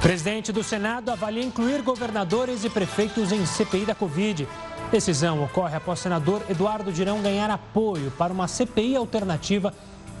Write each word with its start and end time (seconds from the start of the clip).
Presidente 0.00 0.50
do 0.50 0.64
Senado 0.64 1.10
avalia 1.10 1.44
incluir 1.44 1.82
governadores 1.82 2.64
e 2.64 2.70
prefeitos 2.70 3.32
em 3.32 3.44
CPI 3.44 3.84
da 3.84 3.94
Covid. 3.94 4.48
Decisão 4.90 5.44
ocorre 5.44 5.76
após 5.76 5.98
senador 5.98 6.42
Eduardo 6.48 6.90
Dirão 6.90 7.20
ganhar 7.20 7.50
apoio 7.50 8.10
para 8.12 8.32
uma 8.32 8.48
CPI 8.48 8.96
alternativa 8.96 9.74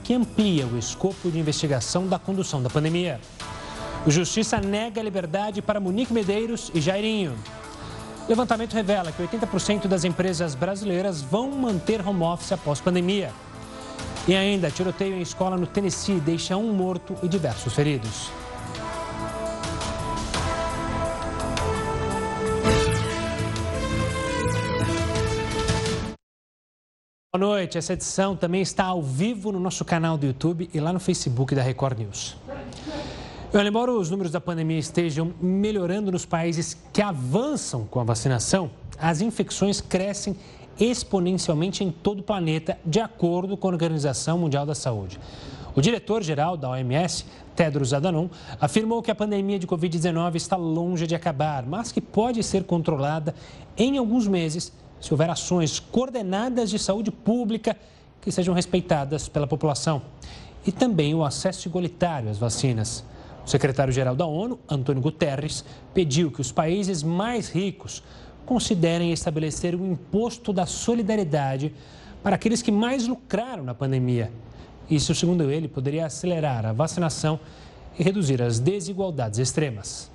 que 0.04 0.12
amplia 0.12 0.66
o 0.66 0.76
escopo 0.76 1.30
de 1.30 1.38
investigação 1.38 2.06
da 2.06 2.18
condução 2.18 2.62
da 2.62 2.68
pandemia. 2.68 3.18
Justiça 4.06 4.60
nega 4.60 5.02
liberdade 5.02 5.62
para 5.62 5.80
Monique 5.80 6.12
Medeiros 6.12 6.70
e 6.74 6.80
Jairinho. 6.80 7.34
Levantamento 8.28 8.74
revela 8.74 9.10
que 9.10 9.22
80% 9.22 9.86
das 9.86 10.04
empresas 10.04 10.54
brasileiras 10.54 11.22
vão 11.22 11.50
manter 11.52 12.06
home 12.06 12.22
office 12.22 12.52
após 12.52 12.82
pandemia. 12.82 13.32
E 14.28 14.36
ainda, 14.36 14.70
tiroteio 14.70 15.16
em 15.16 15.22
escola 15.22 15.56
no 15.56 15.66
Tennessee 15.66 16.20
deixa 16.20 16.54
um 16.54 16.70
morto 16.70 17.16
e 17.22 17.28
diversos 17.28 17.72
feridos. 17.72 18.30
Boa 27.32 27.46
noite. 27.46 27.78
Essa 27.78 27.92
edição 27.92 28.34
também 28.34 28.60
está 28.60 28.86
ao 28.86 29.00
vivo 29.00 29.52
no 29.52 29.60
nosso 29.60 29.84
canal 29.84 30.18
do 30.18 30.26
YouTube 30.26 30.68
e 30.74 30.80
lá 30.80 30.92
no 30.92 30.98
Facebook 30.98 31.54
da 31.54 31.62
Record 31.62 32.00
News. 32.00 32.36
Embora 33.54 33.92
os 33.92 34.10
números 34.10 34.32
da 34.32 34.40
pandemia 34.40 34.80
estejam 34.80 35.32
melhorando 35.40 36.10
nos 36.10 36.26
países 36.26 36.76
que 36.92 37.00
avançam 37.00 37.84
com 37.84 38.00
a 38.00 38.02
vacinação, 38.02 38.68
as 38.98 39.20
infecções 39.20 39.80
crescem 39.80 40.34
exponencialmente 40.76 41.84
em 41.84 41.92
todo 41.92 42.18
o 42.18 42.24
planeta, 42.24 42.76
de 42.84 42.98
acordo 42.98 43.56
com 43.56 43.68
a 43.68 43.70
Organização 43.70 44.36
Mundial 44.36 44.66
da 44.66 44.74
Saúde. 44.74 45.20
O 45.76 45.80
diretor-geral 45.80 46.56
da 46.56 46.70
OMS, 46.70 47.24
Tedros 47.54 47.94
Adhanom, 47.94 48.28
afirmou 48.60 49.00
que 49.02 49.10
a 49.12 49.14
pandemia 49.14 49.56
de 49.56 49.68
Covid-19 49.68 50.34
está 50.34 50.56
longe 50.56 51.06
de 51.06 51.14
acabar, 51.14 51.64
mas 51.64 51.92
que 51.92 52.00
pode 52.00 52.42
ser 52.42 52.64
controlada 52.64 53.36
em 53.76 53.98
alguns 53.98 54.26
meses 54.26 54.72
se 55.00 55.12
houver 55.12 55.30
ações 55.30 55.80
coordenadas 55.80 56.70
de 56.70 56.78
saúde 56.78 57.10
pública 57.10 57.76
que 58.20 58.30
sejam 58.30 58.54
respeitadas 58.54 59.28
pela 59.28 59.46
população. 59.46 60.02
E 60.66 60.70
também 60.70 61.14
o 61.14 61.24
acesso 61.24 61.66
igualitário 61.68 62.28
às 62.28 62.38
vacinas. 62.38 63.04
O 63.44 63.48
secretário-geral 63.48 64.14
da 64.14 64.26
ONU, 64.26 64.58
Antônio 64.68 65.02
Guterres, 65.02 65.64
pediu 65.94 66.30
que 66.30 66.40
os 66.40 66.52
países 66.52 67.02
mais 67.02 67.48
ricos 67.48 68.02
considerem 68.44 69.12
estabelecer 69.12 69.74
o 69.74 69.86
imposto 69.86 70.52
da 70.52 70.66
solidariedade 70.66 71.72
para 72.22 72.36
aqueles 72.36 72.60
que 72.60 72.70
mais 72.70 73.06
lucraram 73.06 73.64
na 73.64 73.74
pandemia. 73.74 74.30
Isso, 74.90 75.14
segundo 75.14 75.50
ele, 75.50 75.68
poderia 75.68 76.06
acelerar 76.06 76.66
a 76.66 76.72
vacinação 76.72 77.40
e 77.98 78.02
reduzir 78.02 78.42
as 78.42 78.58
desigualdades 78.58 79.38
extremas. 79.38 80.10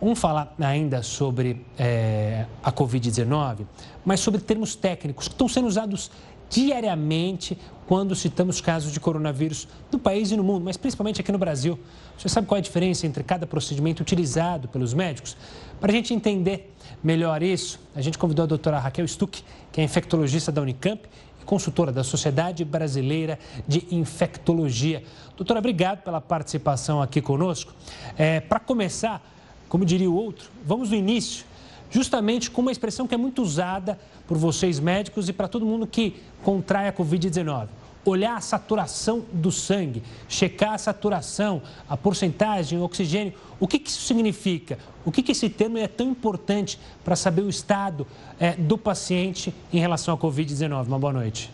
Vamos 0.00 0.18
falar 0.18 0.54
ainda 0.60 1.02
sobre 1.02 1.64
é, 1.78 2.46
a 2.62 2.70
Covid-19, 2.70 3.64
mas 4.04 4.20
sobre 4.20 4.40
termos 4.40 4.74
técnicos 4.74 5.28
que 5.28 5.34
estão 5.34 5.48
sendo 5.48 5.66
usados 5.66 6.10
diariamente 6.50 7.58
quando 7.86 8.14
citamos 8.14 8.60
casos 8.60 8.92
de 8.92 9.00
coronavírus 9.00 9.68
no 9.90 9.98
país 9.98 10.30
e 10.30 10.36
no 10.36 10.44
mundo, 10.44 10.64
mas 10.64 10.76
principalmente 10.76 11.20
aqui 11.20 11.32
no 11.32 11.38
Brasil. 11.38 11.78
Você 12.16 12.28
sabe 12.28 12.46
qual 12.46 12.56
é 12.56 12.60
a 12.60 12.62
diferença 12.62 13.06
entre 13.06 13.22
cada 13.22 13.46
procedimento 13.46 14.00
utilizado 14.00 14.68
pelos 14.68 14.94
médicos? 14.94 15.36
Para 15.80 15.92
a 15.92 15.94
gente 15.94 16.14
entender 16.14 16.72
melhor 17.02 17.42
isso, 17.42 17.80
a 17.94 18.00
gente 18.00 18.16
convidou 18.16 18.44
a 18.44 18.46
doutora 18.46 18.78
Raquel 18.78 19.06
Stuck, 19.06 19.42
que 19.72 19.80
é 19.80 19.84
infectologista 19.84 20.50
da 20.50 20.62
Unicamp 20.62 21.02
e 21.42 21.44
consultora 21.44 21.92
da 21.92 22.04
Sociedade 22.04 22.64
Brasileira 22.64 23.38
de 23.66 23.86
Infectologia. 23.90 25.02
Doutora, 25.36 25.58
obrigado 25.58 26.02
pela 26.02 26.20
participação 26.20 27.02
aqui 27.02 27.20
conosco. 27.20 27.74
É, 28.16 28.40
Para 28.40 28.60
começar, 28.60 29.22
como 29.68 29.84
diria 29.84 30.10
o 30.10 30.14
outro, 30.14 30.48
vamos 30.64 30.90
no 30.90 30.96
início, 30.96 31.44
justamente 31.90 32.50
com 32.50 32.62
uma 32.62 32.72
expressão 32.72 33.06
que 33.06 33.14
é 33.14 33.18
muito 33.18 33.42
usada 33.42 33.98
por 34.26 34.36
vocês 34.36 34.80
médicos 34.80 35.28
e 35.28 35.32
para 35.32 35.48
todo 35.48 35.66
mundo 35.66 35.86
que 35.86 36.16
contrai 36.42 36.88
a 36.88 36.92
Covid-19. 36.92 37.68
Olhar 38.04 38.36
a 38.36 38.40
saturação 38.40 39.24
do 39.32 39.50
sangue, 39.50 40.02
checar 40.28 40.74
a 40.74 40.78
saturação, 40.78 41.62
a 41.88 41.96
porcentagem, 41.96 42.78
o 42.78 42.82
oxigênio. 42.82 43.32
O 43.58 43.66
que, 43.66 43.78
que 43.78 43.88
isso 43.88 44.02
significa? 44.02 44.78
O 45.06 45.10
que, 45.10 45.22
que 45.22 45.32
esse 45.32 45.48
termo 45.48 45.78
é 45.78 45.88
tão 45.88 46.10
importante 46.10 46.78
para 47.02 47.16
saber 47.16 47.42
o 47.42 47.48
estado 47.48 48.06
é, 48.38 48.52
do 48.52 48.76
paciente 48.76 49.54
em 49.72 49.78
relação 49.78 50.12
à 50.12 50.18
Covid-19? 50.18 50.86
Uma 50.86 50.98
boa 50.98 51.12
noite. 51.14 51.50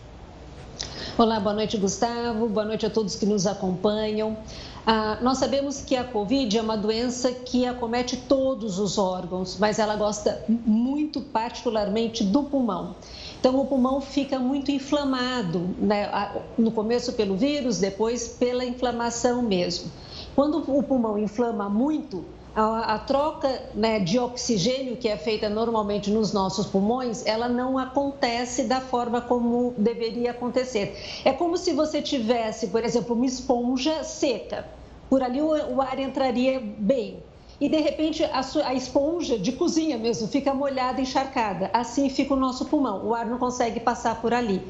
Olá, 1.17 1.39
boa 1.39 1.53
noite, 1.53 1.77
Gustavo. 1.77 2.47
Boa 2.47 2.65
noite 2.65 2.85
a 2.85 2.89
todos 2.89 3.15
que 3.15 3.25
nos 3.25 3.45
acompanham. 3.45 4.37
Ah, 4.85 5.19
nós 5.21 5.37
sabemos 5.37 5.81
que 5.81 5.95
a 5.95 6.03
Covid 6.03 6.57
é 6.57 6.61
uma 6.61 6.75
doença 6.75 7.31
que 7.31 7.65
acomete 7.67 8.17
todos 8.17 8.79
os 8.79 8.97
órgãos, 8.97 9.57
mas 9.59 9.77
ela 9.77 9.95
gosta 9.95 10.43
muito 10.47 11.21
particularmente 11.21 12.23
do 12.23 12.43
pulmão. 12.43 12.95
Então, 13.39 13.59
o 13.59 13.65
pulmão 13.65 14.01
fica 14.01 14.39
muito 14.39 14.71
inflamado, 14.71 15.69
né? 15.79 16.09
no 16.57 16.71
começo 16.71 17.13
pelo 17.13 17.35
vírus, 17.35 17.79
depois 17.79 18.27
pela 18.27 18.65
inflamação 18.65 19.41
mesmo. 19.41 19.91
Quando 20.35 20.57
o 20.59 20.83
pulmão 20.83 21.17
inflama 21.17 21.69
muito, 21.69 22.25
a, 22.55 22.95
a 22.95 22.99
troca 22.99 23.69
né, 23.73 23.99
de 23.99 24.19
oxigênio 24.19 24.97
que 24.97 25.07
é 25.07 25.15
feita 25.15 25.49
normalmente 25.49 26.09
nos 26.09 26.33
nossos 26.33 26.65
pulmões, 26.67 27.25
ela 27.25 27.47
não 27.47 27.77
acontece 27.77 28.63
da 28.63 28.81
forma 28.81 29.21
como 29.21 29.73
deveria 29.77 30.31
acontecer. 30.31 31.21
É 31.23 31.31
como 31.31 31.57
se 31.57 31.73
você 31.73 32.01
tivesse, 32.01 32.67
por 32.67 32.83
exemplo, 32.83 33.15
uma 33.15 33.25
esponja 33.25 34.03
seca. 34.03 34.65
Por 35.09 35.23
ali 35.23 35.41
o, 35.41 35.75
o 35.75 35.81
ar 35.81 35.99
entraria 35.99 36.59
bem. 36.59 37.23
E 37.59 37.69
de 37.69 37.77
repente 37.77 38.23
a, 38.23 38.41
a 38.65 38.73
esponja 38.73 39.37
de 39.37 39.51
cozinha 39.51 39.97
mesmo 39.97 40.27
fica 40.27 40.53
molhada, 40.53 40.99
encharcada. 40.99 41.69
Assim 41.71 42.09
fica 42.09 42.33
o 42.33 42.37
nosso 42.37 42.65
pulmão. 42.65 43.05
O 43.05 43.13
ar 43.13 43.25
não 43.25 43.37
consegue 43.37 43.79
passar 43.79 44.19
por 44.19 44.33
ali. 44.33 44.61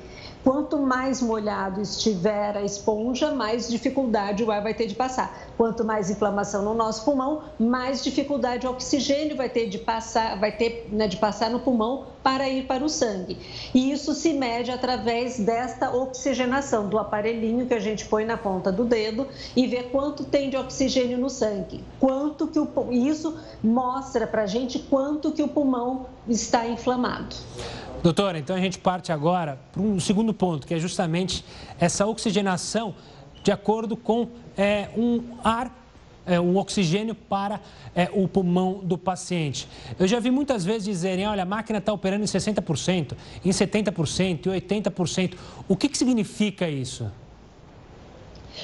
Quanto 0.43 0.77
mais 0.79 1.21
molhado 1.21 1.81
estiver 1.81 2.57
a 2.57 2.63
esponja, 2.63 3.31
mais 3.31 3.69
dificuldade 3.69 4.43
o 4.43 4.49
ar 4.49 4.63
vai 4.63 4.73
ter 4.73 4.87
de 4.87 4.95
passar. 4.95 5.47
Quanto 5.55 5.85
mais 5.85 6.09
inflamação 6.09 6.63
no 6.63 6.73
nosso 6.73 7.05
pulmão, 7.05 7.43
mais 7.59 8.03
dificuldade 8.03 8.65
o 8.65 8.71
oxigênio 8.71 9.35
vai 9.35 9.49
ter 9.49 9.67
de 9.67 9.77
passar, 9.77 10.39
vai 10.39 10.51
ter 10.51 10.87
né, 10.91 11.07
de 11.07 11.17
passar 11.17 11.49
no 11.49 11.59
pulmão 11.59 12.07
para 12.23 12.47
ir 12.49 12.65
para 12.65 12.83
o 12.83 12.89
sangue. 12.89 13.37
E 13.73 13.91
isso 13.91 14.13
se 14.13 14.33
mede 14.33 14.71
através 14.71 15.39
desta 15.39 15.95
oxigenação 15.95 16.87
do 16.87 16.97
aparelhinho 16.97 17.65
que 17.65 17.73
a 17.73 17.79
gente 17.79 18.05
põe 18.05 18.25
na 18.25 18.37
ponta 18.37 18.71
do 18.71 18.85
dedo 18.85 19.27
e 19.55 19.67
vê 19.67 19.83
quanto 19.83 20.23
tem 20.23 20.49
de 20.49 20.57
oxigênio 20.57 21.17
no 21.17 21.29
sangue. 21.29 21.83
Quanto 21.99 22.47
que 22.47 22.59
o 22.59 22.91
isso 22.91 23.37
mostra 23.63 24.27
para 24.27 24.43
a 24.43 24.47
gente 24.47 24.79
quanto 24.79 25.31
que 25.31 25.41
o 25.41 25.47
pulmão 25.47 26.05
está 26.27 26.67
inflamado. 26.67 27.35
Doutora, 28.03 28.39
então 28.39 28.55
a 28.55 28.59
gente 28.59 28.79
parte 28.79 29.11
agora 29.11 29.59
para 29.71 29.81
um 29.81 29.99
segundo 29.99 30.33
ponto, 30.33 30.65
que 30.65 30.73
é 30.73 30.79
justamente 30.79 31.45
essa 31.79 32.05
oxigenação 32.07 32.95
de 33.43 33.51
acordo 33.51 33.95
com 33.95 34.27
é, 34.57 34.89
um 34.95 35.23
ar, 35.43 35.80
é, 36.25 36.39
um 36.39 36.57
oxigênio 36.57 37.15
para 37.15 37.59
é, 37.95 38.09
o 38.13 38.27
pulmão 38.27 38.79
do 38.83 38.97
paciente. 38.97 39.67
Eu 39.99 40.07
já 40.07 40.19
vi 40.19 40.31
muitas 40.31 40.63
vezes 40.63 40.85
dizerem, 40.85 41.27
olha, 41.27 41.43
a 41.43 41.45
máquina 41.45 41.79
está 41.79 41.91
operando 41.91 42.23
em 42.23 42.27
60%, 42.27 43.15
em 43.43 43.49
70%, 43.49 44.47
em 44.47 44.61
80%. 44.61 45.37
O 45.67 45.75
que, 45.75 45.89
que 45.89 45.97
significa 45.97 46.69
isso? 46.69 47.09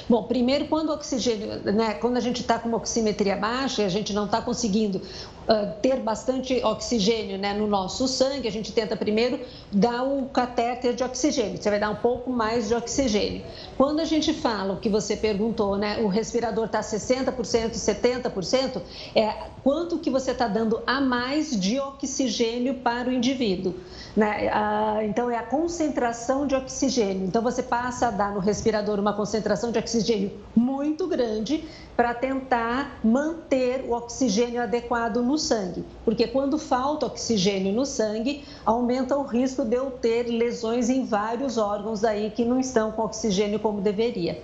Bom, 0.08 0.24
primeiro, 0.24 0.66
quando 0.66 0.90
o 0.90 0.92
oxigênio, 0.92 1.62
né, 1.72 1.94
quando 1.94 2.16
a 2.16 2.20
gente 2.20 2.42
está 2.42 2.58
com 2.58 2.68
uma 2.68 2.78
oximetria 2.78 3.36
baixa 3.36 3.82
e 3.82 3.84
a 3.84 3.88
gente 3.88 4.12
não 4.12 4.26
está 4.26 4.40
conseguindo 4.40 5.00
uh, 5.48 5.80
ter 5.80 5.96
bastante 5.96 6.62
oxigênio 6.62 7.38
né, 7.38 7.54
no 7.54 7.66
nosso 7.66 8.06
sangue, 8.06 8.46
a 8.46 8.52
gente 8.52 8.72
tenta 8.72 8.94
primeiro 8.94 9.40
dar 9.72 10.04
o 10.04 10.26
catéter 10.26 10.94
de 10.94 11.02
oxigênio. 11.02 11.60
Você 11.60 11.70
vai 11.70 11.80
dar 11.80 11.90
um 11.90 11.96
pouco 11.96 12.30
mais 12.30 12.68
de 12.68 12.74
oxigênio. 12.74 13.42
Quando 13.76 14.00
a 14.00 14.04
gente 14.04 14.32
fala 14.32 14.74
o 14.74 14.80
que 14.80 14.88
você 14.88 15.16
perguntou, 15.16 15.76
né, 15.76 15.98
o 16.00 16.08
respirador 16.08 16.66
está 16.66 16.80
60%, 16.80 17.72
70%, 17.72 18.82
é 19.14 19.32
quanto 19.62 19.98
que 19.98 20.10
você 20.10 20.32
está 20.32 20.46
dando 20.46 20.82
a 20.86 21.00
mais 21.00 21.58
de 21.58 21.78
oxigênio 21.80 22.74
para 22.74 23.08
o 23.08 23.12
indivíduo. 23.12 23.74
Né? 24.16 24.48
Ah, 24.52 24.98
então, 25.04 25.30
é 25.30 25.36
a 25.36 25.42
concentração 25.42 26.46
de 26.46 26.54
oxigênio. 26.54 27.26
Então, 27.26 27.42
você 27.42 27.62
passa 27.62 28.08
a 28.08 28.10
dar 28.10 28.32
no 28.32 28.40
respirador 28.40 28.98
uma 28.98 29.12
concentração 29.12 29.70
de 29.70 29.78
oxigênio 29.78 30.32
muito 30.56 31.06
grande 31.06 31.64
para 31.98 32.14
tentar 32.14 33.00
manter 33.02 33.84
o 33.84 33.90
oxigênio 33.90 34.62
adequado 34.62 35.20
no 35.20 35.36
sangue. 35.36 35.84
Porque 36.04 36.28
quando 36.28 36.56
falta 36.56 37.06
oxigênio 37.06 37.72
no 37.72 37.84
sangue, 37.84 38.44
aumenta 38.64 39.16
o 39.16 39.26
risco 39.26 39.64
de 39.64 39.74
eu 39.74 39.90
ter 39.90 40.28
lesões 40.28 40.88
em 40.88 41.04
vários 41.04 41.58
órgãos 41.58 42.04
aí 42.04 42.30
que 42.30 42.44
não 42.44 42.60
estão 42.60 42.92
com 42.92 43.02
oxigênio 43.02 43.58
como 43.58 43.80
deveria. 43.80 44.40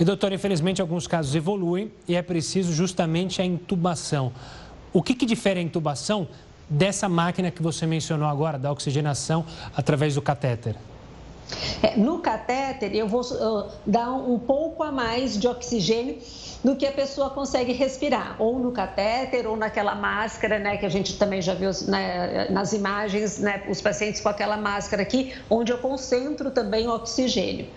E, 0.00 0.04
doutor, 0.04 0.32
infelizmente, 0.32 0.82
alguns 0.82 1.06
casos 1.06 1.32
evoluem 1.32 1.92
e 2.08 2.16
é 2.16 2.22
preciso 2.22 2.72
justamente 2.72 3.40
a 3.40 3.44
intubação. 3.44 4.32
O 4.92 5.00
que, 5.00 5.14
que 5.14 5.26
difere 5.26 5.60
a 5.60 5.62
intubação 5.62 6.26
dessa 6.68 7.08
máquina 7.08 7.52
que 7.52 7.62
você 7.62 7.86
mencionou 7.86 8.28
agora, 8.28 8.58
da 8.58 8.72
oxigenação 8.72 9.46
através 9.76 10.16
do 10.16 10.22
catéter? 10.22 10.74
É, 11.82 11.96
no 11.96 12.18
catéter, 12.18 12.94
eu 12.94 13.08
vou 13.08 13.22
uh, 13.22 13.70
dar 13.86 14.12
um 14.12 14.38
pouco 14.38 14.82
a 14.82 14.92
mais 14.92 15.38
de 15.38 15.48
oxigênio 15.48 16.18
do 16.62 16.74
que 16.74 16.86
a 16.86 16.92
pessoa 16.92 17.30
consegue 17.30 17.72
respirar, 17.72 18.36
ou 18.38 18.58
no 18.58 18.72
catéter, 18.72 19.46
ou 19.46 19.56
naquela 19.56 19.94
máscara, 19.94 20.58
né, 20.58 20.76
que 20.76 20.84
a 20.84 20.88
gente 20.88 21.16
também 21.16 21.40
já 21.40 21.54
viu 21.54 21.70
né, 21.86 22.48
nas 22.50 22.72
imagens, 22.72 23.38
né, 23.38 23.62
os 23.68 23.80
pacientes 23.80 24.20
com 24.20 24.28
aquela 24.28 24.56
máscara 24.56 25.02
aqui, 25.02 25.32
onde 25.48 25.72
eu 25.72 25.78
concentro 25.78 26.50
também 26.50 26.88
o 26.88 26.90
oxigênio. 26.90 27.68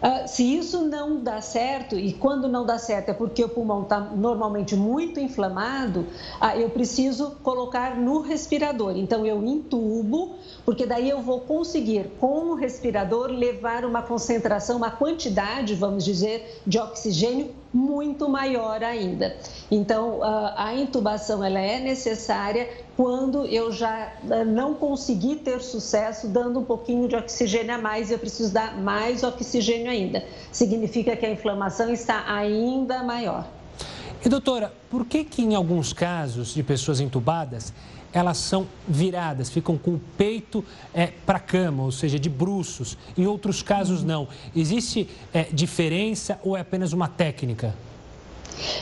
Uh, 0.00 0.26
se 0.26 0.56
isso 0.56 0.88
não 0.88 1.22
dá 1.22 1.42
certo, 1.42 1.94
e 1.94 2.14
quando 2.14 2.48
não 2.48 2.64
dá 2.64 2.78
certo 2.78 3.10
é 3.10 3.12
porque 3.12 3.44
o 3.44 3.48
pulmão 3.50 3.82
está 3.82 4.00
normalmente 4.00 4.74
muito 4.74 5.20
inflamado, 5.20 6.06
uh, 6.40 6.58
eu 6.58 6.70
preciso 6.70 7.32
colocar 7.42 7.96
no 7.96 8.22
respirador. 8.22 8.96
Então, 8.96 9.26
eu 9.26 9.44
intubo, 9.44 10.36
porque 10.70 10.86
daí 10.86 11.10
eu 11.10 11.20
vou 11.20 11.40
conseguir, 11.40 12.12
com 12.20 12.52
o 12.52 12.54
respirador, 12.54 13.26
levar 13.26 13.84
uma 13.84 14.02
concentração, 14.02 14.76
uma 14.76 14.92
quantidade, 14.92 15.74
vamos 15.74 16.04
dizer, 16.04 16.62
de 16.64 16.78
oxigênio 16.78 17.50
muito 17.74 18.28
maior 18.28 18.80
ainda. 18.84 19.36
Então, 19.68 20.20
a 20.22 20.72
intubação 20.72 21.42
ela 21.42 21.58
é 21.58 21.80
necessária 21.80 22.70
quando 22.96 23.46
eu 23.46 23.72
já 23.72 24.12
não 24.46 24.74
consegui 24.74 25.34
ter 25.34 25.60
sucesso 25.60 26.28
dando 26.28 26.60
um 26.60 26.64
pouquinho 26.64 27.08
de 27.08 27.16
oxigênio 27.16 27.74
a 27.74 27.78
mais, 27.78 28.12
eu 28.12 28.18
preciso 28.20 28.54
dar 28.54 28.80
mais 28.80 29.24
oxigênio 29.24 29.90
ainda. 29.90 30.22
Significa 30.52 31.16
que 31.16 31.26
a 31.26 31.30
inflamação 31.32 31.90
está 31.90 32.32
ainda 32.32 33.02
maior. 33.02 33.44
E 34.24 34.28
doutora, 34.28 34.72
por 34.90 35.06
que 35.06 35.24
que 35.24 35.42
em 35.42 35.54
alguns 35.54 35.92
casos 35.92 36.54
de 36.54 36.62
pessoas 36.62 37.00
entubadas 37.00 37.72
elas 38.12 38.38
são 38.38 38.66
viradas, 38.88 39.50
ficam 39.50 39.78
com 39.78 39.92
o 39.92 40.00
peito 40.18 40.64
é, 40.92 41.08
para 41.24 41.38
a 41.38 41.40
cama, 41.40 41.84
ou 41.84 41.92
seja, 41.92 42.18
de 42.18 42.28
bruços. 42.28 42.98
Em 43.16 43.26
outros 43.26 43.62
casos, 43.62 44.02
não. 44.02 44.26
Existe 44.54 45.08
é, 45.32 45.44
diferença 45.44 46.38
ou 46.42 46.56
é 46.56 46.60
apenas 46.60 46.92
uma 46.92 47.08
técnica? 47.08 47.74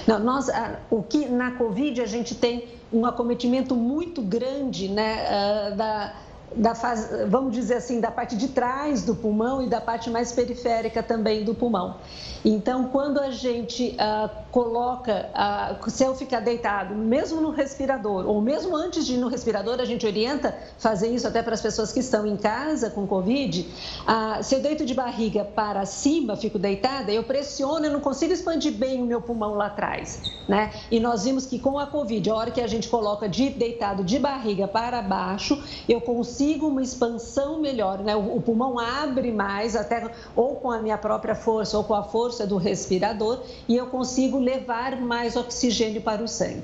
Não, 0.07 0.19
nós, 0.19 0.47
o 0.91 1.03
que 1.03 1.27
na 1.27 1.53
Covid 1.53 2.01
a 2.01 2.07
gente 2.07 2.35
tem 2.35 2.65
um 2.93 3.05
acometimento 3.05 3.77
muito 3.77 4.23
grande 4.23 4.89
né, 4.89 5.27
ah, 5.29 5.71
da 5.77 6.15
da 6.55 6.75
fase, 6.75 7.27
vamos 7.27 7.53
dizer 7.53 7.75
assim, 7.75 8.01
da 8.01 8.11
parte 8.11 8.37
de 8.37 8.49
trás 8.49 9.05
do 9.05 9.15
pulmão 9.15 9.63
e 9.63 9.69
da 9.69 9.81
parte 9.81 10.11
mais 10.11 10.33
periférica 10.33 11.03
também 11.03 11.45
do 11.45 11.55
pulmão. 11.55 11.97
Então, 12.45 12.85
quando 12.89 13.19
a 13.19 13.31
gente 13.31 13.95
ah, 13.99 14.31
coloca, 14.51 15.29
ah, 15.35 15.77
se 15.89 16.05
eu 16.05 16.15
ficar 16.15 16.41
deitado, 16.41 16.95
mesmo 16.95 17.41
no 17.41 17.51
respirador, 17.51 18.27
ou 18.27 18.41
mesmo 18.41 18.77
antes 18.77 19.07
de 19.07 19.15
ir 19.15 19.19
no 19.19 19.29
respirador, 19.29 19.81
a 19.81 19.85
gente 19.85 20.07
orienta 20.07 20.57
fazer 20.79 21.09
isso 21.09 21.27
até 21.27 21.43
para 21.43 21.55
as 21.55 21.61
pessoas 21.61 21.93
que 21.93 22.01
estão 22.01 22.27
em 22.27 22.37
casa 22.37 22.91
com 22.91 23.07
Covid. 23.07 23.69
Ah, 24.07 24.39
se 24.43 24.55
eu 24.55 24.61
deito 24.61 24.85
de 24.85 24.95
barriga 24.95 25.45
para 25.45 25.85
cima, 25.85 26.37
fico 26.37 26.59
deitada, 26.59 27.13
eu 27.13 27.25
pressiono, 27.25 27.87
eu 27.87 27.93
não 27.93 28.01
consigo 28.01 28.33
expandir 28.33 28.73
bem 28.73 29.03
o 29.03 29.07
meu 29.07 29.21
pulmão 29.21 29.55
lá 29.55 29.67
atrás, 29.67 30.23
né? 30.49 30.73
E 30.91 31.01
nós 31.01 31.25
vimos 31.25 31.45
que 31.45 31.59
com 31.59 31.79
a 31.79 31.87
Covid, 31.87 32.31
a 32.31 32.35
hora 32.35 32.51
que 32.51 32.61
a 32.61 32.67
gente 32.67 32.89
coloca 32.89 33.29
de 33.29 33.51
deitado 33.51 34.03
de 34.05 34.19
barriga 34.19 34.67
para 34.67 35.03
baixo, 35.03 35.63
eu 35.89 36.01
consigo 36.01 36.38
consigo 36.39 36.69
uma 36.69 36.81
expansão 36.81 37.61
melhor, 37.61 37.99
né? 37.99 38.15
O, 38.15 38.41
pulmão 38.41 38.79
abre 38.79 39.33
mais, 39.33 39.75
até 39.75 40.09
ou 40.37 40.55
com 40.55 40.71
a 40.71 40.81
minha 40.81 40.97
própria 40.97 41.35
força 41.35 41.77
ou 41.77 41.83
com 41.83 41.95
a 41.95 42.05
força 42.05 42.47
do 42.47 42.57
respirador, 42.57 43.43
e 43.69 43.77
eu 43.77 43.87
consigo 43.87 44.39
levar 44.39 45.01
mais 45.01 45.35
oxigênio 45.35 46.01
para 46.01 46.23
o 46.23 46.29
sangue. 46.29 46.63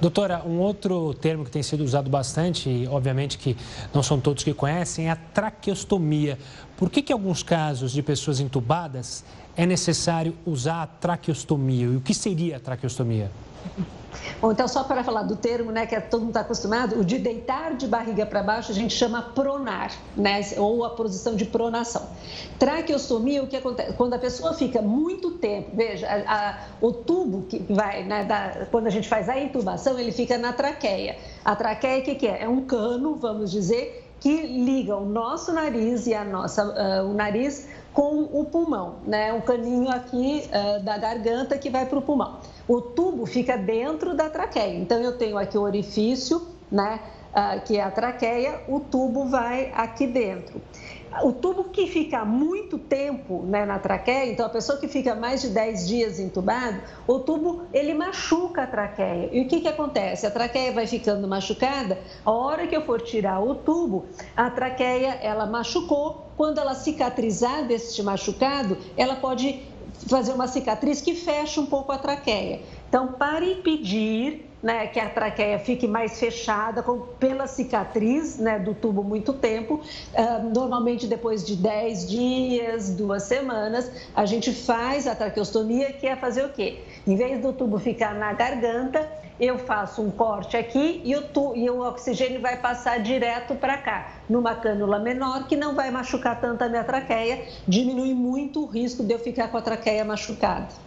Doutora, 0.00 0.44
um 0.46 0.60
outro 0.60 1.12
termo 1.14 1.44
que 1.44 1.50
tem 1.50 1.62
sido 1.62 1.82
usado 1.82 2.08
bastante, 2.08 2.70
e 2.70 2.86
obviamente 2.86 3.36
que 3.36 3.56
não 3.92 4.02
são 4.02 4.20
todos 4.20 4.44
que 4.44 4.54
conhecem, 4.54 5.08
é 5.08 5.10
a 5.10 5.16
traqueostomia. 5.16 6.38
Por 6.76 6.88
que, 6.88 7.02
que 7.02 7.12
em 7.12 7.14
alguns 7.14 7.42
casos 7.42 7.90
de 7.90 8.00
pessoas 8.00 8.38
entubadas 8.38 9.24
é 9.56 9.66
necessário 9.66 10.36
usar 10.46 10.82
a 10.82 10.86
traqueostomia? 10.86 11.86
E 11.86 11.96
o 11.96 12.00
que 12.00 12.14
seria 12.14 12.58
a 12.58 12.60
traqueostomia? 12.60 13.28
Bom, 14.40 14.52
então, 14.52 14.68
só 14.68 14.84
para 14.84 15.02
falar 15.02 15.22
do 15.22 15.36
termo, 15.36 15.72
né, 15.72 15.86
que 15.86 15.98
todo 16.02 16.20
mundo 16.20 16.30
está 16.30 16.40
acostumado, 16.40 17.00
o 17.00 17.04
de 17.04 17.18
deitar 17.18 17.74
de 17.74 17.86
barriga 17.86 18.26
para 18.26 18.42
baixo 18.42 18.72
a 18.72 18.74
gente 18.74 18.94
chama 18.94 19.22
pronar, 19.22 19.92
né, 20.16 20.40
ou 20.56 20.84
a 20.84 20.90
posição 20.90 21.34
de 21.34 21.44
pronação. 21.44 22.08
Traqueostomia, 22.58 23.42
o 23.42 23.46
que 23.46 23.56
acontece? 23.56 23.92
Quando 23.94 24.14
a 24.14 24.18
pessoa 24.18 24.54
fica 24.54 24.80
muito 24.82 25.32
tempo, 25.32 25.70
veja, 25.74 26.06
a, 26.06 26.50
a, 26.50 26.58
o 26.80 26.92
tubo 26.92 27.42
que 27.48 27.58
vai, 27.72 28.04
né, 28.04 28.24
da, 28.24 28.66
quando 28.70 28.86
a 28.86 28.90
gente 28.90 29.08
faz 29.08 29.28
a 29.28 29.38
intubação, 29.38 29.98
ele 29.98 30.12
fica 30.12 30.36
na 30.38 30.52
traqueia. 30.52 31.16
A 31.44 31.56
traqueia, 31.56 32.00
o 32.00 32.02
que, 32.02 32.14
que 32.14 32.26
é? 32.26 32.42
É 32.42 32.48
um 32.48 32.64
cano, 32.64 33.16
vamos 33.16 33.50
dizer, 33.50 34.04
que 34.20 34.42
liga 34.42 34.96
o 34.96 35.04
nosso 35.04 35.52
nariz 35.52 36.06
e 36.06 36.14
a 36.14 36.24
nossa, 36.24 36.64
uh, 36.64 37.10
o 37.10 37.14
nariz 37.14 37.68
com 37.92 38.22
o 38.22 38.44
pulmão, 38.44 38.96
né? 39.06 39.32
Um 39.32 39.40
caninho 39.40 39.90
aqui 39.90 40.48
uh, 40.48 40.82
da 40.82 40.98
garganta 40.98 41.56
que 41.56 41.70
vai 41.70 41.86
para 41.86 41.98
o 41.98 42.02
pulmão. 42.02 42.38
O 42.66 42.80
tubo 42.80 43.26
fica 43.26 43.56
dentro 43.56 44.14
da 44.14 44.30
traqueia. 44.30 44.78
Então 44.78 44.98
eu 45.00 45.16
tenho 45.18 45.36
aqui 45.36 45.58
o 45.58 45.62
orifício, 45.62 46.40
né? 46.70 47.00
Uh, 47.34 47.60
que 47.64 47.76
é 47.76 47.82
a 47.82 47.90
traqueia, 47.90 48.60
o 48.68 48.78
tubo 48.78 49.26
vai 49.26 49.72
aqui 49.74 50.06
dentro. 50.06 50.62
O 51.22 51.32
tubo 51.32 51.64
que 51.64 51.86
fica 51.86 52.24
muito 52.24 52.78
tempo 52.78 53.42
né, 53.42 53.64
na 53.64 53.78
traqueia, 53.78 54.32
então 54.32 54.46
a 54.46 54.48
pessoa 54.48 54.78
que 54.78 54.88
fica 54.88 55.14
mais 55.14 55.42
de 55.42 55.48
10 55.48 55.86
dias 55.86 56.18
entubado, 56.18 56.80
o 57.06 57.20
tubo 57.20 57.62
ele 57.72 57.94
machuca 57.94 58.62
a 58.62 58.66
traqueia. 58.66 59.30
E 59.32 59.42
o 59.42 59.48
que, 59.48 59.60
que 59.60 59.68
acontece? 59.68 60.26
A 60.26 60.30
traqueia 60.30 60.72
vai 60.72 60.86
ficando 60.86 61.26
machucada, 61.28 61.98
a 62.24 62.30
hora 62.30 62.66
que 62.66 62.76
eu 62.76 62.82
for 62.82 63.00
tirar 63.00 63.40
o 63.40 63.54
tubo, 63.54 64.06
a 64.36 64.50
traqueia 64.50 65.18
ela 65.20 65.46
machucou, 65.46 66.26
quando 66.36 66.58
ela 66.58 66.74
cicatrizar 66.74 67.64
deste 67.64 68.02
machucado, 68.02 68.76
ela 68.96 69.16
pode 69.16 69.62
fazer 70.08 70.32
uma 70.32 70.46
cicatriz 70.46 71.00
que 71.00 71.14
fecha 71.14 71.60
um 71.60 71.66
pouco 71.66 71.92
a 71.92 71.98
traqueia. 71.98 72.60
Então, 72.88 73.08
para 73.12 73.44
impedir 73.44 74.44
né, 74.64 74.86
que 74.86 74.98
a 74.98 75.10
traqueia 75.10 75.58
fique 75.58 75.86
mais 75.86 76.18
fechada 76.18 76.82
com, 76.82 77.00
pela 77.18 77.46
cicatriz 77.46 78.38
né, 78.38 78.58
do 78.58 78.74
tubo 78.74 79.04
muito 79.04 79.34
tempo, 79.34 79.74
uh, 80.14 80.54
normalmente 80.54 81.06
depois 81.06 81.44
de 81.44 81.54
10 81.54 82.08
dias, 82.08 82.90
duas 82.90 83.24
semanas, 83.24 83.90
a 84.16 84.24
gente 84.24 84.52
faz 84.52 85.06
a 85.06 85.14
traqueostomia, 85.14 85.92
que 85.92 86.06
é 86.06 86.16
fazer 86.16 86.46
o 86.46 86.48
quê? 86.48 86.78
Em 87.06 87.14
vez 87.14 87.42
do 87.42 87.52
tubo 87.52 87.78
ficar 87.78 88.14
na 88.14 88.32
garganta, 88.32 89.06
eu 89.38 89.58
faço 89.58 90.00
um 90.00 90.10
corte 90.10 90.56
aqui 90.56 91.02
e 91.04 91.14
o, 91.14 91.22
tu, 91.22 91.54
e 91.54 91.68
o 91.68 91.80
oxigênio 91.80 92.40
vai 92.40 92.56
passar 92.56 93.00
direto 93.00 93.54
para 93.56 93.76
cá, 93.76 94.12
numa 94.28 94.54
cânula 94.54 94.98
menor, 94.98 95.46
que 95.46 95.56
não 95.56 95.74
vai 95.74 95.90
machucar 95.90 96.40
tanto 96.40 96.62
a 96.62 96.68
minha 96.68 96.84
traqueia, 96.84 97.46
diminui 97.66 98.14
muito 98.14 98.62
o 98.62 98.66
risco 98.66 99.04
de 99.04 99.12
eu 99.12 99.18
ficar 99.18 99.48
com 99.48 99.56
a 99.56 99.62
traqueia 99.62 100.04
machucada. 100.04 100.84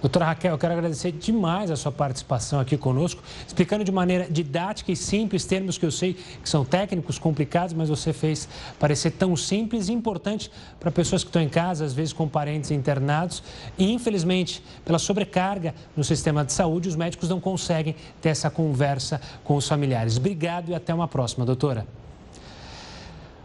Doutora 0.00 0.24
Raquel, 0.24 0.52
eu 0.52 0.58
quero 0.58 0.72
agradecer 0.72 1.12
demais 1.12 1.70
a 1.70 1.76
sua 1.76 1.92
participação 1.92 2.58
aqui 2.58 2.78
conosco, 2.78 3.22
explicando 3.46 3.84
de 3.84 3.92
maneira 3.92 4.26
didática 4.30 4.90
e 4.90 4.96
simples 4.96 5.44
termos 5.44 5.76
que 5.76 5.84
eu 5.84 5.90
sei 5.90 6.14
que 6.14 6.48
são 6.48 6.64
técnicos, 6.64 7.18
complicados, 7.18 7.74
mas 7.74 7.90
você 7.90 8.10
fez 8.12 8.48
parecer 8.78 9.10
tão 9.10 9.36
simples 9.36 9.88
e 9.88 9.92
importante 9.92 10.50
para 10.78 10.90
pessoas 10.90 11.22
que 11.22 11.28
estão 11.28 11.42
em 11.42 11.50
casa, 11.50 11.84
às 11.84 11.92
vezes 11.92 12.14
com 12.14 12.26
parentes 12.26 12.70
internados. 12.70 13.42
E, 13.76 13.92
infelizmente, 13.92 14.62
pela 14.86 14.98
sobrecarga 14.98 15.74
no 15.94 16.02
sistema 16.02 16.46
de 16.46 16.54
saúde, 16.54 16.88
os 16.88 16.96
médicos 16.96 17.28
não 17.28 17.38
conseguem 17.38 17.94
ter 18.22 18.30
essa 18.30 18.48
conversa 18.48 19.20
com 19.44 19.54
os 19.54 19.68
familiares. 19.68 20.16
Obrigado 20.16 20.70
e 20.70 20.74
até 20.74 20.94
uma 20.94 21.08
próxima, 21.08 21.44
doutora. 21.44 21.86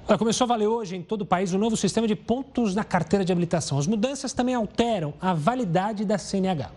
Olha, 0.08 0.20
começou 0.20 0.46
a 0.46 0.48
valer 0.48 0.68
hoje 0.68 0.96
em 0.96 1.02
todo 1.02 1.22
o 1.22 1.26
país 1.26 1.52
o 1.52 1.58
novo 1.58 1.76
sistema 1.76 2.08
de 2.08 2.16
pontos 2.16 2.76
na 2.76 2.84
carteira 2.84 3.26
de 3.26 3.32
habilitação. 3.32 3.80
As 3.80 3.88
mudanças 3.88 4.34
também 4.34 4.54
alteram 4.54 5.16
a 5.20 5.34
validade 5.34 6.06
da 6.06 6.20
CNH. 6.20 6.70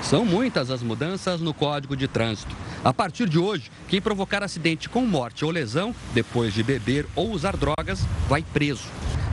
São 0.00 0.24
muitas 0.24 0.70
as 0.70 0.80
mudanças 0.80 1.40
no 1.40 1.52
Código 1.52 1.96
de 1.96 2.06
Trânsito. 2.06 2.54
A 2.84 2.94
partir 2.94 3.28
de 3.28 3.36
hoje, 3.36 3.68
quem 3.88 4.00
provocar 4.00 4.44
acidente 4.44 4.88
com 4.88 5.04
morte 5.04 5.44
ou 5.44 5.50
lesão 5.50 5.92
depois 6.12 6.54
de 6.54 6.62
beber 6.62 7.04
ou 7.16 7.32
usar 7.32 7.56
drogas 7.56 8.06
vai 8.28 8.42
preso. 8.42 8.84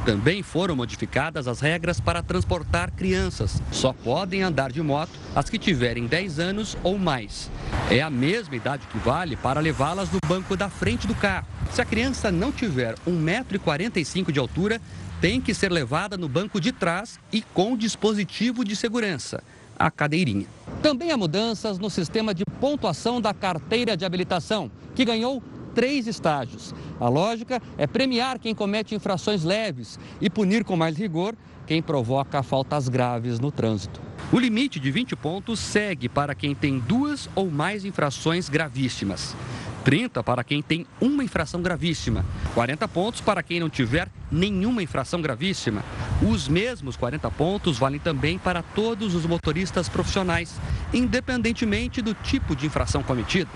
Também 0.05 0.41
foram 0.41 0.75
modificadas 0.75 1.47
as 1.47 1.59
regras 1.59 1.99
para 1.99 2.23
transportar 2.23 2.91
crianças. 2.91 3.61
Só 3.71 3.93
podem 3.93 4.41
andar 4.41 4.71
de 4.71 4.81
moto 4.81 5.11
as 5.35 5.47
que 5.47 5.59
tiverem 5.59 6.07
10 6.07 6.39
anos 6.39 6.75
ou 6.83 6.97
mais. 6.97 7.51
É 7.89 8.01
a 8.01 8.09
mesma 8.09 8.55
idade 8.55 8.87
que 8.87 8.97
vale 8.97 9.35
para 9.35 9.59
levá-las 9.59 10.09
no 10.11 10.19
banco 10.27 10.57
da 10.57 10.69
frente 10.69 11.05
do 11.05 11.13
carro. 11.13 11.45
Se 11.71 11.81
a 11.81 11.85
criança 11.85 12.31
não 12.31 12.51
tiver 12.51 12.95
1,45m 13.07 14.31
de 14.31 14.39
altura, 14.39 14.81
tem 15.21 15.39
que 15.39 15.53
ser 15.53 15.71
levada 15.71 16.17
no 16.17 16.27
banco 16.27 16.59
de 16.59 16.71
trás 16.71 17.19
e 17.31 17.43
com 17.43 17.77
dispositivo 17.77 18.65
de 18.65 18.75
segurança, 18.75 19.43
a 19.77 19.91
cadeirinha. 19.91 20.47
Também 20.81 21.11
há 21.11 21.17
mudanças 21.17 21.77
no 21.77 21.91
sistema 21.91 22.33
de 22.33 22.43
pontuação 22.59 23.21
da 23.21 23.35
carteira 23.35 23.95
de 23.95 24.03
habilitação, 24.03 24.71
que 24.95 25.05
ganhou 25.05 25.43
três 25.73 26.07
estágios. 26.07 26.73
A 26.99 27.09
lógica 27.09 27.61
é 27.77 27.87
premiar 27.87 28.39
quem 28.39 28.53
comete 28.53 28.95
infrações 28.95 29.43
leves 29.43 29.99
e 30.19 30.29
punir 30.29 30.63
com 30.63 30.75
mais 30.75 30.97
rigor 30.97 31.35
quem 31.65 31.81
provoca 31.81 32.43
faltas 32.43 32.89
graves 32.89 33.39
no 33.39 33.51
trânsito. 33.51 34.01
O 34.31 34.39
limite 34.39 34.79
de 34.79 34.91
20 34.91 35.15
pontos 35.15 35.59
segue 35.59 36.07
para 36.07 36.35
quem 36.35 36.55
tem 36.55 36.79
duas 36.79 37.29
ou 37.35 37.49
mais 37.49 37.85
infrações 37.85 38.49
gravíssimas. 38.49 39.35
30 39.83 40.23
para 40.23 40.43
quem 40.43 40.61
tem 40.61 40.85
uma 40.99 41.23
infração 41.23 41.61
gravíssima, 41.61 42.25
40 42.53 42.87
pontos 42.87 43.21
para 43.21 43.41
quem 43.41 43.59
não 43.59 43.69
tiver 43.69 44.07
nenhuma 44.31 44.83
infração 44.83 45.21
gravíssima. 45.21 45.83
Os 46.21 46.47
mesmos 46.47 46.95
40 46.95 47.29
pontos 47.31 47.77
valem 47.77 47.99
também 47.99 48.37
para 48.37 48.61
todos 48.61 49.15
os 49.15 49.25
motoristas 49.25 49.89
profissionais, 49.89 50.59
independentemente 50.93 52.01
do 52.01 52.13
tipo 52.13 52.55
de 52.55 52.67
infração 52.67 53.01
cometida. 53.01 53.49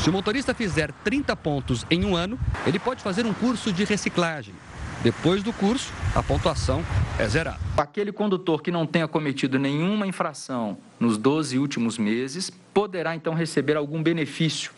Se 0.00 0.10
o 0.10 0.12
motorista 0.12 0.54
fizer 0.54 0.92
30 1.04 1.34
pontos 1.36 1.86
em 1.90 2.04
um 2.04 2.16
ano, 2.16 2.38
ele 2.66 2.78
pode 2.78 3.02
fazer 3.02 3.24
um 3.24 3.32
curso 3.32 3.72
de 3.72 3.84
reciclagem. 3.84 4.54
Depois 5.02 5.44
do 5.44 5.52
curso, 5.52 5.92
a 6.12 6.22
pontuação 6.22 6.84
é 7.20 7.28
zerada. 7.28 7.60
Aquele 7.76 8.10
condutor 8.10 8.60
que 8.60 8.72
não 8.72 8.84
tenha 8.84 9.06
cometido 9.06 9.56
nenhuma 9.56 10.08
infração 10.08 10.76
nos 10.98 11.16
12 11.16 11.56
últimos 11.56 11.96
meses 11.96 12.50
poderá 12.74 13.14
então 13.14 13.32
receber 13.32 13.76
algum 13.76 14.02
benefício 14.02 14.72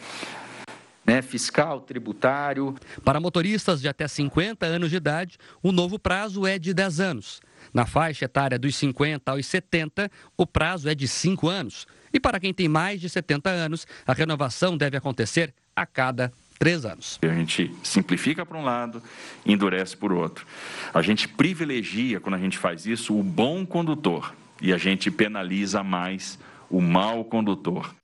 né, 1.10 1.22
fiscal, 1.22 1.80
tributário. 1.80 2.76
Para 3.04 3.18
motoristas 3.18 3.80
de 3.80 3.88
até 3.88 4.06
50 4.06 4.64
anos 4.64 4.90
de 4.90 4.96
idade, 4.96 5.38
o 5.60 5.72
novo 5.72 5.98
prazo 5.98 6.46
é 6.46 6.56
de 6.56 6.72
10 6.72 7.00
anos. 7.00 7.40
Na 7.74 7.84
faixa 7.84 8.26
etária 8.26 8.56
dos 8.56 8.76
50 8.76 9.32
aos 9.32 9.44
70, 9.44 10.08
o 10.36 10.46
prazo 10.46 10.88
é 10.88 10.94
de 10.94 11.08
5 11.08 11.48
anos. 11.48 11.84
E 12.12 12.20
para 12.20 12.38
quem 12.38 12.54
tem 12.54 12.68
mais 12.68 13.00
de 13.00 13.08
70 13.08 13.50
anos, 13.50 13.88
a 14.06 14.12
renovação 14.12 14.76
deve 14.76 14.96
acontecer 14.96 15.52
a 15.74 15.84
cada 15.84 16.32
três 16.60 16.84
anos. 16.84 17.18
A 17.22 17.34
gente 17.34 17.74
simplifica 17.82 18.46
para 18.46 18.56
um 18.56 18.62
lado, 18.62 19.02
endurece 19.44 19.96
por 19.96 20.12
outro. 20.12 20.46
A 20.94 21.02
gente 21.02 21.26
privilegia, 21.26 22.20
quando 22.20 22.36
a 22.36 22.38
gente 22.38 22.56
faz 22.56 22.86
isso, 22.86 23.18
o 23.18 23.22
bom 23.22 23.66
condutor 23.66 24.32
e 24.62 24.72
a 24.72 24.78
gente 24.78 25.10
penaliza 25.10 25.82
mais 25.82 26.38
o 26.68 26.80
mau 26.80 27.24
condutor. 27.24 27.99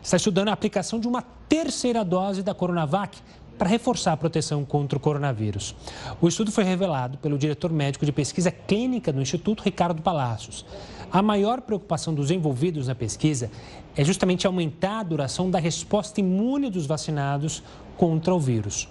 está 0.04 0.18
estudando 0.18 0.50
a 0.50 0.52
aplicação 0.52 1.00
de 1.00 1.08
uma 1.08 1.22
terceira 1.48 2.04
dose 2.04 2.44
da 2.44 2.54
Coronavac 2.54 3.18
para 3.58 3.70
reforçar 3.70 4.12
a 4.12 4.18
proteção 4.18 4.66
contra 4.66 4.98
o 4.98 5.00
coronavírus. 5.00 5.74
O 6.20 6.28
estudo 6.28 6.52
foi 6.52 6.66
revelado 6.66 7.18
pelo 7.20 7.38
diretor 7.38 7.72
médico 7.72 8.06
de 8.06 8.12
pesquisa 8.12 8.52
clínica 8.52 9.14
do 9.14 9.22
Instituto, 9.22 9.64
Ricardo 9.64 10.02
Palacios. 10.02 10.66
A 11.10 11.22
maior 11.22 11.62
preocupação 11.62 12.14
dos 12.14 12.32
envolvidos 12.32 12.90
na 12.90 12.96
pesquisa 12.96 13.50
é 13.96 14.04
justamente 14.04 14.46
aumentar 14.46 15.00
a 15.00 15.04
duração 15.04 15.50
da 15.50 15.58
resposta 15.58 16.20
imune 16.20 16.70
dos 16.70 16.86
vacinados 16.86 17.64
contra 17.96 18.36
o 18.36 18.40
vírus. 18.42 18.90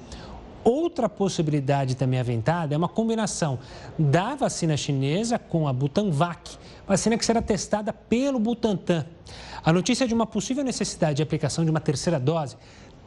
Outra 0.65 1.11
possibilidade 1.11 1.95
também 1.95 2.19
aventada 2.19 2.75
é 2.75 2.79
uma 2.79 2.89
combinação 2.89 3.59
da 3.99 4.35
vacina 4.35 4.79
chinesa 4.79 5.39
com 5.39 5.69
a 5.69 5.75
Butanvac, 5.75 6.57
vacina 6.89 7.19
que 7.19 7.25
será 7.27 7.43
testada 7.43 7.93
pelo 7.93 8.39
Butantan. 8.39 9.05
A 9.65 9.73
notícia 9.73 10.07
de 10.07 10.13
uma 10.13 10.27
possível 10.27 10.63
necessidade 10.63 11.17
de 11.17 11.23
aplicação 11.23 11.65
de 11.65 11.71
uma 11.71 11.81
terceira 11.81 12.21
dose 12.21 12.57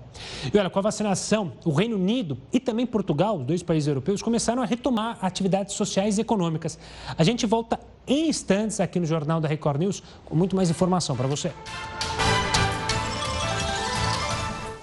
E 0.52 0.57
olha, 0.57 0.71
com 0.71 0.79
a 0.79 0.83
vacinação, 0.83 1.52
o 1.67 1.73
Reino 1.73 1.97
Unido 1.97 2.38
e 2.50 2.59
também 2.59 2.87
Portugal, 2.87 3.37
os 3.37 3.45
dois 3.45 3.62
países 3.62 3.87
europeus, 3.87 4.23
começaram 4.23 4.62
a 4.62 4.64
retomar 4.64 5.19
atividades 5.21 5.75
sociais 5.75 6.17
e 6.17 6.23
econômicas. 6.23 6.79
A 7.19 7.23
gente 7.23 7.45
volta 7.45 7.79
em 8.07 8.31
instantes 8.31 8.81
aqui 8.81 8.99
no 8.99 9.05
Jornal 9.05 9.43
da 9.43 9.49
Record 9.49 9.79
News 9.79 10.02
com 10.25 10.35
muito 10.35 10.57
mais 10.57 10.71
informação 10.71 11.14
para 11.14 11.26
você. 11.26 11.52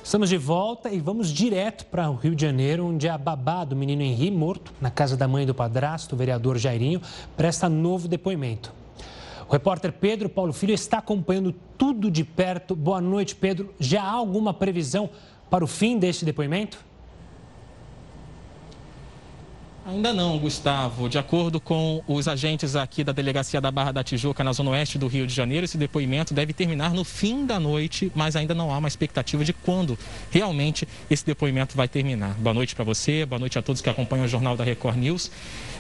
Estamos 0.10 0.30
de 0.30 0.38
volta 0.39 0.89
e 0.89 1.00
vamos 1.00 1.30
direto 1.30 1.86
para 1.86 2.10
o 2.10 2.16
Rio 2.16 2.34
de 2.34 2.42
Janeiro, 2.42 2.84
onde 2.88 3.08
a 3.08 3.16
babá 3.16 3.63
do 3.63 3.75
menino 3.75 4.01
Henri, 4.01 4.32
morto 4.32 4.74
na 4.82 4.89
casa 4.89 5.16
da 5.16 5.28
mãe 5.28 5.46
do 5.46 5.54
padrasto, 5.54 6.16
o 6.16 6.18
vereador 6.18 6.58
Jairinho, 6.58 7.00
presta 7.38 7.70
novo 7.70 8.08
depoimento. 8.08 8.74
O 9.48 9.51
repórter 9.51 9.92
Pedro 9.92 10.28
Paulo 10.28 10.51
Filho 10.51 10.74
está 10.74 10.98
acompanhando 10.98 11.54
tudo 11.78 12.10
de 12.10 12.24
perto. 12.24 12.75
Boa 12.75 13.00
noite, 13.00 13.36
Pedro. 13.36 13.72
Já 13.80 14.01
há 14.01 14.10
alguma 14.10 14.51
previsão 14.51 15.12
para 15.48 15.63
o 15.63 15.68
fim 15.68 16.00
deste 16.00 16.25
depoimento? 16.25 16.84
Ainda 19.89 20.13
não, 20.13 20.38
Gustavo. 20.38 21.10
De 21.10 21.17
acordo 21.17 21.60
com 21.60 22.03
os 22.08 22.27
agentes 22.27 22.75
aqui 22.75 23.03
da 23.03 23.12
delegacia 23.12 23.60
da 23.60 23.72
Barra 23.72 23.91
da 23.91 24.03
Tijuca, 24.03 24.43
na 24.43 24.53
zona 24.53 24.69
oeste 24.69 25.00
do 25.00 25.08
Rio 25.08 25.25
de 25.25 25.34
Janeiro, 25.34 25.65
esse 25.65 25.79
depoimento 25.79 26.31
deve 26.31 26.53
terminar 26.53 26.93
no 26.93 27.03
fim 27.03 27.43
da 27.43 27.60
noite, 27.60 28.12
mas 28.13 28.36
ainda 28.36 28.53
não 28.53 28.72
há 28.72 28.77
uma 28.77 28.88
expectativa 28.88 29.43
de 29.43 29.51
quando 29.51 29.98
realmente 30.29 30.88
esse 31.10 31.25
depoimento 31.25 31.75
vai 31.75 31.88
terminar. 31.88 32.36
Boa 32.36 32.53
noite 32.53 32.75
para 32.75 32.86
você, 32.86 33.25
boa 33.25 33.39
noite 33.39 33.58
a 33.58 33.63
todos 33.63 33.81
que 33.81 33.89
acompanham 33.89 34.25
o 34.25 34.27
Jornal 34.27 34.55
da 34.55 34.63
Record 34.63 34.96
News. 34.96 35.31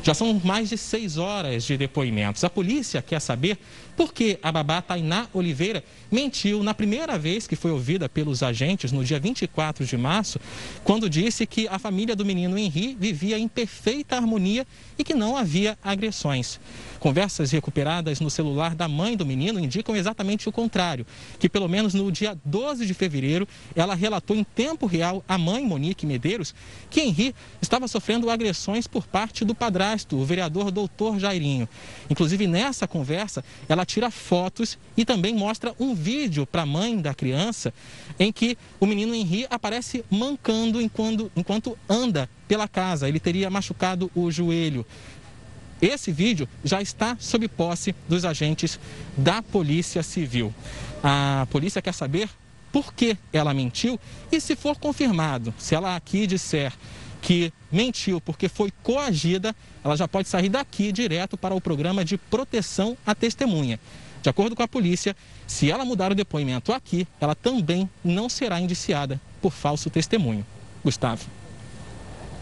Já 0.01 0.15
são 0.15 0.41
mais 0.43 0.69
de 0.69 0.77
seis 0.77 1.17
horas 1.17 1.63
de 1.63 1.77
depoimentos. 1.77 2.43
A 2.43 2.49
polícia 2.49 3.03
quer 3.03 3.19
saber 3.19 3.59
por 3.95 4.13
que 4.13 4.39
a 4.41 4.51
babá 4.51 4.81
Tainá 4.81 5.27
Oliveira 5.33 5.83
mentiu 6.09 6.63
na 6.63 6.73
primeira 6.73 7.19
vez 7.19 7.45
que 7.45 7.55
foi 7.55 7.69
ouvida 7.69 8.07
pelos 8.07 8.41
agentes, 8.41 8.91
no 8.91 9.03
dia 9.03 9.19
24 9.19 9.85
de 9.85 9.97
março, 9.97 10.39
quando 10.85 11.09
disse 11.09 11.45
que 11.45 11.67
a 11.67 11.77
família 11.77 12.15
do 12.15 12.25
menino 12.25 12.57
Henri 12.57 12.95
vivia 12.97 13.37
em 13.37 13.47
perfeita 13.99 14.15
harmonia 14.15 14.65
e 14.97 15.03
que 15.03 15.13
não 15.13 15.35
havia 15.35 15.77
agressões. 15.83 16.59
Conversas 16.99 17.51
recuperadas 17.51 18.19
no 18.19 18.29
celular 18.29 18.75
da 18.75 18.87
mãe 18.87 19.15
do 19.15 19.25
menino 19.25 19.59
indicam 19.59 19.95
exatamente 19.95 20.49
o 20.49 20.51
contrário, 20.51 21.05
que 21.39 21.47
pelo 21.47 21.67
menos 21.67 21.93
no 21.93 22.11
dia 22.11 22.37
12 22.43 22.85
de 22.85 22.93
fevereiro, 22.93 23.47
ela 23.75 23.95
relatou 23.95 24.35
em 24.35 24.43
tempo 24.43 24.85
real 24.85 25.23
à 25.27 25.37
mãe 25.37 25.65
Monique 25.65 26.05
Medeiros 26.05 26.53
que 26.89 27.01
Henri 27.01 27.33
estava 27.61 27.87
sofrendo 27.87 28.29
agressões 28.29 28.87
por 28.87 29.07
parte 29.07 29.45
do 29.45 29.55
padrasto, 29.55 30.17
o 30.17 30.25
vereador 30.25 30.71
doutor 30.71 31.19
Jairinho. 31.19 31.69
Inclusive 32.09 32.47
nessa 32.47 32.87
conversa, 32.87 33.43
ela 33.67 33.85
tira 33.85 34.11
fotos 34.11 34.77
e 34.97 35.05
também 35.05 35.33
mostra 35.33 35.73
um 35.79 35.95
vídeo 35.95 36.45
para 36.45 36.63
a 36.63 36.65
mãe 36.65 36.99
da 36.99 37.13
criança 37.13 37.73
em 38.19 38.31
que 38.31 38.57
o 38.79 38.85
menino 38.85 39.15
Henri 39.15 39.47
aparece 39.49 40.03
mancando 40.09 40.81
enquanto, 40.81 41.31
enquanto 41.35 41.77
anda 41.87 42.29
pela 42.47 42.67
casa. 42.67 43.07
Ele 43.07 43.19
teria 43.19 43.49
machucado 43.49 44.11
o 44.15 44.31
joelho. 44.31 44.85
Esse 45.81 46.11
vídeo 46.11 46.47
já 46.63 46.81
está 46.81 47.15
sob 47.19 47.47
posse 47.47 47.95
dos 48.07 48.25
agentes 48.25 48.79
da 49.15 49.41
Polícia 49.41 50.03
Civil. 50.03 50.53
A 51.01 51.47
polícia 51.49 51.81
quer 51.81 51.93
saber 51.93 52.29
por 52.71 52.93
que 52.93 53.17
ela 53.31 53.53
mentiu 53.53 53.99
e, 54.31 54.39
se 54.41 54.55
for 54.55 54.77
confirmado, 54.77 55.53
se 55.57 55.73
ela 55.73 55.95
aqui 55.95 56.27
disser 56.27 56.73
que 57.21 57.51
mentiu 57.71 58.21
porque 58.21 58.47
foi 58.47 58.71
coagida, 58.83 59.55
ela 59.83 59.95
já 59.95 60.07
pode 60.07 60.27
sair 60.27 60.49
daqui 60.49 60.91
direto 60.91 61.37
para 61.37 61.55
o 61.55 61.61
programa 61.61 62.03
de 62.03 62.17
proteção 62.17 62.97
à 63.05 63.15
testemunha. 63.15 63.79
De 64.21 64.29
acordo 64.29 64.55
com 64.55 64.63
a 64.63 64.67
polícia, 64.67 65.15
se 65.47 65.71
ela 65.71 65.85
mudar 65.85 66.11
o 66.11 66.15
depoimento 66.15 66.73
aqui, 66.73 67.07
ela 67.21 67.35
também 67.35 67.89
não 68.03 68.27
será 68.27 68.59
indiciada 68.59 69.19
por 69.41 69.53
falso 69.53 69.89
testemunho. 69.89 70.45
Gustavo. 70.83 71.38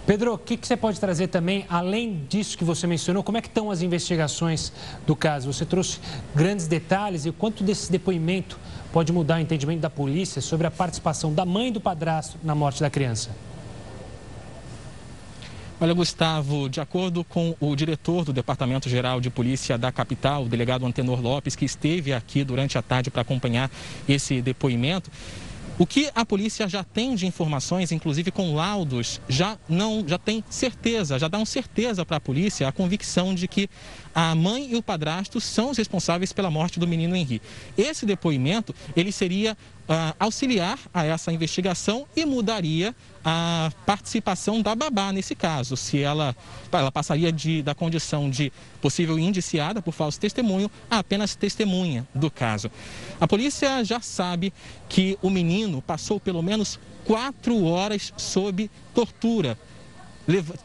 Pedro, 0.07 0.35
o 0.35 0.37
que, 0.37 0.55
que, 0.55 0.65
você 0.65 0.77
pode 0.77 0.97
trazer 1.01 1.27
também, 1.27 1.65
além 1.67 2.25
disso 2.29 2.57
que 2.57 2.63
você 2.63 2.87
mencionou, 2.87 3.21
como 3.21 3.37
é 3.37 3.41
que 3.41 3.49
estão 3.49 3.69
as 3.69 3.81
investigações 3.81 4.71
do 5.05 5.17
caso? 5.17 5.51
Você 5.51 5.65
trouxe 5.65 5.99
grandes 6.33 6.65
detalhes 6.65 7.25
e 7.25 7.31
quanto 7.33 7.61
desse 7.61 7.91
depoimento 7.91 8.57
pode 8.93 9.11
mudar 9.11 9.35
o 9.35 9.41
entendimento 9.41 9.81
da 9.81 9.89
polícia 9.89 10.41
sobre 10.41 10.65
a 10.65 10.71
participação 10.71 11.33
da 11.33 11.45
mãe 11.45 11.73
do 11.73 11.81
padrasto 11.81 12.37
na 12.41 12.55
morte 12.55 12.79
da 12.79 12.89
criança? 12.89 13.31
Olha, 15.77 15.93
Gustavo, 15.93 16.69
de 16.69 16.79
acordo 16.79 17.25
com 17.25 17.53
o 17.59 17.75
diretor 17.75 18.23
do 18.23 18.31
Departamento 18.31 18.87
Geral 18.87 19.19
de 19.19 19.29
Polícia 19.29 19.77
da 19.77 19.91
capital, 19.91 20.45
o 20.45 20.47
delegado 20.47 20.85
Antenor 20.85 21.21
Lopes, 21.21 21.53
que 21.53 21.65
esteve 21.65 22.13
aqui 22.13 22.45
durante 22.45 22.77
a 22.77 22.81
tarde 22.81 23.11
para 23.11 23.23
acompanhar 23.23 23.69
esse 24.07 24.41
depoimento, 24.41 25.11
o 25.79 25.85
que 25.85 26.09
a 26.15 26.25
polícia 26.25 26.67
já 26.67 26.83
tem 26.83 27.13
de 27.13 27.27
informações, 27.27 27.91
inclusive 27.91 28.31
com 28.31 28.55
laudos, 28.55 29.21
já 29.29 29.57
não, 29.69 30.03
já 30.07 30.17
tem 30.17 30.43
certeza, 30.49 31.19
já 31.19 31.27
uma 31.27 31.45
certeza 31.45 32.03
para 32.03 32.17
a 32.17 32.19
polícia 32.19 32.67
a 32.67 32.71
convicção 32.71 33.35
de 33.35 33.47
que 33.47 33.69
a 34.13 34.33
mãe 34.33 34.71
e 34.71 34.75
o 34.75 34.81
padrasto 34.81 35.39
são 35.39 35.69
os 35.69 35.77
responsáveis 35.77 36.33
pela 36.33 36.49
morte 36.49 36.79
do 36.79 36.87
menino 36.87 37.15
Henri. 37.15 37.41
Esse 37.77 38.05
depoimento, 38.05 38.73
ele 38.95 39.11
seria 39.11 39.53
uh, 39.53 40.15
auxiliar 40.19 40.79
a 40.91 41.05
essa 41.05 41.31
investigação 41.31 42.07
e 42.15 42.25
mudaria 42.25 42.95
a 43.29 43.69
participação 43.85 44.61
da 44.61 44.73
babá 44.73 45.11
nesse 45.11 45.35
caso. 45.35 45.75
Se 45.75 45.99
ela, 45.99 46.33
ela 46.71 46.89
passaria 46.89 47.29
de, 47.29 47.61
da 47.61 47.75
condição 47.75 48.29
de 48.29 48.53
possível 48.81 49.19
indiciada 49.19 49.81
por 49.81 49.91
falso 49.91 50.17
testemunho 50.17 50.71
a 50.89 50.99
apenas 50.99 51.35
testemunha 51.35 52.07
do 52.15 52.31
caso. 52.31 52.71
A 53.19 53.27
polícia 53.27 53.83
já 53.83 53.99
sabe 53.99 54.53
que 54.87 55.19
o 55.21 55.29
menino 55.29 55.81
passou 55.81 56.21
pelo 56.21 56.41
menos 56.41 56.79
quatro 57.03 57.65
horas 57.65 58.13
sob 58.15 58.71
tortura 58.95 59.59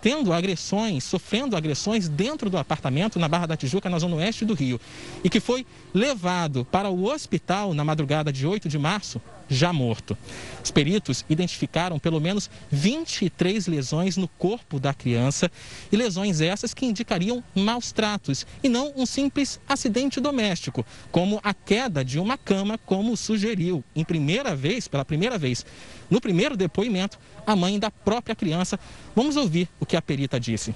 tendo 0.00 0.32
agressões, 0.32 1.04
sofrendo 1.04 1.56
agressões 1.56 2.08
dentro 2.08 2.50
do 2.50 2.58
apartamento 2.58 3.18
na 3.18 3.28
Barra 3.28 3.46
da 3.46 3.56
Tijuca, 3.56 3.88
na 3.88 3.98
zona 3.98 4.16
oeste 4.16 4.44
do 4.44 4.54
Rio, 4.54 4.80
e 5.22 5.30
que 5.30 5.40
foi 5.40 5.64
levado 5.94 6.64
para 6.64 6.90
o 6.90 7.04
hospital 7.04 7.72
na 7.72 7.84
madrugada 7.84 8.32
de 8.32 8.46
8 8.46 8.68
de 8.68 8.78
março, 8.78 9.20
já 9.48 9.72
morto. 9.72 10.16
Os 10.64 10.70
peritos 10.70 11.24
identificaram 11.28 11.98
pelo 11.98 12.20
menos 12.20 12.50
23 12.70 13.66
lesões 13.66 14.16
no 14.16 14.26
corpo 14.26 14.80
da 14.80 14.94
criança 14.94 15.50
e 15.90 15.96
lesões 15.96 16.40
essas 16.40 16.72
que 16.72 16.86
indicariam 16.86 17.44
maus 17.54 17.92
tratos 17.92 18.46
e 18.62 18.68
não 18.68 18.92
um 18.96 19.04
simples 19.04 19.60
acidente 19.68 20.20
doméstico, 20.20 20.84
como 21.10 21.40
a 21.42 21.52
queda 21.52 22.04
de 22.04 22.18
uma 22.18 22.38
cama, 22.38 22.78
como 22.78 23.16
sugeriu 23.16 23.84
em 23.94 24.04
primeira 24.04 24.56
vez, 24.56 24.88
pela 24.88 25.04
primeira 25.04 25.36
vez, 25.38 25.64
no 26.10 26.20
primeiro 26.20 26.56
depoimento, 26.56 27.18
a 27.46 27.56
mãe 27.56 27.78
da 27.78 27.90
própria 27.90 28.34
criança. 28.34 28.78
Vamos 29.14 29.36
ouvir 29.36 29.68
o 29.80 29.86
que 29.86 29.96
a 29.96 30.02
perita 30.02 30.38
disse. 30.38 30.74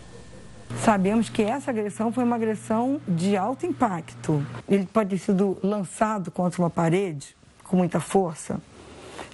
Sabemos 0.82 1.28
que 1.28 1.42
essa 1.42 1.70
agressão 1.70 2.12
foi 2.12 2.24
uma 2.24 2.36
agressão 2.36 3.00
de 3.06 3.36
alto 3.36 3.66
impacto. 3.66 4.44
Ele 4.68 4.86
pode 4.86 5.10
ter 5.10 5.18
sido 5.18 5.58
lançado 5.62 6.30
contra 6.30 6.60
uma 6.60 6.70
parede 6.70 7.36
com 7.64 7.76
muita 7.76 8.00
força. 8.00 8.60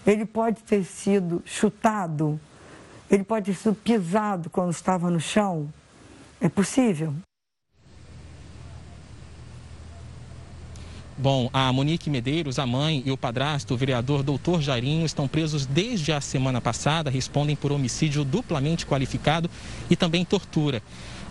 Ele 0.06 0.24
pode 0.24 0.62
ter 0.62 0.84
sido 0.84 1.42
chutado. 1.44 2.38
Ele 3.10 3.24
pode 3.24 3.46
ter 3.46 3.54
sido 3.54 3.74
pisado 3.74 4.50
quando 4.50 4.70
estava 4.70 5.10
no 5.10 5.20
chão. 5.20 5.72
É 6.40 6.48
possível. 6.48 7.14
Bom, 11.18 11.50
a 11.52 11.70
Monique 11.72 12.08
Medeiros, 12.08 12.58
a 12.58 12.66
mãe 12.66 13.02
e 13.04 13.10
o 13.10 13.18
padrasto, 13.18 13.74
o 13.74 13.76
vereador 13.76 14.22
doutor 14.22 14.62
Jairinho, 14.62 15.04
estão 15.04 15.28
presos 15.28 15.66
desde 15.66 16.10
a 16.10 16.20
semana 16.20 16.60
passada, 16.60 17.10
respondem 17.10 17.54
por 17.54 17.70
homicídio 17.70 18.24
duplamente 18.24 18.86
qualificado 18.86 19.50
e 19.90 19.96
também 19.96 20.24
tortura. 20.24 20.82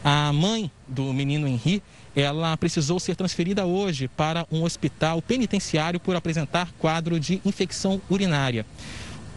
A 0.04 0.32
mãe 0.32 0.72
do 0.88 1.12
menino 1.12 1.48
Henri, 1.48 1.82
ela 2.16 2.56
precisou 2.58 3.00
ser 3.00 3.16
transferida 3.16 3.66
hoje 3.66 4.08
para 4.08 4.46
um 4.52 4.64
hospital 4.64 5.22
penitenciário 5.22 6.00
por 6.00 6.16
apresentar 6.16 6.72
quadro 6.78 7.20
de 7.20 7.42
infecção 7.44 8.00
urinária. 8.10 8.66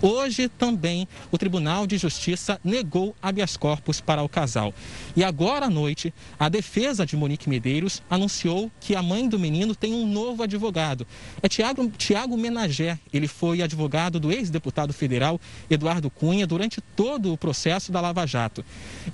Hoje 0.07 0.51
também 0.51 1.09
o 1.33 1.39
Tribunal 1.39 1.87
de 1.87 1.97
Justiça 1.97 2.61
negou 2.63 3.17
habeas 3.23 3.57
corpus 3.57 4.03
para 4.03 4.23
o 4.23 4.29
casal. 4.29 4.75
E 5.17 5.25
agora 5.25 5.65
à 5.65 5.71
noite, 5.71 6.13
a 6.39 6.51
defesa 6.51 7.07
de 7.07 7.17
Monique 7.17 7.49
Medeiros 7.49 8.03
anunciou 8.11 8.71
que 8.79 8.95
a 8.95 9.03
mãe 9.03 9.27
do 9.27 9.39
menino 9.39 9.75
tem 9.75 9.95
um 9.95 10.07
novo 10.07 10.43
advogado. 10.43 11.07
É 11.43 11.49
Tiago, 11.49 11.89
Tiago 11.97 12.37
Menagé. 12.37 12.99
Ele 13.15 13.27
foi 13.27 13.63
advogado 13.63 14.21
do 14.21 14.31
ex-deputado 14.31 14.93
federal 14.93 15.41
Eduardo 15.71 16.11
Cunha 16.11 16.47
durante 16.47 16.83
todo 16.83 17.33
o 17.33 17.39
processo 17.39 17.91
da 17.91 17.99
Lava 17.99 18.27
Jato. 18.27 18.63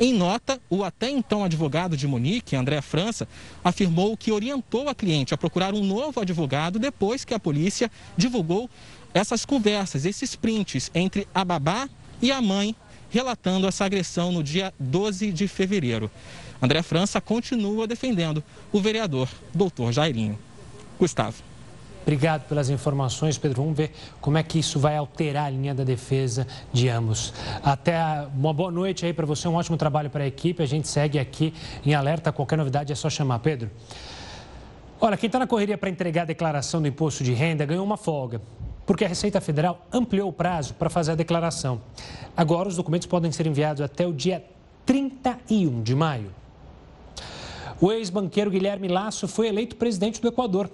Em 0.00 0.12
nota, 0.12 0.60
o 0.68 0.82
até 0.82 1.08
então 1.08 1.44
advogado 1.44 1.96
de 1.96 2.08
Monique, 2.08 2.56
André 2.56 2.80
França, 2.80 3.28
afirmou 3.62 4.16
que 4.16 4.32
orientou 4.32 4.88
a 4.88 4.94
cliente 4.96 5.32
a 5.32 5.38
procurar 5.38 5.72
um 5.72 5.84
novo 5.84 6.18
advogado 6.18 6.80
depois 6.80 7.24
que 7.24 7.32
a 7.32 7.38
polícia 7.38 7.88
divulgou 8.16 8.68
essas 9.12 9.44
conversas, 9.44 10.04
esses 10.04 10.36
prints 10.36 10.90
entre 10.94 11.26
a 11.34 11.44
babá 11.44 11.88
e 12.22 12.30
a 12.30 12.40
mãe 12.40 12.74
relatando 13.10 13.66
essa 13.66 13.84
agressão 13.84 14.30
no 14.30 14.42
dia 14.42 14.72
12 14.78 15.32
de 15.32 15.48
fevereiro. 15.48 16.10
André 16.62 16.82
França 16.82 17.20
continua 17.20 17.86
defendendo 17.86 18.42
o 18.72 18.80
vereador 18.80 19.28
doutor 19.52 19.92
Jairinho. 19.92 20.38
Gustavo. 20.98 21.42
Obrigado 22.02 22.46
pelas 22.48 22.70
informações, 22.70 23.36
Pedro. 23.36 23.62
Vamos 23.62 23.76
ver 23.76 23.92
como 24.20 24.38
é 24.38 24.42
que 24.42 24.58
isso 24.58 24.78
vai 24.78 24.96
alterar 24.96 25.46
a 25.46 25.50
linha 25.50 25.74
da 25.74 25.84
defesa 25.84 26.46
de 26.72 26.88
ambos. 26.88 27.32
Até 27.62 27.98
uma 28.34 28.52
boa 28.52 28.70
noite 28.70 29.04
aí 29.04 29.12
para 29.12 29.26
você, 29.26 29.46
um 29.48 29.54
ótimo 29.54 29.76
trabalho 29.76 30.08
para 30.08 30.24
a 30.24 30.26
equipe. 30.26 30.62
A 30.62 30.66
gente 30.66 30.88
segue 30.88 31.18
aqui 31.18 31.52
em 31.84 31.94
alerta. 31.94 32.32
Qualquer 32.32 32.56
novidade 32.56 32.92
é 32.92 32.96
só 32.96 33.10
chamar, 33.10 33.38
Pedro. 33.40 33.70
Olha, 35.00 35.16
quem 35.16 35.26
está 35.26 35.38
na 35.38 35.46
correria 35.46 35.78
para 35.78 35.88
entregar 35.88 36.22
a 36.22 36.26
declaração 36.26 36.80
do 36.80 36.88
imposto 36.88 37.22
de 37.24 37.32
renda 37.32 37.64
ganhou 37.64 37.84
uma 37.84 37.96
folga 37.96 38.40
porque 38.90 39.04
a 39.04 39.08
Receita 39.08 39.40
Federal 39.40 39.86
ampliou 39.92 40.28
o 40.28 40.32
prazo 40.32 40.74
para 40.74 40.90
fazer 40.90 41.12
a 41.12 41.14
declaração. 41.14 41.80
Agora, 42.36 42.68
os 42.68 42.74
documentos 42.74 43.06
podem 43.06 43.30
ser 43.30 43.46
enviados 43.46 43.80
até 43.80 44.04
o 44.04 44.12
dia 44.12 44.44
31 44.84 45.80
de 45.80 45.94
maio. 45.94 46.34
O 47.80 47.92
ex-banqueiro 47.92 48.50
Guilherme 48.50 48.88
Lasso 48.88 49.28
foi 49.28 49.46
eleito 49.46 49.76
presidente 49.76 50.20
do 50.20 50.26
Equador. 50.26 50.68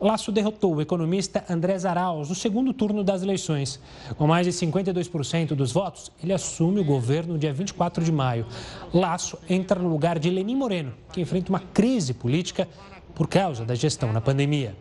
Lasso 0.00 0.32
derrotou 0.32 0.76
o 0.76 0.80
economista 0.80 1.44
Andrés 1.50 1.84
Arauz 1.84 2.30
no 2.30 2.34
segundo 2.34 2.72
turno 2.72 3.04
das 3.04 3.22
eleições. 3.22 3.78
Com 4.16 4.26
mais 4.26 4.46
de 4.46 4.54
52% 4.54 5.48
dos 5.48 5.70
votos, 5.70 6.10
ele 6.24 6.32
assume 6.32 6.80
o 6.80 6.84
governo 6.84 7.34
no 7.34 7.38
dia 7.38 7.52
24 7.52 8.02
de 8.02 8.10
maio. 8.10 8.46
Lasso 8.90 9.38
entra 9.50 9.78
no 9.78 9.90
lugar 9.90 10.18
de 10.18 10.30
Lenin 10.30 10.56
Moreno, 10.56 10.94
que 11.12 11.20
enfrenta 11.20 11.50
uma 11.50 11.60
crise 11.60 12.14
política 12.14 12.66
por 13.14 13.28
causa 13.28 13.66
da 13.66 13.74
gestão 13.74 14.14
na 14.14 14.20
pandemia. 14.22 14.74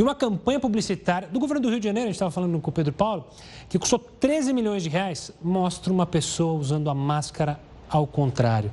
E 0.00 0.02
uma 0.02 0.14
campanha 0.14 0.58
publicitária 0.58 1.28
do 1.28 1.38
governo 1.38 1.60
do 1.60 1.68
Rio 1.68 1.78
de 1.78 1.84
Janeiro, 1.84 2.06
a 2.06 2.08
gente 2.08 2.14
estava 2.14 2.30
falando 2.30 2.58
com 2.58 2.70
o 2.70 2.72
Pedro 2.72 2.90
Paulo, 2.90 3.26
que 3.68 3.78
custou 3.78 3.98
13 3.98 4.50
milhões 4.54 4.82
de 4.82 4.88
reais, 4.88 5.30
mostra 5.42 5.92
uma 5.92 6.06
pessoa 6.06 6.58
usando 6.58 6.88
a 6.88 6.94
máscara 6.94 7.60
ao 7.86 8.06
contrário. 8.06 8.72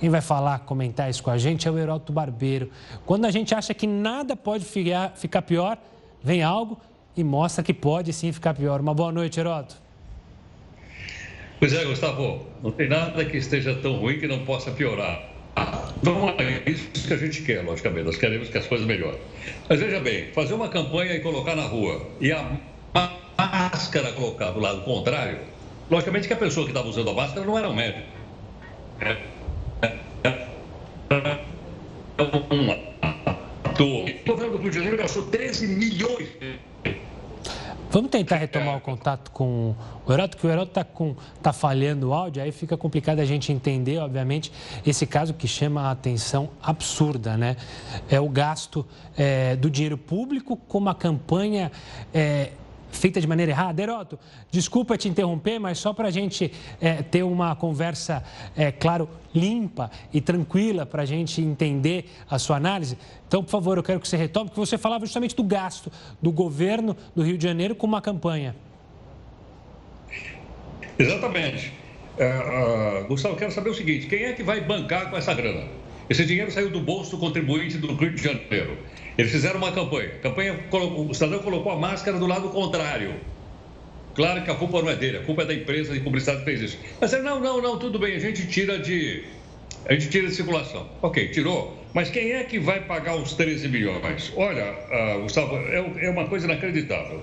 Quem 0.00 0.10
vai 0.10 0.20
falar, 0.20 0.58
comentar 0.58 1.08
isso 1.08 1.22
com 1.22 1.30
a 1.30 1.38
gente 1.38 1.68
é 1.68 1.70
o 1.70 1.78
Heródoto 1.78 2.12
Barbeiro. 2.12 2.68
Quando 3.06 3.24
a 3.24 3.30
gente 3.30 3.54
acha 3.54 3.72
que 3.72 3.86
nada 3.86 4.34
pode 4.34 4.64
ficar, 4.64 5.42
pior, 5.42 5.78
vem 6.20 6.42
algo 6.42 6.76
e 7.16 7.22
mostra 7.22 7.62
que 7.62 7.72
pode 7.72 8.12
sim 8.12 8.32
ficar 8.32 8.52
pior. 8.52 8.80
Uma 8.80 8.94
boa 8.94 9.12
noite, 9.12 9.38
Heródoto. 9.38 9.76
Pois 11.60 11.72
é, 11.72 11.84
Gustavo, 11.84 12.44
não 12.60 12.72
tem 12.72 12.88
nada 12.88 13.24
que 13.24 13.36
esteja 13.36 13.76
tão 13.76 13.92
ruim 14.00 14.18
que 14.18 14.26
não 14.26 14.44
possa 14.44 14.72
piorar. 14.72 15.22
Não 16.02 16.30
é 16.30 16.62
isso 16.66 16.90
que 17.06 17.14
a 17.14 17.16
gente 17.16 17.42
quer, 17.42 17.64
logicamente. 17.64 18.06
Nós 18.06 18.16
queremos 18.16 18.48
que 18.48 18.58
as 18.58 18.66
coisas 18.66 18.86
melhorem. 18.86 19.20
Mas 19.68 19.78
veja 19.78 20.00
bem, 20.00 20.32
fazer 20.32 20.54
uma 20.54 20.68
campanha 20.68 21.14
e 21.14 21.20
colocar 21.20 21.54
na 21.54 21.62
rua 21.62 22.08
e 22.20 22.32
a 22.32 22.58
máscara 23.38 24.12
colocar 24.12 24.50
do 24.50 24.60
lado 24.60 24.82
contrário, 24.82 25.38
logicamente 25.88 26.26
que 26.26 26.34
a 26.34 26.36
pessoa 26.36 26.66
que 26.66 26.72
estava 26.72 26.88
usando 26.88 27.10
a 27.10 27.14
máscara 27.14 27.46
não 27.46 27.56
era 27.56 27.68
um 27.68 27.74
médico. 27.74 28.08
É, 29.00 29.16
é, 29.82 29.96
é 30.24 32.22
um 32.50 32.70
ator. 32.70 34.10
O 34.10 34.26
governo 34.26 34.56
do 34.56 34.58
Rio 34.58 34.70
de 34.70 34.76
Janeiro 34.76 34.96
gastou 34.96 35.24
13 35.26 35.68
milhões 35.68 36.28
Vamos 37.92 38.10
tentar 38.10 38.36
retomar 38.36 38.78
o 38.78 38.80
contato 38.80 39.30
com 39.32 39.74
o 40.06 40.10
Heródoto, 40.10 40.38
que 40.38 40.46
o 40.46 40.50
Heródoto 40.50 40.80
está 40.80 41.14
tá 41.42 41.52
falhando 41.52 42.08
o 42.08 42.14
áudio, 42.14 42.42
aí 42.42 42.50
fica 42.50 42.74
complicado 42.74 43.20
a 43.20 43.24
gente 43.26 43.52
entender, 43.52 43.98
obviamente, 43.98 44.50
esse 44.86 45.06
caso 45.06 45.34
que 45.34 45.46
chama 45.46 45.82
a 45.82 45.90
atenção 45.90 46.48
absurda, 46.62 47.36
né? 47.36 47.54
É 48.08 48.18
o 48.18 48.30
gasto 48.30 48.86
é, 49.14 49.56
do 49.56 49.68
dinheiro 49.68 49.98
público 49.98 50.56
com 50.56 50.78
uma 50.78 50.94
campanha 50.94 51.70
é, 52.14 52.52
feita 52.92 53.20
de 53.20 53.26
maneira 53.26 53.50
errada. 53.50 53.82
Heroto, 53.82 54.18
desculpa 54.50 54.96
te 54.96 55.08
interromper, 55.08 55.58
mas 55.58 55.78
só 55.78 55.92
para 55.92 56.08
a 56.08 56.10
gente 56.10 56.52
é, 56.80 57.02
ter 57.02 57.24
uma 57.24 57.56
conversa, 57.56 58.22
é, 58.56 58.70
claro, 58.70 59.08
limpa 59.34 59.90
e 60.12 60.20
tranquila 60.20 60.86
para 60.86 61.02
a 61.02 61.06
gente 61.06 61.40
entender 61.40 62.10
a 62.30 62.38
sua 62.38 62.56
análise. 62.56 62.96
Então, 63.26 63.42
por 63.42 63.50
favor, 63.50 63.78
eu 63.78 63.82
quero 63.82 63.98
que 63.98 64.06
você 64.06 64.16
retome, 64.16 64.50
porque 64.50 64.60
você 64.60 64.78
falava 64.78 65.04
justamente 65.04 65.34
do 65.34 65.42
gasto 65.42 65.90
do 66.20 66.30
governo 66.30 66.96
do 67.16 67.22
Rio 67.22 67.36
de 67.36 67.44
Janeiro 67.44 67.74
com 67.74 67.86
uma 67.86 68.00
campanha. 68.00 68.54
Exatamente. 70.98 71.72
Uh, 72.18 73.04
uh, 73.04 73.08
Gustavo, 73.08 73.36
quero 73.36 73.50
saber 73.50 73.70
o 73.70 73.74
seguinte: 73.74 74.06
quem 74.06 74.24
é 74.24 74.32
que 74.32 74.42
vai 74.42 74.60
bancar 74.60 75.10
com 75.10 75.16
essa 75.16 75.32
grana? 75.32 75.66
Esse 76.12 76.26
dinheiro 76.26 76.50
saiu 76.50 76.68
do 76.68 76.78
bolso 76.78 77.12
do 77.12 77.16
contribuinte 77.16 77.78
do 77.78 77.94
Rio 77.94 78.12
de 78.12 78.22
Janeiro. 78.22 78.76
Eles 79.16 79.32
fizeram 79.32 79.56
uma 79.56 79.72
campanha. 79.72 80.10
A 80.16 80.18
campanha 80.18 80.60
o 80.70 81.14
cidadão 81.14 81.38
colocou 81.38 81.72
a 81.72 81.76
máscara 81.76 82.18
do 82.18 82.26
lado 82.26 82.50
contrário. 82.50 83.14
Claro 84.14 84.44
que 84.44 84.50
a 84.50 84.54
culpa 84.54 84.82
não 84.82 84.90
é 84.90 84.94
dele, 84.94 85.16
a 85.16 85.22
culpa 85.22 85.40
é 85.40 85.46
da 85.46 85.54
empresa 85.54 85.94
de 85.94 86.00
publicidade 86.00 86.40
que 86.40 86.44
fez 86.44 86.60
isso. 86.60 86.78
Mas 87.00 87.12
não, 87.12 87.40
não, 87.40 87.62
não, 87.62 87.78
tudo 87.78 87.98
bem, 87.98 88.14
a 88.14 88.18
gente 88.18 88.46
tira 88.46 88.78
de. 88.78 89.24
A 89.86 89.94
gente 89.94 90.10
tira 90.10 90.28
de 90.28 90.34
circulação. 90.34 90.86
Ok, 91.00 91.28
tirou. 91.28 91.82
Mas 91.94 92.10
quem 92.10 92.32
é 92.32 92.44
que 92.44 92.58
vai 92.58 92.82
pagar 92.82 93.16
os 93.16 93.32
13 93.32 93.68
milhões? 93.68 94.30
Olha, 94.36 94.70
uh, 95.16 95.22
Gustavo, 95.22 95.56
é, 95.56 96.08
é 96.08 96.10
uma 96.10 96.26
coisa 96.26 96.44
inacreditável. 96.44 97.22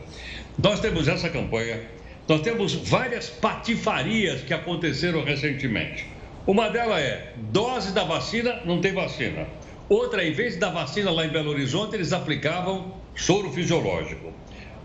Nós 0.58 0.80
temos 0.80 1.08
essa 1.08 1.30
campanha, 1.30 1.80
nós 2.28 2.41
temos 2.41 2.73
várias 2.73 3.30
patifarias 3.30 4.41
que 4.41 4.52
aconteceram 4.52 5.23
recentemente. 5.23 6.08
Uma 6.49 6.67
delas 6.67 6.99
é 6.99 7.33
dose 7.51 7.93
da 7.93 8.03
vacina, 8.03 8.59
não 8.65 8.81
tem 8.81 8.91
vacina. 8.91 9.47
Outra, 9.88 10.25
em 10.25 10.31
vez 10.31 10.57
da 10.57 10.71
vacina 10.71 11.12
lá 11.12 11.23
em 11.23 11.29
Belo 11.29 11.51
Horizonte, 11.51 11.93
eles 11.93 12.12
aplicavam 12.12 12.91
soro 13.13 13.51
fisiológico. 13.51 14.33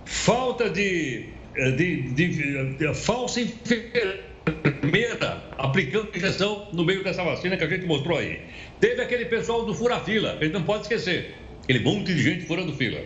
Falta 0.04 0.68
de, 0.68 1.30
eh, 1.56 1.70
de, 1.70 2.02
de, 2.02 2.74
de 2.74 2.94
falsa 2.94 3.40
enfermeira 3.40 5.42
aplicando 5.56 6.14
injeção 6.14 6.68
no 6.70 6.84
meio 6.84 7.02
dessa 7.02 7.24
vacina 7.24 7.56
que 7.56 7.64
a 7.64 7.66
gente 7.66 7.86
mostrou 7.86 8.18
aí. 8.18 8.42
Teve 8.78 9.00
aquele 9.00 9.24
pessoal 9.24 9.64
do 9.64 9.72
fura-fila, 9.72 10.36
a 10.38 10.44
gente 10.44 10.52
não 10.52 10.64
pode 10.64 10.82
esquecer. 10.82 11.34
Aquele 11.62 11.78
monte 11.78 12.14
de 12.14 12.22
gente 12.22 12.44
furando 12.44 12.74
fila. 12.74 13.00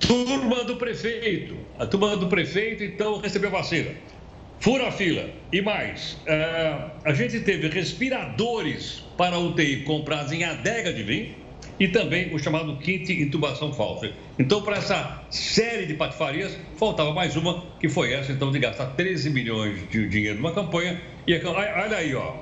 Turma 0.00 0.64
do 0.64 0.76
prefeito. 0.76 1.54
A 1.78 1.84
turma 1.84 2.16
do 2.16 2.28
prefeito, 2.28 2.82
então, 2.82 3.20
recebeu 3.20 3.50
vacina. 3.50 3.90
Fura 4.60 4.90
fila. 4.90 5.28
E 5.52 5.60
mais, 5.60 6.18
uh, 6.26 6.90
a 7.04 7.12
gente 7.12 7.40
teve 7.40 7.68
respiradores 7.68 9.04
para 9.16 9.38
UTI 9.38 9.82
comprados 9.82 10.32
em 10.32 10.44
adega 10.44 10.92
de 10.92 11.02
vinho 11.02 11.34
e 11.78 11.88
também 11.88 12.34
o 12.34 12.38
chamado 12.38 12.76
kit 12.78 13.12
intubação 13.12 13.72
falsa. 13.72 14.10
Então, 14.38 14.62
para 14.62 14.76
essa 14.76 15.22
série 15.30 15.86
de 15.86 15.94
patifarias, 15.94 16.56
faltava 16.76 17.12
mais 17.12 17.36
uma, 17.36 17.64
que 17.78 17.88
foi 17.88 18.12
essa, 18.12 18.32
então, 18.32 18.50
de 18.50 18.58
gastar 18.58 18.86
13 18.86 19.30
milhões 19.30 19.88
de 19.90 20.08
dinheiro 20.08 20.36
numa 20.36 20.52
campanha. 20.52 21.00
E 21.26 21.34
olha 21.44 21.96
aí, 21.96 22.14
ó. 22.14 22.34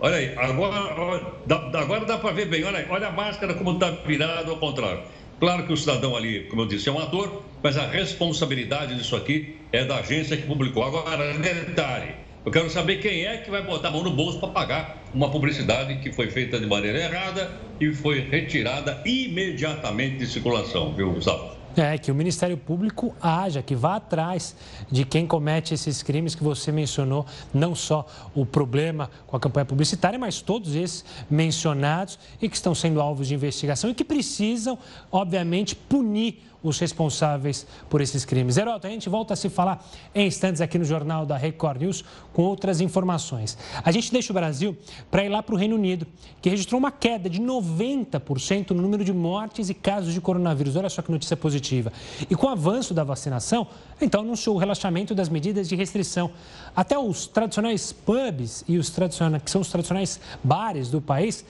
Olha 0.00 0.16
aí, 0.16 0.32
agora, 0.36 1.32
agora 1.74 2.04
dá 2.04 2.18
para 2.18 2.32
ver 2.32 2.46
bem. 2.46 2.64
Olha, 2.64 2.78
aí, 2.78 2.86
olha 2.88 3.08
a 3.08 3.12
máscara 3.12 3.54
como 3.54 3.72
está 3.72 3.90
virada 3.90 4.50
ao 4.50 4.56
contrário. 4.56 5.02
Claro 5.40 5.66
que 5.66 5.72
o 5.72 5.76
cidadão 5.76 6.16
ali, 6.16 6.44
como 6.44 6.62
eu 6.62 6.66
disse, 6.66 6.88
é 6.88 6.92
um 6.92 6.98
ator, 6.98 7.42
mas 7.62 7.76
a 7.76 7.86
responsabilidade 7.86 8.94
disso 8.94 9.14
aqui 9.14 9.57
é 9.72 9.84
da 9.84 9.96
agência 9.96 10.36
que 10.36 10.46
publicou. 10.46 10.84
Agora, 10.84 11.32
detalhe, 11.38 12.14
eu 12.44 12.52
quero 12.52 12.70
saber 12.70 12.96
quem 12.96 13.26
é 13.26 13.38
que 13.38 13.50
vai 13.50 13.62
botar 13.62 13.88
a 13.88 13.90
mão 13.90 14.02
no 14.02 14.10
bolso 14.10 14.38
para 14.38 14.48
pagar 14.48 15.02
uma 15.12 15.30
publicidade 15.30 15.96
que 15.96 16.12
foi 16.12 16.30
feita 16.30 16.58
de 16.58 16.66
maneira 16.66 16.98
errada 16.98 17.50
e 17.80 17.92
foi 17.92 18.20
retirada 18.20 19.02
imediatamente 19.04 20.18
de 20.18 20.26
circulação, 20.26 20.94
viu, 20.94 21.12
Gustavo? 21.12 21.58
É, 21.76 21.96
que 21.96 22.10
o 22.10 22.14
Ministério 22.14 22.56
Público 22.56 23.14
haja, 23.20 23.62
que 23.62 23.74
vá 23.74 23.96
atrás 23.96 24.56
de 24.90 25.04
quem 25.04 25.26
comete 25.26 25.74
esses 25.74 26.02
crimes 26.02 26.34
que 26.34 26.42
você 26.42 26.72
mencionou, 26.72 27.24
não 27.54 27.74
só 27.74 28.04
o 28.34 28.44
problema 28.44 29.08
com 29.26 29.36
a 29.36 29.40
campanha 29.40 29.64
publicitária, 29.64 30.18
mas 30.18 30.40
todos 30.40 30.74
esses 30.74 31.04
mencionados 31.30 32.18
e 32.42 32.48
que 32.48 32.56
estão 32.56 32.74
sendo 32.74 33.00
alvos 33.00 33.28
de 33.28 33.34
investigação 33.34 33.90
e 33.90 33.94
que 33.94 34.02
precisam, 34.02 34.76
obviamente, 35.12 35.76
punir 35.76 36.42
os 36.62 36.78
responsáveis 36.78 37.66
por 37.88 38.00
esses 38.00 38.24
crimes. 38.24 38.56
Herota, 38.56 38.88
a 38.88 38.90
gente 38.90 39.08
volta 39.08 39.34
a 39.34 39.36
se 39.36 39.48
falar 39.48 39.84
em 40.14 40.26
instantes 40.26 40.60
aqui 40.60 40.78
no 40.78 40.84
Jornal 40.84 41.24
da 41.24 41.36
Record 41.36 41.80
News 41.80 42.04
com 42.32 42.42
outras 42.42 42.80
informações. 42.80 43.56
A 43.84 43.92
gente 43.92 44.12
deixa 44.12 44.32
o 44.32 44.34
Brasil 44.34 44.76
para 45.10 45.24
ir 45.24 45.28
lá 45.28 45.42
para 45.42 45.54
o 45.54 45.58
Reino 45.58 45.76
Unido, 45.76 46.06
que 46.42 46.50
registrou 46.50 46.78
uma 46.78 46.90
queda 46.90 47.30
de 47.30 47.40
90% 47.40 48.70
no 48.70 48.82
número 48.82 49.04
de 49.04 49.12
mortes 49.12 49.70
e 49.70 49.74
casos 49.74 50.12
de 50.12 50.20
coronavírus. 50.20 50.76
Olha 50.76 50.90
só 50.90 51.02
que 51.02 51.10
notícia 51.10 51.36
positiva. 51.36 51.92
E 52.28 52.34
com 52.34 52.46
o 52.46 52.50
avanço 52.50 52.92
da 52.92 53.04
vacinação, 53.04 53.66
então 54.00 54.22
anunciou 54.22 54.56
o 54.56 54.58
relaxamento 54.58 55.14
das 55.14 55.28
medidas 55.28 55.68
de 55.68 55.76
restrição. 55.76 56.30
Até 56.74 56.98
os 56.98 57.26
tradicionais 57.26 57.92
pubs 57.92 58.64
e 58.66 58.78
os 58.78 58.90
tradicionais, 58.90 59.42
que 59.42 59.50
são 59.50 59.60
os 59.60 59.68
tradicionais 59.68 60.20
bares 60.42 60.90
do 60.90 61.00
país 61.00 61.44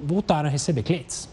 voltaram 0.00 0.48
a 0.48 0.52
receber 0.52 0.82
clientes 0.82 1.28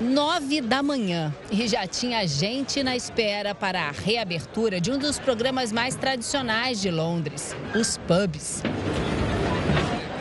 nove 0.00 0.60
da 0.60 0.82
manhã 0.82 1.34
e 1.50 1.66
já 1.66 1.86
tinha 1.86 2.26
gente 2.26 2.82
na 2.82 2.96
espera 2.96 3.54
para 3.54 3.88
a 3.88 3.90
reabertura 3.90 4.80
de 4.80 4.92
um 4.92 4.98
dos 4.98 5.18
programas 5.18 5.72
mais 5.72 5.96
tradicionais 5.96 6.80
de 6.80 6.90
Londres, 6.90 7.54
os 7.74 7.98
pubs. 7.98 8.62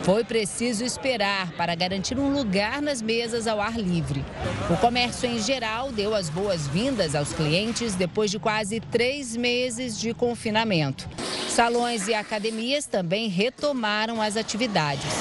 Foi 0.02 0.24
preciso 0.24 0.86
esperar 0.86 1.52
para 1.52 1.76
garantir 1.76 2.18
um 2.18 2.32
lugar 2.32 2.82
nas 2.82 3.02
mesas 3.02 3.46
ao 3.46 3.60
ar 3.60 3.78
livre. 3.78 4.24
O 4.70 4.78
comércio 4.78 5.30
em 5.30 5.38
geral 5.38 5.92
deu 5.92 6.16
as 6.16 6.30
boas-vindas 6.30 7.14
aos 7.14 7.34
clientes 7.34 7.94
depois 7.94 8.32
de 8.32 8.40
quase 8.40 8.80
três 8.80 9.36
meses 9.36 10.00
de 10.00 10.14
confinamento. 10.14 11.08
Salões 11.50 12.08
e 12.08 12.14
academias 12.14 12.86
também 12.86 13.28
retomaram 13.28 14.22
as 14.22 14.38
atividades. 14.38 15.12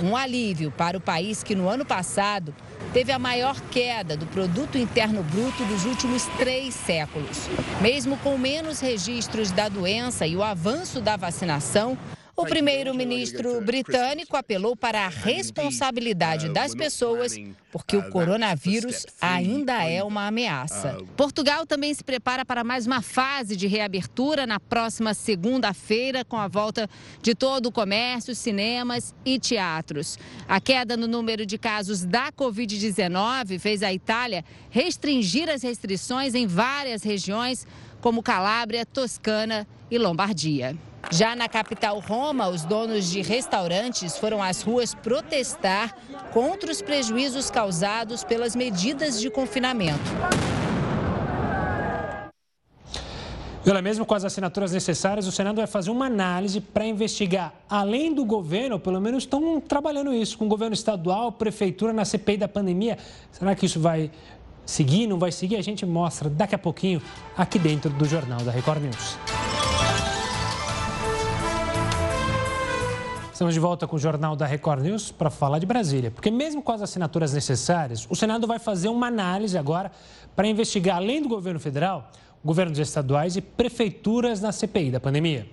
Um 0.00 0.16
alívio 0.16 0.70
para 0.70 0.96
o 0.96 1.00
país 1.00 1.42
que 1.42 1.56
no 1.56 1.68
ano 1.68 1.84
passado 1.84 2.54
teve 2.92 3.12
a 3.12 3.18
maior 3.18 3.60
queda 3.70 4.16
do 4.16 4.26
produto 4.26 4.78
interno 4.78 5.22
bruto 5.22 5.64
dos 5.64 5.84
últimos 5.84 6.24
três 6.38 6.74
séculos. 6.74 7.48
Mesmo 7.80 8.16
com 8.18 8.36
menos 8.38 8.80
registros 8.80 9.50
da 9.50 9.68
doença 9.68 10.26
e 10.26 10.36
o 10.36 10.42
avanço 10.42 11.00
da 11.00 11.16
vacinação, 11.16 11.96
o 12.38 12.46
primeiro-ministro 12.46 13.60
britânico 13.60 14.36
apelou 14.36 14.76
para 14.76 15.06
a 15.06 15.08
responsabilidade 15.08 16.48
das 16.48 16.72
pessoas, 16.72 17.36
porque 17.72 17.96
o 17.96 18.10
coronavírus 18.10 19.04
ainda 19.20 19.82
é 19.82 20.04
uma 20.04 20.28
ameaça. 20.28 20.98
Portugal 21.16 21.66
também 21.66 21.92
se 21.92 22.04
prepara 22.04 22.44
para 22.44 22.62
mais 22.62 22.86
uma 22.86 23.02
fase 23.02 23.56
de 23.56 23.66
reabertura 23.66 24.46
na 24.46 24.60
próxima 24.60 25.14
segunda-feira, 25.14 26.24
com 26.24 26.36
a 26.36 26.46
volta 26.46 26.88
de 27.20 27.34
todo 27.34 27.66
o 27.66 27.72
comércio, 27.72 28.36
cinemas 28.36 29.12
e 29.24 29.40
teatros. 29.40 30.16
A 30.46 30.60
queda 30.60 30.96
no 30.96 31.08
número 31.08 31.44
de 31.44 31.58
casos 31.58 32.04
da 32.04 32.30
Covid-19 32.30 33.58
fez 33.58 33.82
a 33.82 33.92
Itália 33.92 34.44
restringir 34.70 35.50
as 35.50 35.64
restrições 35.64 36.36
em 36.36 36.46
várias 36.46 37.02
regiões, 37.02 37.66
como 38.00 38.22
Calábria, 38.22 38.86
Toscana 38.86 39.66
e 39.90 39.98
Lombardia. 39.98 40.76
Já 41.10 41.34
na 41.34 41.48
capital 41.48 41.98
Roma, 42.00 42.48
os 42.48 42.64
donos 42.64 43.10
de 43.10 43.22
restaurantes 43.22 44.18
foram 44.18 44.42
às 44.42 44.62
ruas 44.62 44.94
protestar 44.94 45.96
contra 46.32 46.70
os 46.70 46.82
prejuízos 46.82 47.50
causados 47.50 48.22
pelas 48.24 48.54
medidas 48.54 49.20
de 49.20 49.30
confinamento. 49.30 49.98
Olha, 53.66 53.82
mesmo 53.82 54.06
com 54.06 54.14
as 54.14 54.24
assinaturas 54.24 54.72
necessárias, 54.72 55.26
o 55.26 55.32
Senado 55.32 55.56
vai 55.56 55.66
fazer 55.66 55.90
uma 55.90 56.06
análise 56.06 56.60
para 56.60 56.86
investigar, 56.86 57.52
além 57.68 58.14
do 58.14 58.24
governo, 58.24 58.78
pelo 58.78 58.98
menos 59.00 59.24
estão 59.24 59.60
trabalhando 59.60 60.12
isso, 60.12 60.38
com 60.38 60.46
o 60.46 60.48
governo 60.48 60.72
estadual, 60.72 61.32
prefeitura, 61.32 61.92
na 61.92 62.04
CPI 62.04 62.38
da 62.38 62.48
pandemia. 62.48 62.96
Será 63.30 63.54
que 63.54 63.66
isso 63.66 63.78
vai 63.78 64.10
seguir, 64.64 65.06
não 65.06 65.18
vai 65.18 65.32
seguir? 65.32 65.56
A 65.56 65.62
gente 65.62 65.84
mostra 65.84 66.30
daqui 66.30 66.54
a 66.54 66.58
pouquinho 66.58 67.02
aqui 67.36 67.58
dentro 67.58 67.90
do 67.90 68.06
Jornal 68.06 68.40
da 68.40 68.50
Record 68.50 68.82
News. 68.82 69.67
Estamos 73.38 73.54
de 73.54 73.60
volta 73.60 73.86
com 73.86 73.94
o 73.94 73.98
Jornal 74.00 74.34
da 74.34 74.46
Record 74.46 74.82
News 74.82 75.12
para 75.12 75.30
falar 75.30 75.60
de 75.60 75.64
Brasília. 75.64 76.10
Porque, 76.10 76.28
mesmo 76.28 76.60
com 76.60 76.72
as 76.72 76.82
assinaturas 76.82 77.32
necessárias, 77.32 78.04
o 78.10 78.16
Senado 78.16 78.48
vai 78.48 78.58
fazer 78.58 78.88
uma 78.88 79.06
análise 79.06 79.56
agora 79.56 79.92
para 80.34 80.48
investigar, 80.48 80.96
além 80.96 81.22
do 81.22 81.28
governo 81.28 81.60
federal, 81.60 82.10
governos 82.44 82.80
estaduais 82.80 83.36
e 83.36 83.40
prefeituras 83.40 84.40
na 84.40 84.50
CPI 84.50 84.90
da 84.90 84.98
pandemia. 84.98 85.46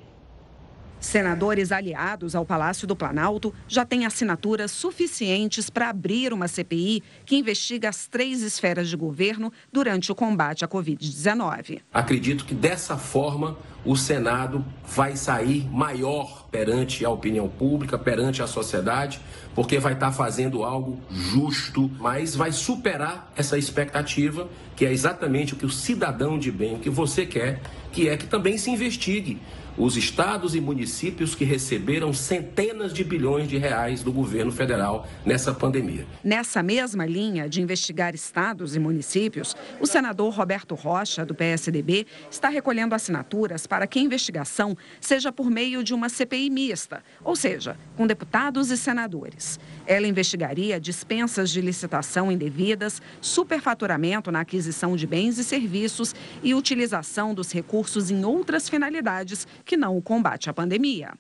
Senadores 0.99 1.71
aliados 1.71 2.33
ao 2.33 2.43
Palácio 2.43 2.87
do 2.87 2.95
Planalto 2.95 3.53
já 3.67 3.85
têm 3.85 4.07
assinaturas 4.07 4.71
suficientes 4.71 5.69
para 5.69 5.89
abrir 5.89 6.33
uma 6.33 6.47
CPI 6.47 7.03
que 7.23 7.35
investiga 7.35 7.89
as 7.89 8.07
três 8.07 8.41
esferas 8.41 8.89
de 8.89 8.97
governo 8.97 9.53
durante 9.71 10.11
o 10.11 10.15
combate 10.15 10.65
à 10.65 10.67
Covid-19. 10.67 11.81
Acredito 11.93 12.45
que 12.45 12.55
dessa 12.55 12.97
forma 12.97 13.55
o 13.85 13.95
Senado 13.95 14.65
vai 14.83 15.15
sair 15.15 15.69
maior 15.69 16.44
perante 16.55 17.03
a 17.03 17.09
opinião 17.09 17.49
pública, 17.49 17.97
perante 17.97 18.41
a 18.41 18.47
sociedade, 18.47 19.19
porque 19.55 19.79
vai 19.79 19.93
estar 19.93 20.11
fazendo 20.11 20.63
algo 20.63 20.99
justo, 21.09 21.89
mas 21.97 22.35
vai 22.35 22.51
superar 22.51 23.31
essa 23.35 23.57
expectativa, 23.57 24.47
que 24.75 24.85
é 24.85 24.91
exatamente 24.91 25.53
o 25.53 25.55
que 25.55 25.65
o 25.65 25.69
cidadão 25.69 26.37
de 26.37 26.51
bem, 26.51 26.75
o 26.75 26.79
que 26.79 26.89
você 26.89 27.25
quer, 27.25 27.61
que 27.91 28.09
é 28.09 28.17
que 28.17 28.27
também 28.27 28.57
se 28.57 28.69
investigue 28.69 29.39
os 29.77 29.97
estados 29.97 30.55
e 30.55 30.61
municípios 30.61 31.35
que 31.35 31.43
receberam 31.43 32.13
centenas 32.13 32.93
de 32.93 33.03
bilhões 33.03 33.47
de 33.47 33.57
reais 33.57 34.01
do 34.01 34.11
governo 34.11 34.51
federal 34.51 35.07
nessa 35.25 35.53
pandemia. 35.53 36.05
Nessa 36.23 36.63
mesma 36.63 37.05
linha 37.05 37.49
de 37.49 37.61
investigar 37.61 38.15
estados 38.15 38.75
e 38.75 38.79
municípios, 38.79 39.55
o 39.79 39.85
senador 39.85 40.33
Roberto 40.33 40.75
Rocha, 40.75 41.25
do 41.25 41.35
PSDB, 41.35 42.07
está 42.31 42.49
recolhendo 42.49 42.95
assinaturas 42.95 43.67
para 43.67 43.85
que 43.87 43.99
a 43.99 44.01
investigação 44.01 44.77
seja 45.01 45.31
por 45.31 45.49
meio 45.49 45.83
de 45.83 45.93
uma 45.93 46.09
CPI 46.09 46.49
mista, 46.49 47.03
ou 47.23 47.35
seja, 47.35 47.77
com 47.97 48.07
deputados 48.07 48.71
e 48.71 48.77
senadores. 48.77 49.44
Ela 49.87 50.07
investigaria 50.07 50.79
dispensas 50.79 51.49
de 51.49 51.61
licitação 51.61 52.31
indevidas, 52.31 53.01
superfaturamento 53.21 54.31
na 54.31 54.41
aquisição 54.41 54.95
de 54.95 55.05
bens 55.05 55.37
e 55.37 55.43
serviços 55.43 56.15
e 56.43 56.53
utilização 56.53 57.33
dos 57.33 57.51
recursos 57.51 58.09
em 58.09 58.25
outras 58.25 58.67
finalidades 58.67 59.47
que 59.63 59.77
não 59.77 59.97
o 59.97 60.01
combate 60.01 60.49
à 60.49 60.53
pandemia. 60.53 61.13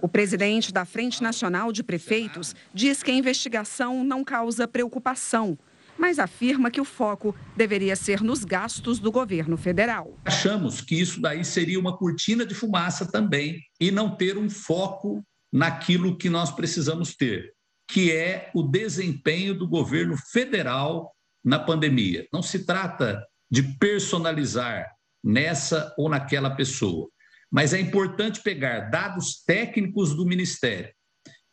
O 0.00 0.08
presidente 0.08 0.72
da 0.72 0.84
Frente 0.84 1.22
Nacional 1.22 1.72
de 1.72 1.82
Prefeitos 1.82 2.54
diz 2.72 3.02
que 3.02 3.10
a 3.10 3.14
investigação 3.14 4.04
não 4.04 4.22
causa 4.22 4.68
preocupação, 4.68 5.58
mas 5.98 6.18
afirma 6.18 6.70
que 6.70 6.80
o 6.80 6.84
foco 6.84 7.34
deveria 7.56 7.96
ser 7.96 8.22
nos 8.22 8.44
gastos 8.44 9.00
do 9.00 9.10
governo 9.10 9.56
federal. 9.56 10.16
Achamos 10.24 10.80
que 10.80 10.94
isso 10.94 11.20
daí 11.20 11.44
seria 11.44 11.80
uma 11.80 11.96
cortina 11.96 12.46
de 12.46 12.54
fumaça 12.54 13.10
também 13.10 13.60
e 13.80 13.90
não 13.90 14.14
ter 14.14 14.38
um 14.38 14.48
foco 14.48 15.24
naquilo 15.52 16.16
que 16.16 16.30
nós 16.30 16.52
precisamos 16.52 17.16
ter, 17.16 17.52
que 17.88 18.12
é 18.12 18.50
o 18.54 18.62
desempenho 18.62 19.54
do 19.54 19.66
governo 19.66 20.16
federal 20.16 21.14
na 21.42 21.58
pandemia. 21.58 22.28
Não 22.32 22.42
se 22.42 22.64
trata 22.66 23.26
de 23.50 23.62
personalizar 23.62 24.86
nessa 25.24 25.94
ou 25.96 26.08
naquela 26.08 26.50
pessoa, 26.50 27.08
mas 27.50 27.72
é 27.72 27.80
importante 27.80 28.42
pegar 28.42 28.90
dados 28.90 29.42
técnicos 29.44 30.14
do 30.14 30.26
Ministério 30.26 30.92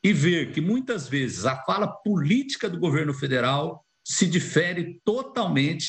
e 0.04 0.12
ver 0.12 0.52
que 0.52 0.60
muitas 0.60 1.08
vezes 1.08 1.46
a 1.46 1.64
fala 1.64 1.88
política 1.88 2.70
do 2.70 2.80
governo 2.80 3.14
federal 3.14 3.84
se 4.06 4.28
difere 4.28 5.00
totalmente 5.04 5.88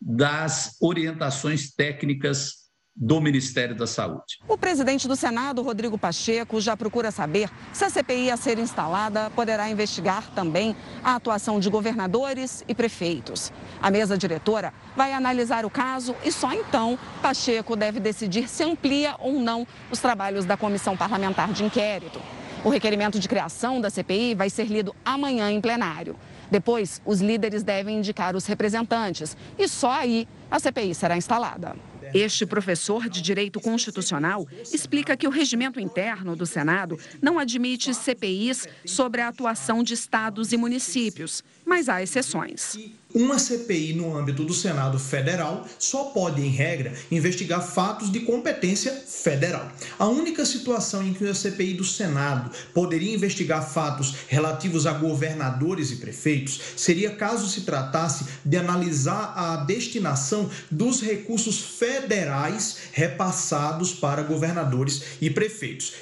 das 0.00 0.76
orientações 0.80 1.72
técnicas 1.72 2.61
do 2.94 3.20
Ministério 3.20 3.74
da 3.74 3.86
Saúde. 3.86 4.38
O 4.46 4.56
presidente 4.56 5.08
do 5.08 5.16
Senado, 5.16 5.62
Rodrigo 5.62 5.98
Pacheco, 5.98 6.60
já 6.60 6.76
procura 6.76 7.10
saber 7.10 7.50
se 7.72 7.84
a 7.84 7.90
CPI 7.90 8.30
a 8.30 8.36
ser 8.36 8.58
instalada 8.58 9.30
poderá 9.30 9.68
investigar 9.68 10.30
também 10.34 10.76
a 11.02 11.16
atuação 11.16 11.58
de 11.58 11.70
governadores 11.70 12.64
e 12.68 12.74
prefeitos. 12.74 13.52
A 13.80 13.90
mesa 13.90 14.16
diretora 14.16 14.72
vai 14.94 15.12
analisar 15.12 15.64
o 15.64 15.70
caso 15.70 16.14
e 16.24 16.30
só 16.30 16.52
então 16.52 16.98
Pacheco 17.22 17.74
deve 17.74 17.98
decidir 17.98 18.48
se 18.48 18.62
amplia 18.62 19.16
ou 19.18 19.32
não 19.40 19.66
os 19.90 19.98
trabalhos 19.98 20.44
da 20.44 20.56
comissão 20.56 20.96
parlamentar 20.96 21.52
de 21.52 21.64
inquérito. 21.64 22.20
O 22.64 22.68
requerimento 22.68 23.18
de 23.18 23.26
criação 23.26 23.80
da 23.80 23.90
CPI 23.90 24.36
vai 24.36 24.48
ser 24.48 24.66
lido 24.66 24.94
amanhã 25.04 25.50
em 25.50 25.60
plenário. 25.60 26.16
Depois, 26.48 27.02
os 27.04 27.20
líderes 27.20 27.62
devem 27.64 27.98
indicar 27.98 28.36
os 28.36 28.46
representantes 28.46 29.36
e 29.58 29.66
só 29.66 29.90
aí 29.90 30.28
a 30.50 30.60
CPI 30.60 30.94
será 30.94 31.16
instalada. 31.16 31.74
Este 32.14 32.44
professor 32.44 33.08
de 33.08 33.22
direito 33.22 33.60
constitucional 33.60 34.46
explica 34.72 35.16
que 35.16 35.26
o 35.26 35.30
regimento 35.30 35.80
interno 35.80 36.36
do 36.36 36.46
Senado 36.46 36.98
não 37.20 37.38
admite 37.38 37.94
CPIs 37.94 38.68
sobre 38.84 39.20
a 39.20 39.28
atuação 39.28 39.82
de 39.82 39.94
estados 39.94 40.52
e 40.52 40.56
municípios, 40.56 41.42
mas 41.64 41.88
há 41.88 42.02
exceções. 42.02 42.76
Uma 43.14 43.38
CPI 43.38 43.92
no 43.92 44.16
âmbito 44.16 44.42
do 44.42 44.54
Senado 44.54 44.98
Federal 44.98 45.66
só 45.78 46.04
pode, 46.04 46.40
em 46.40 46.48
regra, 46.48 46.94
investigar 47.10 47.60
fatos 47.60 48.10
de 48.10 48.20
competência 48.20 48.90
federal. 48.92 49.70
A 49.98 50.06
única 50.06 50.46
situação 50.46 51.02
em 51.06 51.12
que 51.12 51.28
a 51.28 51.34
CPI 51.34 51.74
do 51.74 51.84
Senado 51.84 52.50
poderia 52.72 53.14
investigar 53.14 53.68
fatos 53.68 54.14
relativos 54.28 54.86
a 54.86 54.92
governadores 54.92 55.90
e 55.90 55.96
prefeitos 55.96 56.58
seria 56.74 57.14
caso 57.14 57.48
se 57.48 57.62
tratasse 57.62 58.24
de 58.44 58.56
analisar 58.56 59.34
a 59.36 59.56
destinação 59.56 60.48
dos 60.70 61.02
recursos 61.02 61.60
federais 61.60 62.78
repassados 62.92 63.92
para 63.92 64.22
governadores 64.22 65.02
e 65.20 65.28
prefeitos. 65.28 66.01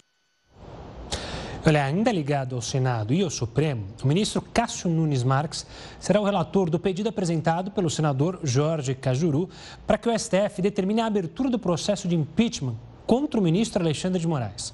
Olha, 1.67 1.85
ainda 1.85 2.11
ligado 2.11 2.57
ao 2.57 2.63
Senado 2.63 3.13
e 3.13 3.23
ao 3.23 3.29
Supremo, 3.29 3.85
o 4.03 4.07
ministro 4.07 4.41
Cássio 4.41 4.89
Nunes 4.89 5.23
Marques 5.23 5.67
será 5.99 6.19
o 6.19 6.25
relator 6.25 6.71
do 6.71 6.79
pedido 6.79 7.11
apresentado 7.11 7.71
pelo 7.71 7.91
senador 7.91 8.41
Jorge 8.43 8.95
Cajuru 8.95 9.47
para 9.87 9.99
que 9.99 10.09
o 10.09 10.19
STF 10.19 10.63
determine 10.63 11.03
a 11.03 11.07
abertura 11.07 11.51
do 11.51 11.59
processo 11.59 12.09
de 12.09 12.17
impeachment 12.17 12.77
contra 13.07 13.39
o 13.39 13.43
ministro 13.43 13.83
Alexandre 13.83 14.19
de 14.19 14.27
Moraes. 14.27 14.73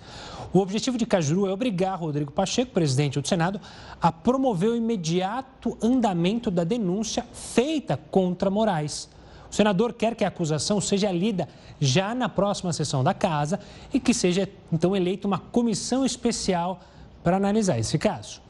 O 0.52 0.60
objetivo 0.60 0.96
de 0.96 1.04
Cajuru 1.04 1.48
é 1.48 1.52
obrigar 1.52 1.98
Rodrigo 1.98 2.30
Pacheco, 2.30 2.70
presidente 2.70 3.20
do 3.20 3.26
Senado, 3.26 3.60
a 4.00 4.12
promover 4.12 4.70
o 4.70 4.76
imediato 4.76 5.76
andamento 5.82 6.52
da 6.52 6.62
denúncia 6.62 7.26
feita 7.32 7.98
contra 8.12 8.48
Moraes. 8.48 9.08
O 9.50 9.54
senador 9.54 9.92
quer 9.92 10.14
que 10.14 10.24
a 10.24 10.28
acusação 10.28 10.80
seja 10.80 11.10
lida 11.10 11.48
já 11.80 12.14
na 12.14 12.28
próxima 12.28 12.72
sessão 12.72 13.04
da 13.04 13.14
Casa 13.14 13.60
e 13.92 14.00
que 14.00 14.12
seja 14.12 14.48
então 14.72 14.94
eleita 14.94 15.26
uma 15.26 15.38
comissão 15.38 16.04
especial 16.04 16.80
para 17.22 17.36
analisar 17.36 17.78
esse 17.78 17.98
caso. 17.98 18.40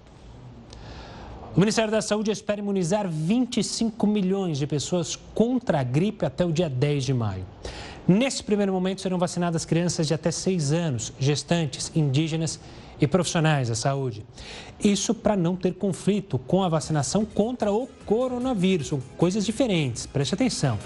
O 1.56 1.60
Ministério 1.60 1.90
da 1.90 2.02
Saúde 2.02 2.30
espera 2.30 2.60
imunizar 2.60 3.08
25 3.08 4.06
milhões 4.06 4.58
de 4.58 4.66
pessoas 4.66 5.16
contra 5.34 5.80
a 5.80 5.82
gripe 5.82 6.26
até 6.26 6.44
o 6.44 6.52
dia 6.52 6.68
10 6.68 7.04
de 7.04 7.14
maio. 7.14 7.46
Nesse 8.06 8.42
primeiro 8.42 8.72
momento 8.72 9.00
serão 9.00 9.18
vacinadas 9.18 9.64
crianças 9.64 10.06
de 10.06 10.14
até 10.14 10.30
6 10.30 10.72
anos, 10.72 11.12
gestantes, 11.18 11.90
indígenas 11.94 12.60
e 12.60 12.85
profissionais 13.04 13.68
da 13.68 13.74
saúde. 13.74 14.24
Isso 14.78 15.12
para 15.12 15.34
não 15.34 15.56
ter 15.56 15.74
conflito 15.74 16.38
com 16.38 16.62
a 16.62 16.68
vacinação 16.68 17.24
contra 17.24 17.72
o 17.72 17.88
coronavírus. 18.06 18.92
Coisas 19.16 19.44
diferentes, 19.44 20.06
preste 20.06 20.34
atenção. 20.34 20.78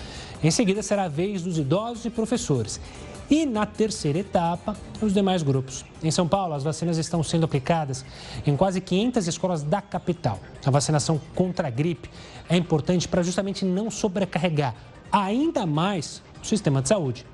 Em 0.43 0.51
seguida 0.51 0.83
será 0.83 1.05
a 1.05 1.09
vez 1.09 1.43
dos 1.43 1.59
idosos 1.59 2.07
e 2.07 2.11
professores. 2.11 2.81
E 3.29 3.45
na 3.45 3.67
terceira 3.67 4.19
etapa, 4.19 4.75
os 5.03 5.13
demais 5.13 5.43
grupos. 5.43 5.85
Em 6.03 6.11
São 6.11 6.27
Paulo, 6.27 6.55
as 6.55 6.65
vacinas 6.65 6.97
estão 6.97 7.23
sendo 7.23 7.45
aplicadas 7.45 8.03
em 8.47 8.57
quase 8.57 8.81
500 8.81 9.29
escolas 9.29 9.63
da 9.63 9.83
capital. 9.83 10.41
A 10.65 10.71
vacinação 10.71 11.21
contra 11.35 11.69
a 11.69 11.71
gripe 11.71 12.11
é 12.49 12.57
importante 12.57 13.07
para 13.07 13.23
justamente 13.23 13.67
não 13.67 13.91
sobrecarregar 13.91 14.75
ainda 15.13 15.67
mais 15.67 16.23
o 16.43 16.47
sistema 16.47 16.81
de 16.81 16.89
saúde. 16.89 17.27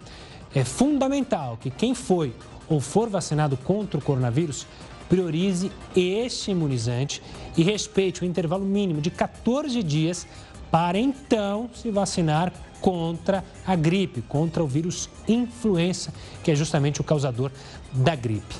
É 0.54 0.64
fundamental 0.64 1.58
que 1.60 1.70
quem 1.70 1.94
foi 1.94 2.32
ou 2.68 2.80
for 2.80 3.08
vacinado 3.08 3.56
contra 3.56 3.98
o 3.98 4.02
coronavírus, 4.02 4.66
priorize 5.08 5.70
este 5.94 6.50
imunizante 6.50 7.22
e 7.56 7.62
respeite 7.62 8.22
o 8.22 8.24
intervalo 8.24 8.64
mínimo 8.64 9.00
de 9.00 9.10
14 9.10 9.82
dias 9.82 10.26
para 10.70 10.98
então 10.98 11.70
se 11.74 11.90
vacinar 11.90 12.52
contra 12.80 13.44
a 13.66 13.74
gripe, 13.74 14.22
contra 14.22 14.62
o 14.62 14.66
vírus 14.66 15.08
influenza, 15.26 16.12
que 16.42 16.50
é 16.50 16.54
justamente 16.54 17.00
o 17.00 17.04
causador 17.04 17.50
da 17.92 18.14
gripe. 18.14 18.54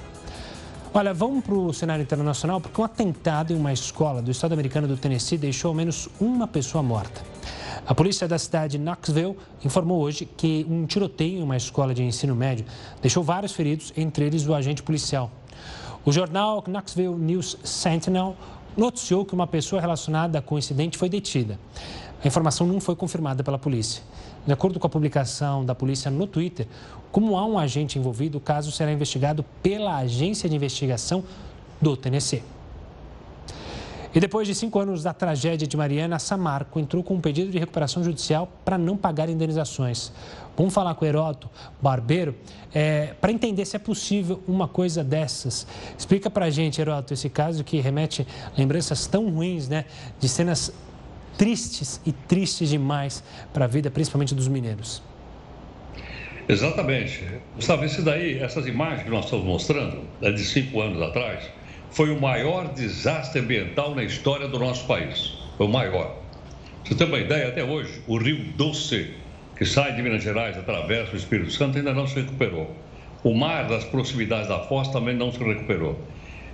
Olha, 0.94 1.12
vamos 1.12 1.44
para 1.44 1.54
o 1.54 1.72
cenário 1.74 2.02
internacional, 2.02 2.60
porque 2.60 2.80
um 2.80 2.84
atentado 2.84 3.52
em 3.52 3.56
uma 3.56 3.72
escola 3.72 4.22
do 4.22 4.30
estado 4.30 4.52
americano 4.52 4.88
do 4.88 4.96
Tennessee 4.96 5.36
deixou 5.36 5.68
ao 5.68 5.74
menos 5.74 6.08
uma 6.18 6.46
pessoa 6.46 6.82
morta. 6.82 7.20
A 7.88 7.94
polícia 7.94 8.26
da 8.26 8.36
cidade 8.36 8.76
de 8.76 8.82
Knoxville 8.82 9.36
informou 9.64 10.00
hoje 10.00 10.24
que 10.24 10.66
um 10.68 10.86
tiroteio 10.86 11.38
em 11.38 11.42
uma 11.42 11.56
escola 11.56 11.94
de 11.94 12.02
ensino 12.02 12.34
médio 12.34 12.66
deixou 13.00 13.22
vários 13.22 13.52
feridos, 13.52 13.92
entre 13.96 14.24
eles 14.24 14.44
o 14.44 14.52
agente 14.52 14.82
policial. 14.82 15.30
O 16.04 16.10
jornal 16.10 16.64
Knoxville 16.66 17.14
News 17.14 17.56
Sentinel 17.62 18.34
noticiou 18.76 19.24
que 19.24 19.34
uma 19.34 19.46
pessoa 19.46 19.80
relacionada 19.80 20.42
com 20.42 20.56
o 20.56 20.58
incidente 20.58 20.98
foi 20.98 21.08
detida. 21.08 21.60
A 22.24 22.26
informação 22.26 22.66
não 22.66 22.80
foi 22.80 22.96
confirmada 22.96 23.44
pela 23.44 23.58
polícia. 23.58 24.02
De 24.44 24.52
acordo 24.52 24.80
com 24.80 24.86
a 24.88 24.90
publicação 24.90 25.64
da 25.64 25.74
polícia 25.74 26.10
no 26.10 26.26
Twitter, 26.26 26.66
como 27.12 27.38
há 27.38 27.46
um 27.46 27.56
agente 27.56 28.00
envolvido, 28.00 28.38
o 28.38 28.40
caso 28.40 28.72
será 28.72 28.90
investigado 28.90 29.44
pela 29.62 29.96
Agência 29.98 30.48
de 30.48 30.56
Investigação 30.56 31.22
do 31.80 31.96
Tennessee. 31.96 32.42
E 34.14 34.20
depois 34.20 34.46
de 34.46 34.54
cinco 34.54 34.78
anos 34.78 35.02
da 35.02 35.12
tragédia 35.12 35.66
de 35.66 35.76
Mariana, 35.76 36.18
Samarco 36.18 36.80
entrou 36.80 37.02
com 37.02 37.14
um 37.14 37.20
pedido 37.20 37.50
de 37.50 37.58
recuperação 37.58 38.02
judicial 38.02 38.48
para 38.64 38.78
não 38.78 38.96
pagar 38.96 39.28
indenizações. 39.28 40.12
Vamos 40.56 40.72
falar 40.72 40.94
com 40.94 41.04
o 41.04 41.08
Heroto 41.08 41.50
Barbeiro 41.82 42.34
é, 42.74 43.14
para 43.20 43.30
entender 43.30 43.64
se 43.64 43.76
é 43.76 43.78
possível 43.78 44.42
uma 44.48 44.66
coisa 44.66 45.04
dessas. 45.04 45.66
Explica 45.98 46.30
para 46.30 46.46
a 46.46 46.50
gente, 46.50 46.80
Heroto, 46.80 47.12
esse 47.12 47.28
caso 47.28 47.62
que 47.62 47.78
remete 47.80 48.26
lembranças 48.56 49.06
tão 49.06 49.28
ruins, 49.28 49.68
né, 49.68 49.84
de 50.18 50.28
cenas 50.28 50.72
tristes 51.36 52.00
e 52.06 52.12
tristes 52.12 52.70
demais 52.70 53.22
para 53.52 53.66
a 53.66 53.68
vida, 53.68 53.90
principalmente 53.90 54.34
dos 54.34 54.48
mineiros. 54.48 55.02
Exatamente. 56.48 57.24
Gustavo, 57.56 57.84
esse 57.84 58.02
daí, 58.02 58.38
essas 58.38 58.66
imagens 58.66 59.02
que 59.02 59.10
nós 59.10 59.24
estamos 59.24 59.44
mostrando, 59.44 60.04
é 60.22 60.30
de 60.30 60.44
cinco 60.44 60.80
anos 60.80 61.02
atrás, 61.02 61.44
foi 61.96 62.10
o 62.10 62.20
maior 62.20 62.74
desastre 62.74 63.40
ambiental 63.40 63.94
na 63.94 64.04
história 64.04 64.46
do 64.46 64.58
nosso 64.58 64.86
país. 64.86 65.32
Foi 65.56 65.64
o 65.64 65.70
maior. 65.70 66.14
Você 66.84 66.94
tem 66.94 67.06
uma 67.06 67.18
ideia, 67.18 67.48
até 67.48 67.64
hoje, 67.64 68.02
o 68.06 68.18
Rio 68.18 68.52
Doce, 68.54 69.14
que 69.56 69.64
sai 69.64 69.94
de 69.94 70.02
Minas 70.02 70.22
Gerais, 70.22 70.58
atravessa 70.58 71.14
o 71.14 71.16
Espírito 71.16 71.50
Santo, 71.52 71.78
ainda 71.78 71.94
não 71.94 72.06
se 72.06 72.16
recuperou. 72.16 72.76
O 73.24 73.34
mar 73.34 73.66
das 73.66 73.82
proximidades 73.84 74.46
da 74.46 74.58
foz 74.58 74.88
também 74.88 75.16
não 75.16 75.32
se 75.32 75.42
recuperou. 75.42 75.98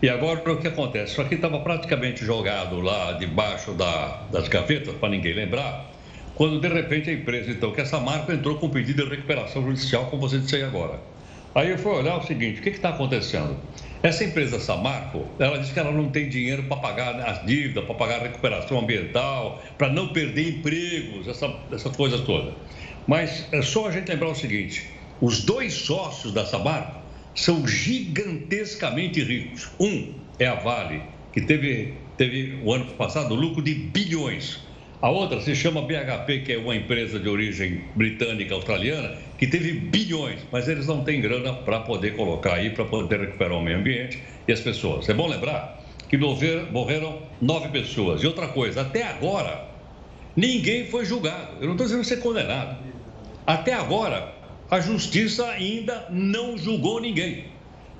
E 0.00 0.08
agora 0.08 0.38
o 0.52 0.58
que 0.58 0.68
acontece? 0.68 1.14
Isso 1.14 1.20
aqui 1.20 1.34
estava 1.34 1.58
praticamente 1.58 2.24
jogado 2.24 2.80
lá 2.80 3.10
debaixo 3.10 3.72
da, 3.72 4.22
das 4.30 4.46
gavetas, 4.46 4.94
para 4.94 5.08
ninguém 5.08 5.34
lembrar, 5.34 5.90
quando 6.36 6.60
de 6.60 6.68
repente 6.68 7.10
a 7.10 7.12
empresa, 7.12 7.50
então, 7.50 7.72
que 7.72 7.80
essa 7.80 7.98
marca 7.98 8.32
entrou 8.32 8.58
com 8.58 8.68
pedido 8.68 9.02
de 9.02 9.10
recuperação 9.10 9.64
judicial, 9.64 10.06
como 10.06 10.22
você 10.22 10.38
disse 10.38 10.54
aí 10.54 10.62
agora. 10.62 11.00
Aí 11.52 11.70
eu 11.70 11.78
fui 11.78 11.90
olhar 11.90 12.16
o 12.16 12.22
seguinte: 12.22 12.60
o 12.60 12.62
que 12.62 12.68
está 12.68 12.90
acontecendo? 12.90 13.56
Essa 14.02 14.24
empresa 14.24 14.58
Samarco, 14.58 15.28
ela 15.38 15.58
diz 15.58 15.70
que 15.70 15.78
ela 15.78 15.92
não 15.92 16.10
tem 16.10 16.28
dinheiro 16.28 16.64
para 16.64 16.76
pagar 16.78 17.20
as 17.20 17.46
dívidas, 17.46 17.84
para 17.84 17.94
pagar 17.94 18.20
a 18.20 18.22
recuperação 18.24 18.80
ambiental, 18.80 19.62
para 19.78 19.88
não 19.88 20.08
perder 20.08 20.58
empregos, 20.58 21.28
essa, 21.28 21.54
essa 21.70 21.88
coisa 21.88 22.18
toda. 22.18 22.52
Mas 23.06 23.46
é 23.52 23.62
só 23.62 23.86
a 23.86 23.92
gente 23.92 24.08
lembrar 24.08 24.30
o 24.30 24.34
seguinte: 24.34 24.90
os 25.20 25.44
dois 25.44 25.72
sócios 25.72 26.32
da 26.32 26.44
Samarco 26.44 27.00
são 27.32 27.64
gigantescamente 27.64 29.22
ricos. 29.22 29.68
Um 29.78 30.14
é 30.36 30.46
a 30.46 30.56
Vale, 30.56 31.02
que 31.32 31.40
teve, 31.40 31.94
teve 32.16 32.58
o 32.64 32.72
ano 32.72 32.86
passado 32.94 33.36
lucro 33.36 33.62
de 33.62 33.72
bilhões. 33.72 34.60
A 35.02 35.10
outra 35.10 35.40
se 35.40 35.52
chama 35.56 35.82
BHP, 35.82 36.42
que 36.44 36.52
é 36.52 36.58
uma 36.58 36.76
empresa 36.76 37.18
de 37.18 37.28
origem 37.28 37.82
britânica, 37.96 38.54
australiana, 38.54 39.16
que 39.36 39.48
teve 39.48 39.72
bilhões, 39.72 40.38
mas 40.52 40.68
eles 40.68 40.86
não 40.86 41.02
têm 41.02 41.20
grana 41.20 41.52
para 41.52 41.80
poder 41.80 42.14
colocar 42.14 42.54
aí, 42.54 42.70
para 42.70 42.84
poder 42.84 43.18
recuperar 43.18 43.58
o 43.58 43.60
meio 43.60 43.78
ambiente 43.78 44.22
e 44.46 44.52
as 44.52 44.60
pessoas. 44.60 45.08
É 45.08 45.12
bom 45.12 45.26
lembrar 45.26 45.82
que 46.08 46.16
morreram 46.16 47.20
nove 47.40 47.70
pessoas. 47.70 48.22
E 48.22 48.28
outra 48.28 48.46
coisa, 48.46 48.82
até 48.82 49.02
agora, 49.02 49.66
ninguém 50.36 50.86
foi 50.86 51.04
julgado. 51.04 51.56
Eu 51.60 51.64
não 51.64 51.72
estou 51.72 51.88
dizendo 51.88 52.04
ser 52.04 52.18
condenado. 52.18 52.76
Até 53.44 53.74
agora, 53.74 54.32
a 54.70 54.78
justiça 54.78 55.44
ainda 55.48 56.06
não 56.10 56.56
julgou 56.56 57.00
ninguém. 57.00 57.46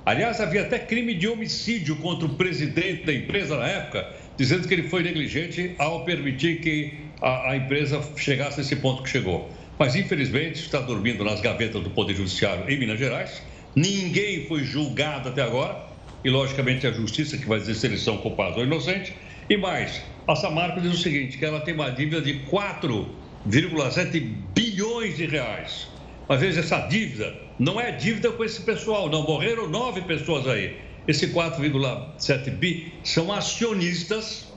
Aliás, 0.05 0.39
havia 0.39 0.61
até 0.61 0.79
crime 0.79 1.13
de 1.13 1.27
homicídio 1.27 1.97
contra 1.97 2.25
o 2.25 2.35
presidente 2.35 3.05
da 3.05 3.13
empresa 3.13 3.57
na 3.57 3.67
época, 3.67 4.09
dizendo 4.37 4.67
que 4.67 4.73
ele 4.73 4.83
foi 4.83 5.03
negligente 5.03 5.75
ao 5.77 6.03
permitir 6.03 6.59
que 6.59 6.93
a, 7.21 7.51
a 7.51 7.57
empresa 7.57 8.01
chegasse 8.17 8.59
a 8.59 8.63
esse 8.63 8.75
ponto 8.75 9.03
que 9.03 9.09
chegou. 9.09 9.49
Mas, 9.77 9.95
infelizmente, 9.95 10.59
está 10.59 10.79
dormindo 10.79 11.23
nas 11.23 11.41
gavetas 11.41 11.81
do 11.81 11.89
Poder 11.89 12.15
Judiciário 12.15 12.69
em 12.69 12.77
Minas 12.77 12.99
Gerais. 12.99 13.41
Ninguém 13.75 14.45
foi 14.45 14.63
julgado 14.63 15.29
até 15.29 15.41
agora. 15.41 15.91
E, 16.23 16.29
logicamente, 16.29 16.85
é 16.85 16.89
a 16.89 16.93
justiça 16.93 17.37
que 17.37 17.45
vai 17.45 17.59
dizer 17.59 17.75
se 17.75 17.87
eles 17.87 18.01
são 18.01 18.17
culpados 18.17 18.57
ou 18.57 18.63
inocentes. 18.63 19.13
E 19.49 19.57
mais, 19.57 20.01
a 20.27 20.35
Samarco 20.35 20.79
diz 20.79 20.93
o 20.93 20.97
seguinte, 20.97 21.37
que 21.37 21.43
ela 21.43 21.59
tem 21.59 21.73
uma 21.73 21.89
dívida 21.89 22.21
de 22.21 22.39
4,7 22.49 24.19
bilhões 24.55 25.17
de 25.17 25.25
reais. 25.25 25.87
Mas 26.29 26.39
veja, 26.39 26.61
essa 26.61 26.79
dívida 26.87 27.35
não 27.59 27.79
é 27.79 27.91
dívida 27.91 28.31
com 28.31 28.43
esse 28.43 28.61
pessoal, 28.61 29.09
não. 29.09 29.23
Morreram 29.23 29.67
nove 29.67 30.01
pessoas 30.01 30.47
aí. 30.47 30.77
Esse 31.07 31.27
4,7 31.27 32.49
bi 32.51 32.93
são 33.03 33.31
acionistas 33.31 34.47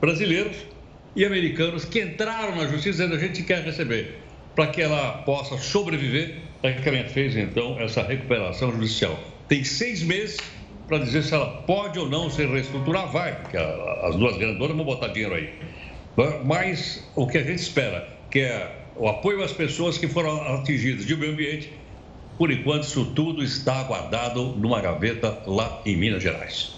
brasileiros 0.00 0.56
e 1.14 1.24
americanos 1.24 1.84
que 1.84 2.00
entraram 2.00 2.56
na 2.56 2.66
justiça 2.66 3.02
dizendo 3.02 3.14
a 3.14 3.18
gente 3.18 3.42
quer 3.42 3.62
receber, 3.62 4.18
para 4.54 4.68
que 4.68 4.80
ela 4.80 5.22
possa 5.24 5.58
sobreviver. 5.58 6.36
A 6.62 6.70
gente 6.70 7.10
fez 7.10 7.36
então 7.36 7.78
essa 7.80 8.02
recuperação 8.02 8.72
judicial. 8.72 9.18
Tem 9.46 9.62
seis 9.62 10.02
meses 10.02 10.38
para 10.86 10.98
dizer 10.98 11.22
se 11.22 11.34
ela 11.34 11.62
pode 11.62 11.98
ou 11.98 12.08
não 12.08 12.30
se 12.30 12.44
reestruturar. 12.44 13.12
Vai, 13.12 13.40
porque 13.40 13.56
as 13.56 14.16
duas 14.16 14.36
grandonas 14.38 14.76
vão 14.76 14.84
botar 14.84 15.08
dinheiro 15.08 15.34
aí. 15.34 15.52
Mas 16.44 17.08
o 17.14 17.26
que 17.26 17.38
a 17.38 17.42
gente 17.42 17.60
espera, 17.60 18.08
que 18.30 18.40
é 18.40 18.74
o 18.96 19.06
apoio 19.06 19.42
às 19.44 19.52
pessoas 19.52 19.98
que 19.98 20.08
foram 20.08 20.40
atingidas 20.54 21.06
de 21.06 21.14
meio 21.14 21.32
ambiente 21.32 21.72
por 22.38 22.52
enquanto, 22.52 22.84
isso 22.84 23.04
tudo 23.06 23.42
está 23.42 23.82
guardado 23.82 24.54
numa 24.56 24.80
gaveta 24.80 25.42
lá 25.44 25.82
em 25.84 25.96
Minas 25.96 26.22
Gerais. 26.22 26.72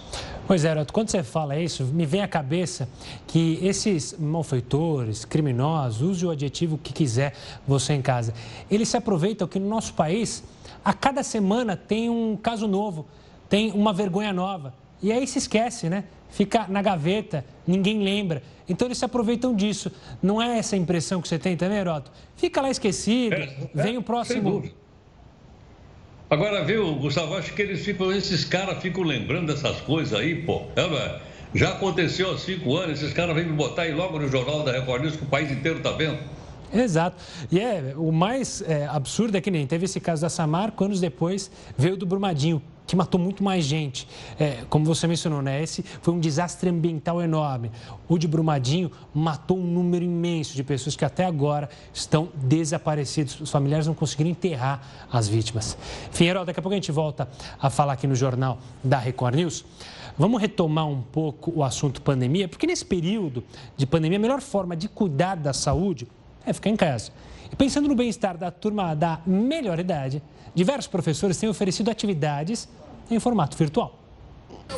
Pois 0.46 0.64
é, 0.64 0.70
Heroto, 0.70 0.92
quando 0.92 1.10
você 1.10 1.22
fala 1.22 1.56
isso, 1.60 1.84
me 1.84 2.04
vem 2.04 2.22
à 2.22 2.26
cabeça 2.26 2.88
que 3.26 3.60
esses 3.62 4.16
malfeitores, 4.18 5.24
criminosos, 5.24 6.00
use 6.00 6.26
o 6.26 6.30
adjetivo 6.30 6.76
que 6.76 6.92
quiser 6.92 7.34
você 7.68 7.92
em 7.92 8.02
casa, 8.02 8.34
eles 8.68 8.88
se 8.88 8.96
aproveitam 8.96 9.46
que 9.46 9.60
no 9.60 9.68
nosso 9.68 9.94
país, 9.94 10.42
a 10.84 10.92
cada 10.92 11.22
semana 11.22 11.76
tem 11.76 12.10
um 12.10 12.36
caso 12.36 12.66
novo, 12.66 13.06
tem 13.48 13.70
uma 13.70 13.92
vergonha 13.92 14.32
nova. 14.32 14.74
E 15.02 15.12
aí 15.12 15.26
se 15.26 15.38
esquece, 15.38 15.88
né? 15.88 16.04
Fica 16.30 16.66
na 16.68 16.82
gaveta, 16.82 17.44
ninguém 17.66 18.02
lembra. 18.02 18.42
Então 18.68 18.88
eles 18.88 18.98
se 18.98 19.04
aproveitam 19.04 19.54
disso. 19.54 19.92
Não 20.22 20.40
é 20.40 20.58
essa 20.58 20.76
impressão 20.76 21.20
que 21.20 21.28
você 21.28 21.38
tem 21.38 21.56
também, 21.56 21.78
Heroto? 21.78 22.10
Fica 22.34 22.60
lá 22.60 22.70
esquecido, 22.70 23.34
é, 23.34 23.44
é, 23.44 23.68
vem 23.74 23.98
o 23.98 24.02
próximo 24.02 24.64
Agora, 26.30 26.62
viu, 26.62 26.94
Gustavo, 26.94 27.34
acho 27.34 27.52
que 27.54 27.60
eles 27.60 27.84
ficam, 27.84 28.12
esses 28.12 28.44
caras 28.44 28.80
ficam 28.80 29.02
lembrando 29.02 29.52
dessas 29.52 29.80
coisas 29.80 30.16
aí, 30.16 30.36
pô. 30.36 30.62
É, 30.76 31.20
já 31.52 31.70
aconteceu 31.70 32.30
há 32.30 32.38
cinco 32.38 32.76
anos, 32.76 33.02
esses 33.02 33.12
caras 33.12 33.34
vêm 33.34 33.46
me 33.46 33.52
botar 33.52 33.82
aí 33.82 33.92
logo 33.92 34.16
no 34.16 34.28
jornal 34.28 34.62
da 34.62 34.70
Record 34.70 35.02
News 35.02 35.16
que 35.16 35.24
o 35.24 35.26
país 35.26 35.50
inteiro 35.50 35.80
tá 35.80 35.90
vendo. 35.90 36.20
Exato. 36.72 37.16
E 37.50 37.58
é, 37.58 37.94
o 37.96 38.12
mais 38.12 38.62
é, 38.62 38.86
absurdo 38.86 39.36
é 39.36 39.40
que 39.40 39.50
nem 39.50 39.66
teve 39.66 39.86
esse 39.86 39.98
caso 39.98 40.22
da 40.22 40.28
Samarco, 40.28 40.84
anos 40.84 41.00
depois 41.00 41.50
veio 41.76 41.96
do 41.96 42.06
Brumadinho, 42.06 42.62
que 42.90 42.96
matou 42.96 43.20
muito 43.20 43.44
mais 43.44 43.64
gente. 43.64 44.08
É, 44.36 44.64
como 44.68 44.84
você 44.84 45.06
mencionou, 45.06 45.40
né? 45.40 45.62
Esse 45.62 45.80
foi 46.02 46.12
um 46.12 46.18
desastre 46.18 46.68
ambiental 46.68 47.22
enorme. 47.22 47.70
O 48.08 48.18
de 48.18 48.26
Brumadinho 48.26 48.90
matou 49.14 49.56
um 49.56 49.64
número 49.64 50.04
imenso 50.04 50.56
de 50.56 50.64
pessoas 50.64 50.96
que 50.96 51.04
até 51.04 51.24
agora 51.24 51.70
estão 51.94 52.30
desaparecidas. 52.34 53.40
Os 53.40 53.48
familiares 53.48 53.86
não 53.86 53.94
conseguiram 53.94 54.28
enterrar 54.28 55.06
as 55.08 55.28
vítimas. 55.28 55.78
Enfim, 56.12 56.24
Herói, 56.24 56.44
daqui 56.44 56.58
a 56.58 56.62
pouco 56.64 56.72
a 56.72 56.76
gente 56.76 56.90
volta 56.90 57.28
a 57.60 57.70
falar 57.70 57.92
aqui 57.92 58.08
no 58.08 58.16
jornal 58.16 58.58
da 58.82 58.98
Record 58.98 59.36
News. 59.36 59.64
Vamos 60.18 60.40
retomar 60.40 60.88
um 60.88 61.00
pouco 61.00 61.52
o 61.54 61.62
assunto 61.62 62.02
pandemia, 62.02 62.48
porque 62.48 62.66
nesse 62.66 62.84
período 62.84 63.44
de 63.76 63.86
pandemia, 63.86 64.18
a 64.18 64.20
melhor 64.20 64.40
forma 64.40 64.74
de 64.74 64.88
cuidar 64.88 65.36
da 65.36 65.52
saúde 65.52 66.08
é 66.44 66.52
ficar 66.52 66.70
em 66.70 66.76
casa. 66.76 67.12
E 67.52 67.54
pensando 67.54 67.86
no 67.86 67.94
bem-estar 67.94 68.36
da 68.36 68.50
turma 68.50 68.94
da 68.94 69.20
melhor 69.24 69.78
idade, 69.78 70.20
diversos 70.52 70.88
professores 70.88 71.36
têm 71.38 71.48
oferecido 71.48 71.88
atividades 71.88 72.68
em 73.14 73.20
formato 73.20 73.56
virtual. 73.56 73.98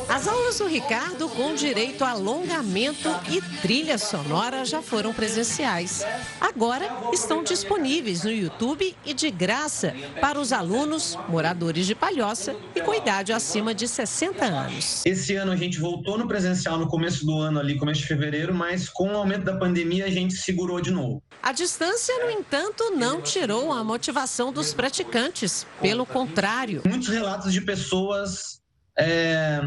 As 0.07 0.27
aulas 0.27 0.57
do 0.59 0.67
Ricardo 0.67 1.27
com 1.29 1.55
direito 1.55 2.03
a 2.03 2.11
alongamento 2.11 3.09
e 3.29 3.41
trilha 3.61 3.97
sonora 3.97 4.63
já 4.65 4.81
foram 4.81 5.13
presenciais. 5.13 6.05
Agora 6.39 6.85
estão 7.13 7.43
disponíveis 7.43 8.23
no 8.23 8.31
YouTube 8.31 8.95
e 9.05 9.13
de 9.13 9.31
graça 9.31 9.93
para 10.21 10.39
os 10.39 10.51
alunos, 10.53 11.17
moradores 11.27 11.85
de 11.85 11.95
Palhoça 11.95 12.55
e 12.75 12.81
com 12.81 12.93
idade 12.93 13.33
acima 13.33 13.73
de 13.73 13.87
60 13.87 14.45
anos. 14.45 15.05
Esse 15.05 15.35
ano 15.35 15.51
a 15.51 15.55
gente 15.55 15.79
voltou 15.79 16.17
no 16.17 16.27
presencial 16.27 16.77
no 16.77 16.87
começo 16.87 17.25
do 17.25 17.39
ano, 17.39 17.59
ali, 17.59 17.77
começo 17.77 18.01
de 18.01 18.07
fevereiro, 18.07 18.53
mas 18.53 18.89
com 18.89 19.13
o 19.13 19.17
aumento 19.17 19.45
da 19.45 19.57
pandemia 19.57 20.05
a 20.05 20.09
gente 20.09 20.33
segurou 20.35 20.79
de 20.79 20.91
novo. 20.91 21.21
A 21.41 21.51
distância, 21.51 22.23
no 22.23 22.31
entanto, 22.31 22.91
não 22.95 23.21
tirou 23.21 23.71
a 23.73 23.83
motivação 23.83 24.53
dos 24.53 24.73
praticantes. 24.73 25.67
Pelo 25.81 26.05
contrário. 26.05 26.81
Muitos 26.85 27.09
relatos 27.09 27.51
de 27.51 27.61
pessoas 27.61 28.62
é, 28.97 29.61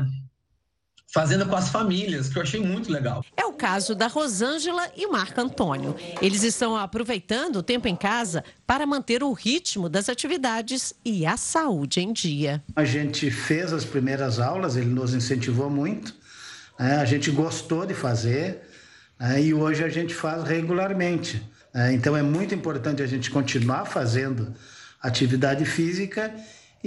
fazendo 1.17 1.47
com 1.47 1.57
as 1.57 1.71
famílias, 1.71 2.29
que 2.29 2.37
eu 2.37 2.43
achei 2.43 2.61
muito 2.61 2.93
legal. 2.93 3.25
É 3.37 3.47
o 3.47 3.53
caso 3.55 3.95
da 3.95 4.07
Rosângela 4.07 4.87
e 4.95 5.07
Marco 5.07 5.41
Antônio. 5.41 5.97
Eles 6.21 6.43
estão 6.43 6.77
aproveitando 6.77 7.57
o 7.57 7.63
tempo 7.63 7.89
em 7.89 7.97
casa 7.97 8.45
para 8.67 8.87
manter 8.87 9.23
o 9.23 9.33
ritmo 9.33 9.89
das 9.89 10.11
atividades 10.11 10.93
e 11.05 11.25
a 11.25 11.39
saúde 11.39 12.01
em 12.01 12.13
dia. 12.13 12.63
A 12.75 12.85
gente 12.85 13.31
fez 13.31 13.73
as 13.73 13.85
primeiras 13.85 14.39
aulas, 14.39 14.77
ele 14.77 14.91
nos 14.91 15.15
incentivou 15.15 15.71
muito, 15.71 16.15
né? 16.79 16.97
a 16.97 17.05
gente 17.07 17.31
gostou 17.31 17.87
de 17.87 17.95
fazer 17.95 18.61
né? 19.19 19.41
e 19.41 19.55
hoje 19.55 19.83
a 19.83 19.89
gente 19.89 20.15
faz 20.15 20.45
regularmente. 20.45 21.43
Né? 21.73 21.95
Então 21.95 22.15
é 22.15 22.23
muito 22.23 22.55
importante 22.55 23.03
a 23.03 23.07
gente 23.07 23.31
continuar 23.31 23.87
fazendo 23.87 24.55
atividade 25.01 25.65
física 25.65 26.35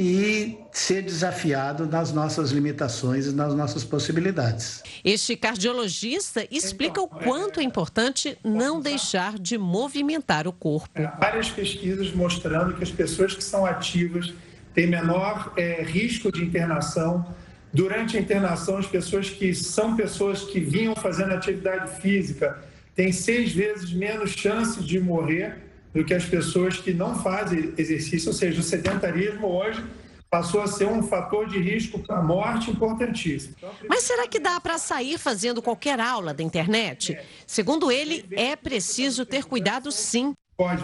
e 0.02 0.58
ser 0.72 1.02
desafiado 1.02 1.86
nas 1.86 2.14
nossas 2.14 2.52
limitações 2.52 3.26
e 3.26 3.34
nas 3.34 3.54
nossas 3.54 3.84
possibilidades. 3.84 4.82
Este 5.04 5.36
cardiologista 5.36 6.48
explica 6.50 7.02
o 7.02 7.08
quanto 7.10 7.60
é 7.60 7.64
importante 7.64 8.38
não 8.42 8.80
deixar 8.80 9.38
de 9.38 9.58
movimentar 9.58 10.48
o 10.48 10.54
corpo. 10.54 10.90
Várias 11.20 11.50
pesquisas 11.50 12.14
mostrando 12.14 12.76
que 12.76 12.84
as 12.84 12.92
pessoas 12.92 13.36
que 13.36 13.44
são 13.44 13.66
ativas 13.66 14.34
têm 14.74 14.88
menor 14.88 15.52
é, 15.58 15.84
risco 15.84 16.32
de 16.32 16.46
internação. 16.46 17.36
Durante 17.74 18.16
a 18.16 18.22
internação, 18.22 18.78
as 18.78 18.88
pessoas 18.88 19.30
que 19.30 19.54
são 19.54 19.98
pessoas 19.98 20.44
que 20.44 20.62
vinham 20.62 20.96
fazendo 20.96 21.34
atividade 21.34 22.00
física 22.00 22.58
têm 22.96 23.12
seis 23.12 23.52
vezes 23.52 23.92
menos 23.92 24.30
chance 24.30 24.82
de 24.82 24.98
morrer 24.98 25.58
do 25.94 26.06
que 26.06 26.14
as 26.14 26.24
pessoas 26.24 26.78
que 26.78 26.94
não 26.94 27.22
fazem 27.22 27.74
exercício, 27.78 28.30
ou 28.30 28.34
seja, 28.34 28.62
o 28.62 28.64
sedentarismo 28.64 29.48
hoje 29.48 29.84
passou 30.30 30.62
a 30.62 30.68
ser 30.68 30.88
um 30.88 31.02
fator 31.02 31.48
de 31.48 31.60
risco 31.60 32.00
para 32.00 32.18
a 32.18 32.22
morte 32.22 32.70
importantíssimo. 32.70 33.56
Mas 33.88 34.04
será 34.04 34.28
que 34.28 34.40
dá 34.40 34.60
para 34.60 34.78
sair 34.78 35.18
fazendo 35.18 35.62
qualquer 35.62 36.00
aula 36.00 36.34
da 36.34 36.44
internet? 36.44 37.18
Segundo 37.48 37.92
ele, 37.92 38.26
é 38.32 38.56
preciso 38.56 39.26
ter 39.26 39.46
cuidado 39.46 39.92
sim. 39.92 40.34
Pode 40.56 40.84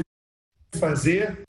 fazer 0.80 1.46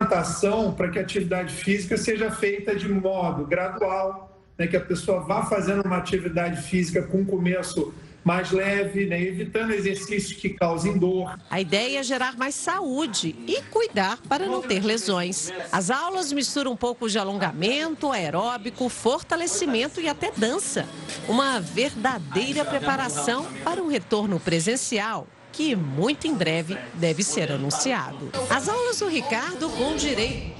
orientação 0.00 0.72
para 0.74 0.88
que 0.88 0.98
a 0.98 1.02
atividade 1.02 1.54
física 1.54 1.96
seja 1.96 2.30
feita 2.30 2.74
de 2.74 2.88
modo 2.88 3.44
gradual, 3.44 4.40
né, 4.56 4.66
que 4.66 4.76
a 4.76 4.80
pessoa 4.80 5.20
vá 5.20 5.44
fazendo 5.44 5.84
uma 5.84 5.98
atividade 5.98 6.62
física 6.62 7.02
com 7.02 7.24
começo 7.24 7.92
mais 8.24 8.50
leve, 8.50 9.06
né? 9.06 9.20
evitando 9.20 9.72
exercícios 9.72 10.38
que 10.38 10.50
causem 10.50 10.98
dor. 10.98 11.38
A 11.50 11.60
ideia 11.60 12.00
é 12.00 12.02
gerar 12.02 12.36
mais 12.36 12.54
saúde 12.54 13.34
e 13.46 13.62
cuidar 13.70 14.18
para 14.28 14.46
não 14.46 14.62
ter 14.62 14.84
lesões. 14.84 15.52
As 15.72 15.90
aulas 15.90 16.32
misturam 16.32 16.72
um 16.72 16.76
pouco 16.76 17.08
de 17.08 17.18
alongamento, 17.18 18.10
aeróbico, 18.12 18.88
fortalecimento 18.88 20.00
e 20.00 20.08
até 20.08 20.30
dança. 20.36 20.86
Uma 21.28 21.60
verdadeira 21.60 22.64
preparação 22.64 23.46
para 23.64 23.82
um 23.82 23.88
retorno 23.88 24.38
presencial 24.38 25.26
que 25.52 25.74
muito 25.74 26.26
em 26.26 26.34
breve 26.34 26.78
deve 26.94 27.24
ser 27.24 27.50
anunciado. 27.50 28.30
As 28.48 28.68
aulas 28.68 29.00
do 29.00 29.08
Ricardo 29.08 29.68
com 29.70 29.96
direito 29.96 30.57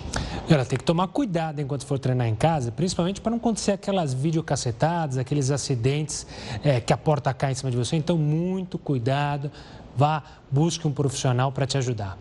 ela 0.49 0.65
tem 0.65 0.79
que 0.79 0.85
tomar 0.85 1.09
cuidado 1.09 1.61
enquanto 1.61 1.85
for 1.85 1.99
treinar 1.99 2.27
em 2.27 2.35
casa, 2.35 2.73
principalmente 2.73 3.21
para 3.21 3.31
não 3.31 3.39
acontecer 3.39 3.73
aquelas 3.73 4.15
videocacetadas, 4.15 5.19
aqueles 5.19 5.51
acidentes 5.51 6.27
é, 6.65 6.81
que 6.81 6.93
a 6.93 6.97
porta 6.97 7.33
cai 7.35 7.53
em 7.53 7.55
cima 7.55 7.71
de 7.71 7.77
você. 7.77 7.97
Então, 7.97 8.17
muito 8.17 8.79
cuidado. 8.79 9.51
Vá, 9.97 10.23
busque 10.49 10.87
um 10.87 10.93
profissional 10.93 11.51
para 11.51 11.67
te 11.67 11.77
ajudar. 11.77 12.17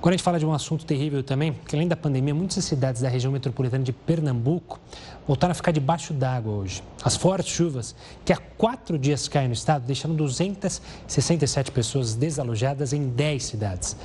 Quando 0.00 0.14
a 0.14 0.16
gente 0.16 0.24
fala 0.24 0.40
de 0.40 0.44
um 0.44 0.52
assunto 0.52 0.84
terrível 0.84 1.22
também, 1.22 1.52
que 1.52 1.76
além 1.76 1.86
da 1.86 1.94
pandemia, 1.94 2.34
muitas 2.34 2.64
cidades 2.64 3.00
da 3.00 3.08
região 3.08 3.32
metropolitana 3.32 3.84
de 3.84 3.92
Pernambuco 3.92 4.80
voltaram 5.24 5.52
a 5.52 5.54
ficar 5.54 5.70
debaixo 5.70 6.12
d'água 6.12 6.52
hoje. 6.52 6.82
As 7.04 7.14
fortes 7.14 7.52
chuvas, 7.54 7.94
que 8.24 8.32
há 8.32 8.36
quatro 8.36 8.98
dias 8.98 9.28
caem 9.28 9.46
no 9.46 9.54
estado, 9.54 9.86
deixaram 9.86 10.16
267 10.16 11.70
pessoas 11.70 12.14
desalojadas 12.16 12.92
em 12.92 13.08
10 13.08 13.44
cidades. 13.44 13.96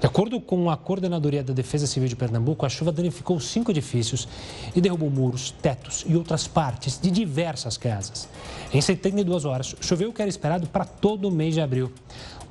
De 0.00 0.06
acordo 0.06 0.40
com 0.40 0.70
a 0.70 0.76
Coordenadoria 0.76 1.42
da 1.42 1.52
Defesa 1.52 1.84
Civil 1.84 2.08
de 2.08 2.14
Pernambuco, 2.14 2.64
a 2.64 2.68
chuva 2.68 2.92
danificou 2.92 3.40
cinco 3.40 3.72
edifícios 3.72 4.28
e 4.74 4.80
derrubou 4.80 5.10
muros, 5.10 5.50
tetos 5.50 6.04
e 6.06 6.14
outras 6.14 6.46
partes 6.46 7.00
de 7.00 7.10
diversas 7.10 7.76
casas. 7.76 8.28
Em 8.72 8.80
72 8.80 9.44
horas, 9.44 9.74
choveu 9.80 10.10
o 10.10 10.12
que 10.12 10.22
era 10.22 10.28
esperado 10.28 10.68
para 10.68 10.84
todo 10.84 11.26
o 11.26 11.32
mês 11.32 11.54
de 11.54 11.60
abril. 11.60 11.90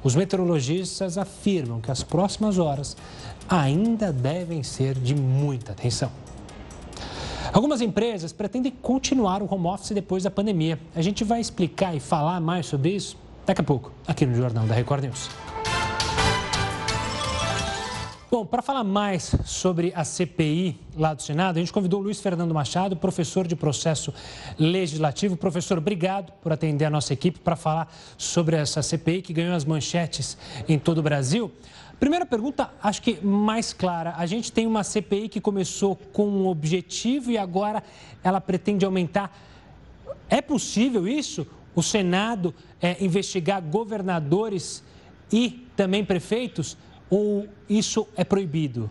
Os 0.04 0.14
meteorologistas 0.14 1.18
afirmam 1.18 1.80
que 1.80 1.90
as 1.90 2.04
próximas 2.04 2.60
horas 2.60 2.98
ainda 3.48 4.12
devem 4.12 4.62
ser 4.62 4.96
de 4.96 5.16
muita 5.16 5.72
atenção. 5.72 6.12
Algumas 7.54 7.80
empresas 7.80 8.34
pretendem 8.34 8.74
continuar 8.82 9.42
o 9.42 9.48
home 9.50 9.68
office 9.68 9.92
depois 9.92 10.24
da 10.24 10.30
pandemia. 10.30 10.78
A 10.94 11.02
gente 11.02 11.24
vai 11.24 11.40
explicar 11.40 11.96
e 11.96 12.00
falar 12.02 12.42
mais 12.42 12.66
sobre 12.66 12.90
isso 12.90 13.18
daqui 13.46 13.62
a 13.62 13.64
pouco, 13.64 13.94
aqui 14.06 14.26
no 14.26 14.36
Jornal 14.36 14.66
da 14.66 14.76
Record 14.76 15.06
News. 15.06 15.30
Bom, 18.30 18.46
para 18.46 18.62
falar 18.62 18.84
mais 18.84 19.34
sobre 19.46 19.94
a 19.96 20.04
CPI 20.04 20.78
lá 20.98 21.14
do 21.14 21.22
Senado, 21.22 21.56
a 21.56 21.60
gente 21.62 21.72
convidou 21.72 22.02
o 22.02 22.04
Luiz 22.04 22.20
Fernando 22.20 22.54
Machado, 22.54 22.98
professor 22.98 23.48
de 23.48 23.56
processo 23.56 24.14
legislativo. 24.60 25.38
Professor, 25.38 25.78
obrigado 25.78 26.34
por 26.42 26.52
atender 26.52 26.84
a 26.84 26.90
nossa 26.90 27.14
equipe 27.14 27.40
para 27.40 27.56
falar 27.56 27.90
sobre 28.18 28.58
essa 28.58 28.82
CPI 28.82 29.22
que 29.22 29.32
ganhou 29.32 29.56
as 29.56 29.64
manchetes 29.64 30.38
em 30.68 30.78
todo 30.78 30.98
o 30.98 31.02
Brasil. 31.02 31.50
Primeira 32.02 32.26
pergunta, 32.26 32.70
acho 32.84 33.02
que 33.02 33.18
mais 33.26 33.72
clara. 33.72 34.14
A 34.18 34.26
gente 34.26 34.52
tem 34.52 34.68
uma 34.68 34.84
CPI 34.84 35.30
que 35.30 35.40
começou 35.40 35.96
com 35.96 36.28
um 36.28 36.48
objetivo 36.48 37.32
e 37.32 37.38
agora 37.38 37.82
ela 38.22 38.42
pretende 38.42 38.84
aumentar. 38.84 39.34
É 40.30 40.42
possível 40.42 41.08
isso? 41.08 41.48
O 41.74 41.82
Senado 41.82 42.54
é, 42.82 43.02
investigar 43.02 43.62
governadores 43.62 44.84
e 45.32 45.66
também 45.78 46.04
prefeitos? 46.04 46.76
Ou 47.10 47.48
isso 47.70 48.08
é 48.16 48.24
proibido? 48.24 48.90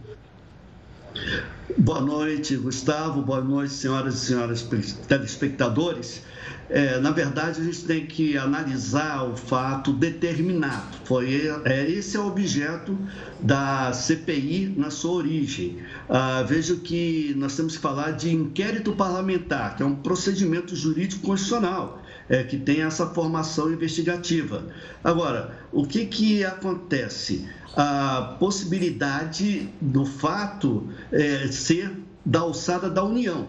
Boa 1.78 2.00
noite, 2.00 2.56
Gustavo. 2.56 3.22
Boa 3.22 3.40
noite, 3.40 3.72
senhoras 3.72 4.14
e 4.14 4.26
senhores 4.26 4.62
telespectadores. 5.08 6.22
É, 6.68 6.98
na 6.98 7.10
verdade, 7.10 7.60
a 7.60 7.64
gente 7.64 7.84
tem 7.84 8.06
que 8.06 8.36
analisar 8.36 9.22
o 9.22 9.36
fato 9.36 9.92
determinado. 9.92 10.96
Foi, 11.04 11.48
é, 11.64 11.88
esse 11.88 12.16
é 12.16 12.20
o 12.20 12.26
objeto 12.26 12.98
da 13.40 13.92
CPI 13.92 14.74
na 14.76 14.90
sua 14.90 15.12
origem. 15.12 15.78
Ah, 16.08 16.42
vejo 16.42 16.78
que 16.78 17.34
nós 17.36 17.56
temos 17.56 17.76
que 17.76 17.82
falar 17.82 18.12
de 18.12 18.34
inquérito 18.34 18.92
parlamentar, 18.92 19.76
que 19.76 19.82
é 19.82 19.86
um 19.86 19.94
procedimento 19.94 20.74
jurídico 20.74 21.24
constitucional 21.26 22.02
é, 22.28 22.42
que 22.42 22.56
tem 22.56 22.82
essa 22.82 23.06
formação 23.06 23.72
investigativa. 23.72 24.64
Agora, 25.02 25.58
o 25.72 25.86
que, 25.86 26.06
que 26.06 26.44
acontece? 26.44 27.48
A 27.76 28.36
possibilidade 28.38 29.68
do 29.80 30.06
fato 30.06 30.88
é, 31.12 31.46
ser 31.48 31.92
da 32.24 32.40
alçada 32.40 32.90
da 32.90 33.04
União, 33.04 33.46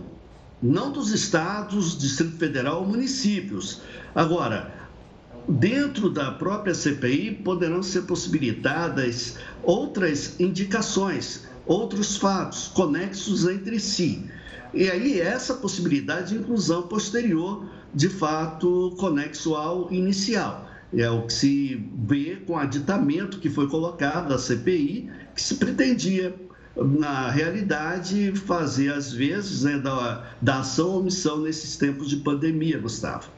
não 0.61 0.91
dos 0.91 1.11
estados, 1.11 1.97
Distrito 1.97 2.37
Federal 2.37 2.81
ou 2.81 2.87
municípios. 2.87 3.81
Agora, 4.13 4.73
dentro 5.47 6.09
da 6.09 6.31
própria 6.31 6.75
CPI 6.75 7.41
poderão 7.43 7.81
ser 7.81 8.03
possibilitadas 8.03 9.37
outras 9.63 10.39
indicações, 10.39 11.47
outros 11.65 12.17
fatos 12.17 12.67
conexos 12.67 13.47
entre 13.47 13.79
si. 13.79 14.29
E 14.73 14.89
aí, 14.89 15.19
essa 15.19 15.55
possibilidade 15.55 16.29
de 16.29 16.35
inclusão 16.35 16.83
posterior 16.83 17.65
de 17.93 18.09
fato 18.09 18.93
conexo 18.97 19.55
ao 19.55 19.91
inicial. 19.91 20.67
É 20.95 21.09
o 21.09 21.23
que 21.23 21.33
se 21.33 21.89
vê 22.05 22.37
com 22.45 22.53
o 22.53 22.57
aditamento 22.57 23.39
que 23.39 23.49
foi 23.49 23.67
colocado 23.67 24.29
da 24.29 24.37
CPI, 24.37 25.09
que 25.35 25.41
se 25.41 25.55
pretendia, 25.55 26.33
na 26.75 27.29
realidade, 27.29 28.31
fazer, 28.33 28.93
às 28.93 29.11
vezes, 29.11 29.63
né, 29.63 29.77
da, 29.77 30.25
da 30.41 30.59
ação 30.59 30.89
ou 30.89 30.99
omissão 30.99 31.41
nesses 31.41 31.75
tempos 31.75 32.09
de 32.09 32.17
pandemia, 32.17 32.77
Gustavo. 32.77 33.29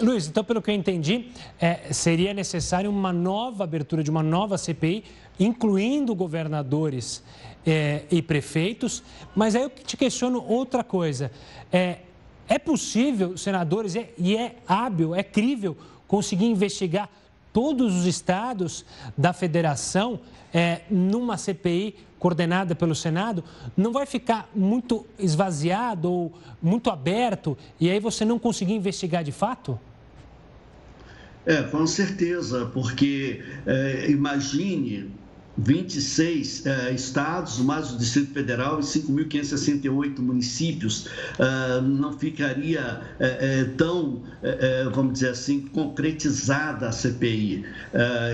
Luiz, 0.00 0.28
então, 0.28 0.44
pelo 0.44 0.60
que 0.60 0.70
eu 0.70 0.74
entendi, 0.74 1.28
é, 1.58 1.92
seria 1.92 2.34
necessário 2.34 2.90
uma 2.90 3.12
nova 3.12 3.64
abertura 3.64 4.02
de 4.02 4.10
uma 4.10 4.22
nova 4.22 4.58
CPI, 4.58 5.04
incluindo 5.40 6.14
governadores 6.14 7.22
é, 7.66 8.04
e 8.10 8.22
prefeitos. 8.22 9.02
Mas 9.34 9.56
aí 9.56 9.62
eu 9.62 9.70
te 9.70 9.96
questiono 9.96 10.42
outra 10.46 10.84
coisa. 10.84 11.30
É, 11.72 11.98
é 12.48 12.58
possível, 12.58 13.36
senadores, 13.36 13.96
é, 13.96 14.10
e 14.16 14.36
é 14.36 14.56
hábil, 14.66 15.14
é 15.14 15.22
crível 15.22 15.76
conseguir 16.06 16.46
investigar 16.46 17.08
todos 17.52 17.94
os 17.94 18.06
estados 18.06 18.84
da 19.16 19.32
federação 19.32 20.20
é, 20.54 20.82
numa 20.90 21.36
CPI 21.36 21.96
coordenada 22.18 22.74
pelo 22.74 22.94
Senado? 22.94 23.42
Não 23.76 23.92
vai 23.92 24.06
ficar 24.06 24.48
muito 24.54 25.06
esvaziado 25.18 26.10
ou 26.10 26.32
muito 26.62 26.90
aberto 26.90 27.56
e 27.80 27.90
aí 27.90 27.98
você 27.98 28.24
não 28.24 28.38
conseguir 28.38 28.74
investigar 28.74 29.24
de 29.24 29.32
fato? 29.32 29.78
É, 31.44 31.62
com 31.62 31.86
certeza, 31.86 32.66
porque 32.74 33.42
é, 33.64 34.10
imagine 34.10 35.10
26 35.58 36.66
eh, 36.66 36.92
estados, 36.92 37.58
mais 37.60 37.92
o 37.92 37.98
Distrito 37.98 38.32
Federal 38.32 38.78
e 38.78 38.82
5.568 38.82 40.18
municípios, 40.18 41.06
uh, 41.06 41.80
não 41.82 42.12
ficaria 42.12 43.00
eh, 43.18 43.38
eh, 43.40 43.64
tão, 43.76 44.22
vamos 44.94 45.14
dizer 45.14 45.30
assim, 45.30 45.60
concretizada 45.60 46.88
a 46.88 46.92
CPI. 46.92 47.64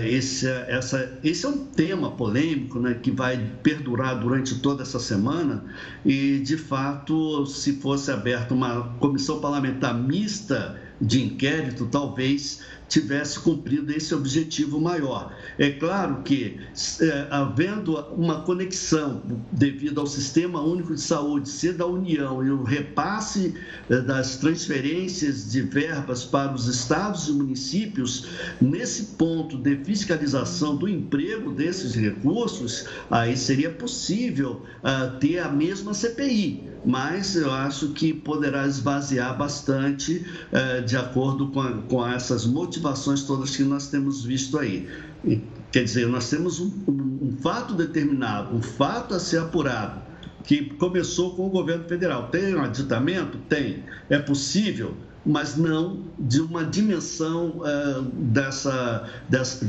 esse, 0.05 0.47
essa, 0.47 1.17
esse 1.23 1.45
é 1.45 1.49
um 1.49 1.65
tema 1.65 2.11
polêmico 2.11 2.79
né, 2.79 2.93
que 3.01 3.11
vai 3.11 3.37
perdurar 3.61 4.19
durante 4.19 4.59
toda 4.59 4.83
essa 4.83 4.99
semana 4.99 5.63
e, 6.05 6.39
de 6.39 6.57
fato, 6.57 7.45
se 7.45 7.73
fosse 7.73 8.11
aberta 8.11 8.53
uma 8.53 8.95
comissão 8.99 9.39
parlamentar 9.39 9.93
mista 9.93 10.79
de 11.01 11.23
inquérito, 11.23 11.87
talvez 11.91 12.61
tivesse 12.93 13.39
cumprido 13.39 13.91
esse 13.91 14.13
objetivo 14.13 14.79
maior. 14.79 15.35
É 15.57 15.71
claro 15.71 16.21
que, 16.21 16.59
é, 17.01 17.27
havendo 17.31 17.97
uma 18.15 18.41
conexão 18.41 19.23
devido 19.51 19.99
ao 19.99 20.05
Sistema 20.05 20.61
Único 20.61 20.93
de 20.93 21.01
Saúde 21.01 21.49
ser 21.49 21.73
da 21.73 21.87
União 21.87 22.45
e 22.45 22.51
o 22.51 22.61
repasse 22.61 23.55
é, 23.89 23.99
das 23.99 24.37
transferências 24.37 25.51
de 25.51 25.61
verbas 25.61 26.23
para 26.23 26.53
os 26.53 26.67
estados 26.67 27.27
e 27.27 27.31
municípios, 27.31 28.27
nesse 28.61 29.15
ponto 29.17 29.57
de 29.57 29.75
fiscalização 29.77 30.75
do 30.75 30.87
emprego 30.87 31.51
desses 31.51 31.95
recursos, 31.95 32.85
aí 33.09 33.35
seria 33.35 33.71
possível 33.71 34.61
uh, 34.83 35.17
ter 35.17 35.39
a 35.39 35.49
mesma 35.49 35.95
CPI 35.95 36.73
mas 36.85 37.35
eu 37.35 37.51
acho 37.51 37.89
que 37.89 38.13
poderá 38.13 38.67
esvaziar 38.67 39.37
bastante 39.37 40.25
eh, 40.51 40.81
de 40.81 40.97
acordo 40.97 41.47
com, 41.47 41.61
a, 41.61 41.71
com, 41.83 42.05
essas 42.05 42.45
motivações 42.45 42.82
todas 43.25 43.55
que 43.55 43.63
nós 43.63 43.87
temos 43.87 44.23
visto 44.23 44.57
aí. 44.57 44.89
E, 45.25 45.41
quer 45.71 45.83
dizer, 45.83 46.07
nós 46.07 46.29
temos 46.29 46.59
um, 46.59 46.71
um, 46.87 47.27
um 47.27 47.37
fato 47.41 47.73
determinado, 47.73 48.55
um 48.55 48.61
fato 48.61 49.13
a 49.13 49.19
ser 49.19 49.39
apurado, 49.39 50.01
que 50.43 50.65
começou 50.75 51.35
com 51.35 51.47
o 51.47 51.49
governo 51.49 51.85
federal. 51.85 52.27
Tem 52.29 52.55
um 52.55 52.61
aditamento? 52.61 53.37
Tem. 53.49 53.83
É 54.09 54.19
possível? 54.19 54.95
mas 55.25 55.55
não 55.55 56.03
de 56.19 56.41
uma 56.41 56.65
dimensão 56.65 57.61
uh, 57.61 58.01
dessa, 58.01 59.09
dessa, 59.29 59.65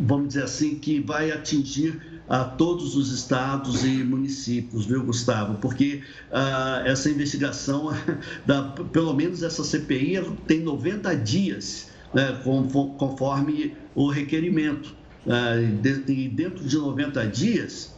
vamos 0.00 0.28
dizer 0.28 0.44
assim, 0.44 0.76
que 0.76 0.98
vai 0.98 1.30
atingir 1.30 2.00
a 2.28 2.44
todos 2.44 2.96
os 2.96 3.12
estados 3.12 3.84
e 3.84 4.02
municípios, 4.02 4.86
viu, 4.86 5.04
Gustavo? 5.04 5.58
Porque 5.58 6.02
ah, 6.32 6.82
essa 6.86 7.10
investigação, 7.10 7.94
da, 8.46 8.62
pelo 8.62 9.12
menos 9.12 9.42
essa 9.42 9.62
CPI, 9.62 10.22
tem 10.46 10.60
90 10.60 11.14
dias 11.16 11.90
né, 12.14 12.38
conforme 12.98 13.74
o 13.94 14.08
requerimento. 14.08 14.94
E 16.08 16.28
dentro 16.28 16.64
de 16.64 16.76
90 16.76 17.26
dias, 17.26 17.94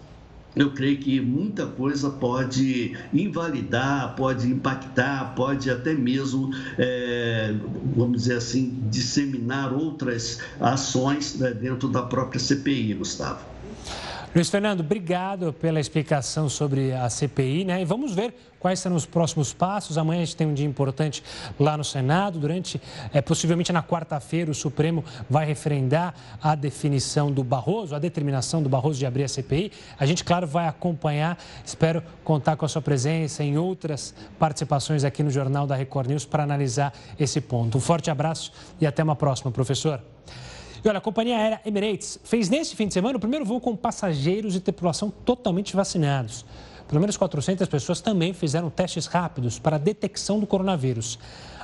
eu 0.56 0.72
creio 0.72 0.96
que 0.96 1.20
muita 1.20 1.66
coisa 1.66 2.08
pode 2.08 2.96
invalidar, 3.12 4.16
pode 4.16 4.48
impactar, 4.48 5.34
pode 5.34 5.70
até 5.70 5.92
mesmo, 5.92 6.50
é, 6.78 7.54
vamos 7.94 8.22
dizer 8.22 8.38
assim, 8.38 8.82
disseminar 8.88 9.74
outras 9.74 10.40
ações 10.58 11.38
né, 11.38 11.50
dentro 11.50 11.88
da 11.88 12.02
própria 12.02 12.40
CPI, 12.40 12.94
Gustavo. 12.94 13.44
Luiz 14.34 14.50
Fernando, 14.50 14.80
obrigado 14.80 15.52
pela 15.52 15.80
explicação 15.80 16.48
sobre 16.48 16.92
a 16.92 17.08
CPI, 17.08 17.64
né? 17.64 17.80
E 17.80 17.84
vamos 17.86 18.14
ver 18.14 18.34
quais 18.66 18.80
serão 18.80 18.96
os 18.96 19.06
próximos 19.06 19.52
passos. 19.52 19.96
Amanhã 19.96 20.22
a 20.22 20.24
gente 20.24 20.34
tem 20.34 20.44
um 20.44 20.52
dia 20.52 20.66
importante 20.66 21.22
lá 21.56 21.76
no 21.76 21.84
Senado. 21.84 22.36
Durante, 22.36 22.82
é, 23.12 23.22
possivelmente 23.22 23.72
na 23.72 23.80
quarta-feira, 23.80 24.50
o 24.50 24.54
Supremo 24.54 25.04
vai 25.30 25.46
referendar 25.46 26.12
a 26.42 26.52
definição 26.56 27.30
do 27.30 27.44
Barroso, 27.44 27.94
a 27.94 28.00
determinação 28.00 28.60
do 28.60 28.68
Barroso 28.68 28.98
de 28.98 29.06
abrir 29.06 29.22
a 29.22 29.28
CPI. 29.28 29.70
A 29.96 30.04
gente, 30.04 30.24
claro, 30.24 30.48
vai 30.48 30.66
acompanhar. 30.66 31.38
Espero 31.64 32.02
contar 32.24 32.56
com 32.56 32.64
a 32.64 32.68
sua 32.68 32.82
presença 32.82 33.44
em 33.44 33.56
outras 33.56 34.12
participações 34.36 35.04
aqui 35.04 35.22
no 35.22 35.30
Jornal 35.30 35.64
da 35.64 35.76
Record 35.76 36.08
News 36.08 36.24
para 36.24 36.42
analisar 36.42 36.92
esse 37.20 37.40
ponto. 37.40 37.78
Um 37.78 37.80
forte 37.80 38.10
abraço 38.10 38.50
e 38.80 38.86
até 38.86 39.00
uma 39.00 39.14
próxima, 39.14 39.52
professor. 39.52 40.02
E 40.84 40.88
olha, 40.88 40.98
a 40.98 41.00
companhia 41.00 41.36
aérea 41.36 41.60
Emirates 41.64 42.18
fez 42.24 42.48
nesse 42.48 42.74
fim 42.74 42.88
de 42.88 42.94
semana 42.94 43.16
o 43.16 43.20
primeiro 43.20 43.44
voo 43.44 43.60
com 43.60 43.76
passageiros 43.76 44.56
e 44.56 44.60
tripulação 44.60 45.08
totalmente 45.08 45.76
vacinados. 45.76 46.44
Pelo 46.88 47.00
menos 47.00 47.16
400 47.16 47.68
pessoas 47.68 48.00
também 48.00 48.32
fizeram 48.32 48.70
testes 48.70 49.06
rápidos 49.06 49.58
para 49.58 49.76
a 49.76 49.78
detecção 49.78 50.38
do 50.38 50.46
coronavírus. 50.46 51.18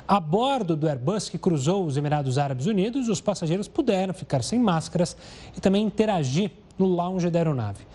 A 0.05 0.19
bordo 0.19 0.75
do 0.75 0.87
Airbus 0.87 1.29
que 1.29 1.37
cruzou 1.37 1.85
os 1.85 1.95
Emirados 1.95 2.37
Árabes 2.37 2.65
Unidos, 2.65 3.07
os 3.07 3.21
passageiros 3.21 3.67
puderam 3.67 4.13
ficar 4.13 4.43
sem 4.43 4.59
máscaras 4.59 5.15
e 5.55 5.61
também 5.61 5.85
interagir 5.85 6.51
no 6.77 6.85
lounge 6.85 7.29
da 7.29 7.39
aeronave. 7.39 7.85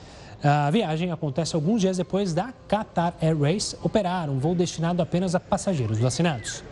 A 0.43 0.71
viagem 0.71 1.11
acontece 1.11 1.55
alguns 1.55 1.81
dias 1.81 1.97
depois 1.97 2.33
da 2.33 2.55
Qatar 2.69 3.15
Airways 3.21 3.77
operar 3.83 4.31
um 4.31 4.39
voo 4.39 4.55
destinado 4.55 5.03
apenas 5.03 5.35
a 5.35 5.41
passageiros 5.41 5.99
vacinados. 5.99 6.63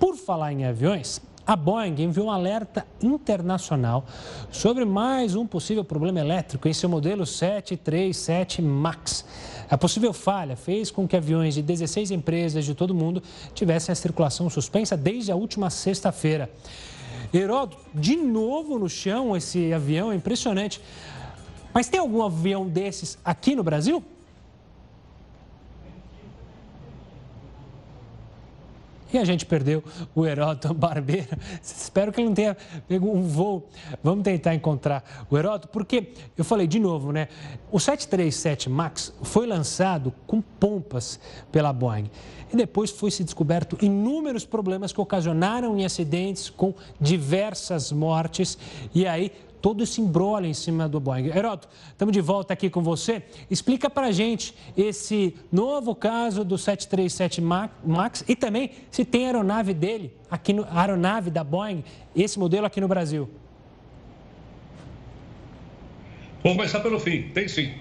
Por 0.00 0.16
falar 0.16 0.52
em 0.52 0.64
aviões, 0.64 1.20
a 1.46 1.54
Boeing 1.54 1.94
enviou 2.02 2.26
um 2.26 2.30
alerta 2.30 2.86
internacional 3.02 4.06
sobre 4.50 4.84
mais 4.84 5.34
um 5.34 5.46
possível 5.46 5.84
problema 5.84 6.20
elétrico 6.20 6.68
em 6.68 6.72
seu 6.72 6.88
modelo 6.88 7.26
737 7.26 8.62
MAX. 8.62 9.24
A 9.68 9.76
possível 9.76 10.12
falha 10.12 10.56
fez 10.56 10.90
com 10.90 11.06
que 11.06 11.16
aviões 11.16 11.54
de 11.54 11.62
16 11.62 12.10
empresas 12.10 12.64
de 12.64 12.74
todo 12.74 12.92
o 12.92 12.94
mundo 12.94 13.22
tivessem 13.54 13.92
a 13.92 13.96
circulação 13.96 14.48
suspensa 14.48 14.96
desde 14.96 15.30
a 15.30 15.36
última 15.36 15.68
sexta-feira. 15.68 16.50
Heródoto, 17.32 17.78
de 17.92 18.16
novo 18.16 18.78
no 18.78 18.88
chão 18.88 19.36
esse 19.36 19.72
avião, 19.72 20.12
é 20.12 20.14
impressionante. 20.14 20.80
Mas 21.74 21.88
tem 21.88 21.98
algum 21.98 22.22
avião 22.22 22.66
desses 22.68 23.18
aqui 23.24 23.54
no 23.54 23.64
Brasil? 23.64 24.02
E 29.14 29.18
a 29.18 29.24
gente 29.24 29.46
perdeu 29.46 29.80
o 30.12 30.26
Heródoto 30.26 30.74
Barbeiro. 30.74 31.38
Espero 31.62 32.10
que 32.10 32.20
ele 32.20 32.26
não 32.26 32.34
tenha 32.34 32.56
pego 32.88 33.16
um 33.16 33.22
voo. 33.22 33.68
Vamos 34.02 34.24
tentar 34.24 34.56
encontrar 34.56 35.24
o 35.30 35.38
Heródoto, 35.38 35.68
porque 35.68 36.08
eu 36.36 36.44
falei 36.44 36.66
de 36.66 36.80
novo, 36.80 37.12
né? 37.12 37.28
O 37.70 37.78
737 37.78 38.68
MAX 38.68 39.14
foi 39.22 39.46
lançado 39.46 40.12
com 40.26 40.40
pompas 40.40 41.20
pela 41.52 41.72
Boeing. 41.72 42.10
E 42.52 42.56
depois 42.56 42.90
foi 42.90 43.12
se 43.12 43.22
descoberto 43.22 43.78
inúmeros 43.80 44.44
problemas 44.44 44.92
que 44.92 45.00
ocasionaram 45.00 45.78
em 45.78 45.84
acidentes 45.84 46.50
com 46.50 46.74
diversas 47.00 47.92
mortes. 47.92 48.58
E 48.92 49.06
aí 49.06 49.30
todo 49.64 49.82
esse 49.82 49.98
embrolho 49.98 50.44
em 50.44 50.52
cima 50.52 50.86
do 50.86 51.00
Boeing. 51.00 51.28
Heroto, 51.28 51.66
estamos 51.88 52.12
de 52.12 52.20
volta 52.20 52.52
aqui 52.52 52.68
com 52.68 52.82
você. 52.82 53.22
Explica 53.50 53.88
para 53.88 54.12
gente 54.12 54.54
esse 54.76 55.34
novo 55.50 55.94
caso 55.94 56.44
do 56.44 56.58
737 56.58 57.40
MAX 57.82 58.22
e 58.28 58.36
também 58.36 58.72
se 58.90 59.06
tem 59.06 59.24
aeronave 59.24 59.72
dele, 59.72 60.12
aqui 60.30 60.52
no, 60.52 60.66
aeronave 60.70 61.30
da 61.30 61.42
Boeing, 61.42 61.82
esse 62.14 62.38
modelo 62.38 62.66
aqui 62.66 62.78
no 62.78 62.86
Brasil. 62.86 63.30
Vamos 66.42 66.58
começar 66.58 66.80
pelo 66.80 67.00
fim. 67.00 67.30
Tem 67.32 67.48
sim. 67.48 67.72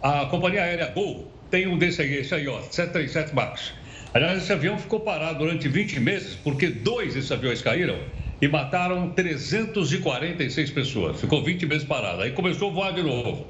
A 0.00 0.24
companhia 0.24 0.62
aérea 0.62 0.90
Gol 0.90 1.30
tem 1.50 1.68
um 1.68 1.76
desse 1.76 2.00
aí, 2.00 2.14
esse 2.14 2.34
aí, 2.34 2.48
ó, 2.48 2.62
737 2.62 3.34
MAX. 3.34 3.74
Aliás, 4.14 4.42
esse 4.42 4.50
avião 4.50 4.78
ficou 4.78 5.00
parado 5.00 5.40
durante 5.40 5.68
20 5.68 6.00
meses 6.00 6.34
porque 6.34 6.68
dois 6.68 7.12
desses 7.12 7.30
aviões 7.30 7.60
caíram 7.60 7.98
e 8.40 8.48
mataram 8.48 9.10
346 9.10 10.70
pessoas. 10.70 11.20
Ficou 11.20 11.42
20 11.42 11.66
meses 11.66 11.86
parado. 11.86 12.22
Aí 12.22 12.32
começou 12.32 12.70
a 12.70 12.72
voar 12.72 12.92
de 12.92 13.02
novo. 13.02 13.46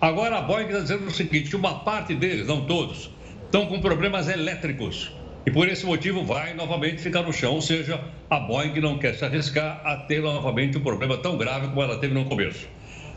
Agora 0.00 0.38
a 0.38 0.42
Boeing 0.42 0.66
está 0.66 0.80
dizendo 0.80 1.06
o 1.06 1.10
seguinte: 1.10 1.54
uma 1.56 1.80
parte 1.80 2.14
deles, 2.14 2.46
não 2.46 2.64
todos, 2.66 3.10
estão 3.44 3.66
com 3.66 3.80
problemas 3.80 4.28
elétricos. 4.28 5.12
E 5.46 5.50
por 5.50 5.68
esse 5.68 5.86
motivo 5.86 6.22
vai 6.24 6.52
novamente 6.52 7.00
ficar 7.00 7.22
no 7.22 7.32
chão, 7.32 7.54
ou 7.54 7.62
seja, 7.62 7.98
a 8.28 8.38
Boeing 8.40 8.78
não 8.80 8.98
quer 8.98 9.14
se 9.14 9.24
arriscar 9.24 9.80
a 9.84 9.96
ter 9.96 10.20
novamente 10.20 10.76
um 10.76 10.82
problema 10.82 11.16
tão 11.16 11.38
grave 11.38 11.68
como 11.68 11.82
ela 11.82 11.98
teve 11.98 12.12
no 12.12 12.26
começo. 12.26 12.68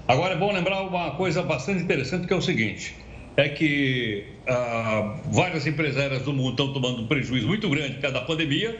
Agora 0.07 0.33
é 0.33 0.37
bom 0.37 0.51
lembrar 0.51 0.81
uma 0.83 1.11
coisa 1.11 1.43
bastante 1.43 1.83
interessante 1.83 2.25
que 2.27 2.33
é 2.33 2.35
o 2.35 2.41
seguinte: 2.41 2.95
é 3.35 3.49
que 3.49 4.25
ah, 4.47 5.15
várias 5.25 5.67
empresárias 5.67 6.23
do 6.23 6.31
mundo 6.31 6.51
estão 6.51 6.73
tomando 6.73 7.01
um 7.01 7.07
prejuízo 7.07 7.47
muito 7.47 7.69
grande 7.69 7.95
por 7.95 8.01
causa 8.01 8.19
da 8.19 8.25
pandemia 8.25 8.77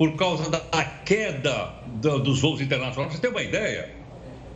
por 0.00 0.16
causa 0.16 0.48
da 0.48 0.60
queda 1.04 1.74
dos 2.24 2.40
voos 2.40 2.62
internacionais. 2.62 3.12
Você 3.12 3.20
tem 3.20 3.30
uma 3.30 3.42
ideia? 3.42 3.90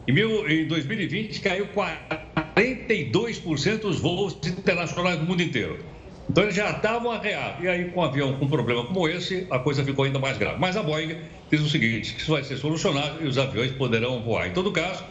Em, 0.08 0.12
mil, 0.12 0.50
em 0.50 0.66
2020 0.66 1.38
caiu 1.42 1.68
42% 1.68 3.80
dos 3.80 4.00
voos 4.00 4.38
internacionais 4.46 5.18
do 5.18 5.26
mundo 5.26 5.42
inteiro. 5.42 5.84
Então 6.30 6.44
eles 6.44 6.54
já 6.54 6.70
estavam 6.70 7.10
arreados. 7.10 7.62
E 7.62 7.68
aí, 7.68 7.90
com 7.90 8.00
um 8.00 8.04
avião 8.04 8.38
com 8.38 8.46
um 8.46 8.48
problema 8.48 8.86
como 8.86 9.06
esse, 9.06 9.46
a 9.50 9.58
coisa 9.58 9.84
ficou 9.84 10.06
ainda 10.06 10.18
mais 10.18 10.38
grave. 10.38 10.58
Mas 10.58 10.78
a 10.78 10.82
Boeing 10.82 11.14
diz 11.50 11.60
o 11.60 11.68
seguinte: 11.68 12.14
que 12.14 12.22
isso 12.22 12.32
vai 12.32 12.42
ser 12.42 12.56
solucionado 12.56 13.22
e 13.22 13.28
os 13.28 13.36
aviões 13.36 13.70
poderão 13.72 14.22
voar. 14.22 14.48
Em 14.48 14.54
todo 14.54 14.72
caso, 14.72 15.04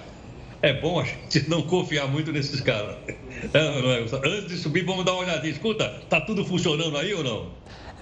é 0.63 0.73
bom 0.73 0.99
a 0.99 1.03
gente 1.03 1.47
não 1.47 1.61
confiar 1.61 2.07
muito 2.07 2.31
nesses 2.31 2.59
caras. 2.59 2.97
É, 3.53 3.59
é, 3.59 4.01
Antes 4.01 4.47
de 4.47 4.57
subir, 4.57 4.85
vamos 4.85 5.03
dar 5.03 5.11
uma 5.11 5.23
olhadinha. 5.23 5.51
Escuta, 5.51 6.01
tá 6.09 6.21
tudo 6.21 6.45
funcionando 6.45 6.97
aí 6.97 7.13
ou 7.13 7.23
não? 7.23 7.51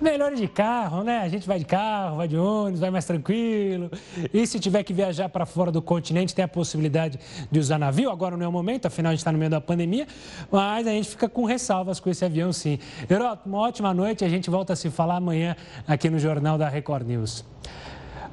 Melhor 0.02 0.34
de 0.34 0.48
carro, 0.48 1.04
né? 1.04 1.20
A 1.20 1.30
gente 1.30 1.48
vai 1.48 1.60
de 1.60 1.66
carro, 1.66 2.18
vai 2.18 2.28
de 2.28 2.38
ônibus, 2.38 2.80
vai 2.80 2.90
mais 2.90 3.06
tranquilo. 3.06 3.92
E 4.34 4.46
se 4.48 4.60
tiver 4.60 4.84
que 4.84 4.94
viajar 4.94 5.30
para 5.30 5.46
fora 5.46 5.72
do 5.72 5.82
continente, 5.82 6.34
tem 6.34 6.44
a 6.44 6.48
possibilidade 6.48 7.20
de 7.50 7.60
usar 7.60 7.78
navio. 7.78 8.10
Agora 8.10 8.36
não 8.36 8.46
é 8.46 8.48
o 8.48 8.52
momento, 8.52 8.88
afinal 8.88 9.12
a 9.12 9.14
gente 9.14 9.20
está 9.20 9.32
no 9.32 9.38
meio 9.38 9.52
da 9.52 9.62
pandemia, 9.62 10.08
mas 10.52 10.88
a 10.88 10.92
gente 10.92 11.10
fica 11.10 11.30
com 11.30 11.46
ressalvas 11.46 12.00
com 12.00 12.10
esse 12.10 12.26
avião, 12.26 12.52
sim. 12.52 12.80
Heroto, 13.10 13.48
uma 13.48 13.60
ótima 13.60 13.94
noite. 13.94 14.26
A 14.26 14.30
gente 14.30 14.50
volta 14.50 14.74
a 14.74 14.76
se 14.76 14.90
falar 14.90 15.18
amanhã 15.18 15.56
aqui 15.88 16.10
no 16.10 16.20
Jornal 16.20 16.58
da 16.58 16.68
Record 16.68 17.08
News. 17.08 17.46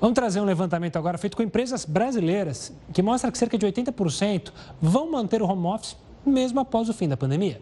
Vamos 0.00 0.14
trazer 0.14 0.40
um 0.40 0.44
levantamento 0.44 0.96
agora 0.96 1.18
feito 1.18 1.36
com 1.36 1.42
empresas 1.42 1.84
brasileiras, 1.84 2.72
que 2.92 3.02
mostra 3.02 3.32
que 3.32 3.38
cerca 3.38 3.58
de 3.58 3.66
80% 3.66 4.52
vão 4.80 5.10
manter 5.10 5.42
o 5.42 5.46
home 5.46 5.66
office 5.66 5.96
mesmo 6.24 6.60
após 6.60 6.88
o 6.88 6.94
fim 6.94 7.08
da 7.08 7.16
pandemia. 7.16 7.60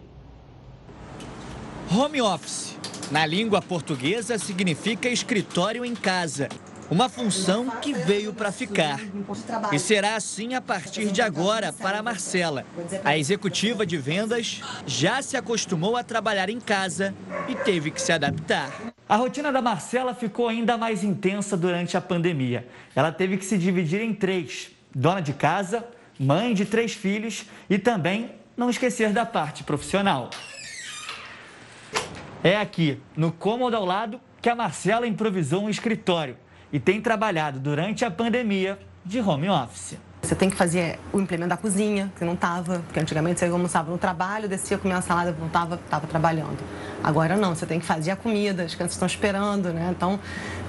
Home 1.90 2.20
office 2.20 2.76
na 3.10 3.24
língua 3.24 3.62
portuguesa, 3.62 4.38
significa 4.38 5.08
escritório 5.08 5.84
em 5.84 5.94
casa. 5.94 6.48
Uma 6.88 7.08
função 7.08 7.68
que 7.80 7.92
veio 7.92 8.32
para 8.32 8.52
ficar. 8.52 9.00
E 9.72 9.78
será 9.78 10.14
assim 10.14 10.54
a 10.54 10.60
partir 10.60 11.10
de 11.10 11.20
agora 11.20 11.72
para 11.72 11.98
a 11.98 12.02
Marcela. 12.02 12.64
A 13.04 13.18
executiva 13.18 13.84
de 13.84 13.96
vendas 13.96 14.60
já 14.86 15.20
se 15.20 15.36
acostumou 15.36 15.96
a 15.96 16.04
trabalhar 16.04 16.48
em 16.48 16.60
casa 16.60 17.12
e 17.48 17.56
teve 17.56 17.90
que 17.90 18.00
se 18.00 18.12
adaptar. 18.12 18.70
A 19.08 19.16
rotina 19.16 19.50
da 19.50 19.60
Marcela 19.60 20.14
ficou 20.14 20.48
ainda 20.48 20.78
mais 20.78 21.02
intensa 21.02 21.56
durante 21.56 21.96
a 21.96 22.00
pandemia. 22.00 22.68
Ela 22.94 23.10
teve 23.10 23.36
que 23.36 23.44
se 23.44 23.58
dividir 23.58 24.00
em 24.00 24.14
três: 24.14 24.70
dona 24.94 25.20
de 25.20 25.32
casa, 25.32 25.84
mãe 26.20 26.54
de 26.54 26.64
três 26.64 26.92
filhos 26.92 27.46
e 27.68 27.78
também 27.78 28.30
não 28.56 28.70
esquecer 28.70 29.12
da 29.12 29.26
parte 29.26 29.64
profissional. 29.64 30.30
É 32.46 32.56
aqui, 32.60 33.02
no 33.16 33.32
cômodo 33.32 33.74
ao 33.74 33.84
lado, 33.84 34.20
que 34.40 34.48
a 34.48 34.54
Marcela 34.54 35.04
improvisou 35.04 35.64
um 35.64 35.68
escritório 35.68 36.36
e 36.72 36.78
tem 36.78 37.00
trabalhado 37.00 37.58
durante 37.58 38.04
a 38.04 38.10
pandemia 38.10 38.78
de 39.04 39.18
home 39.20 39.48
office. 39.48 39.98
Você 40.22 40.36
tem 40.36 40.48
que 40.48 40.54
fazer 40.54 40.96
o 41.12 41.18
implemento 41.18 41.48
da 41.48 41.56
cozinha, 41.56 42.12
que 42.16 42.24
não 42.24 42.34
estava, 42.34 42.78
porque 42.86 43.00
antigamente 43.00 43.40
você 43.40 43.46
almoçava 43.46 43.90
no 43.90 43.98
trabalho, 43.98 44.48
descia, 44.48 44.78
comia 44.78 44.94
uma 44.94 45.02
salada, 45.02 45.32
voltava, 45.32 45.74
estava 45.74 46.06
trabalhando. 46.06 46.58
Agora 47.02 47.36
não, 47.36 47.52
você 47.52 47.66
tem 47.66 47.80
que 47.80 47.84
fazer 47.84 48.12
a 48.12 48.16
comida, 48.16 48.62
as 48.62 48.76
crianças 48.76 48.94
estão 48.94 49.06
esperando, 49.06 49.72
né? 49.72 49.88
Então 49.90 50.20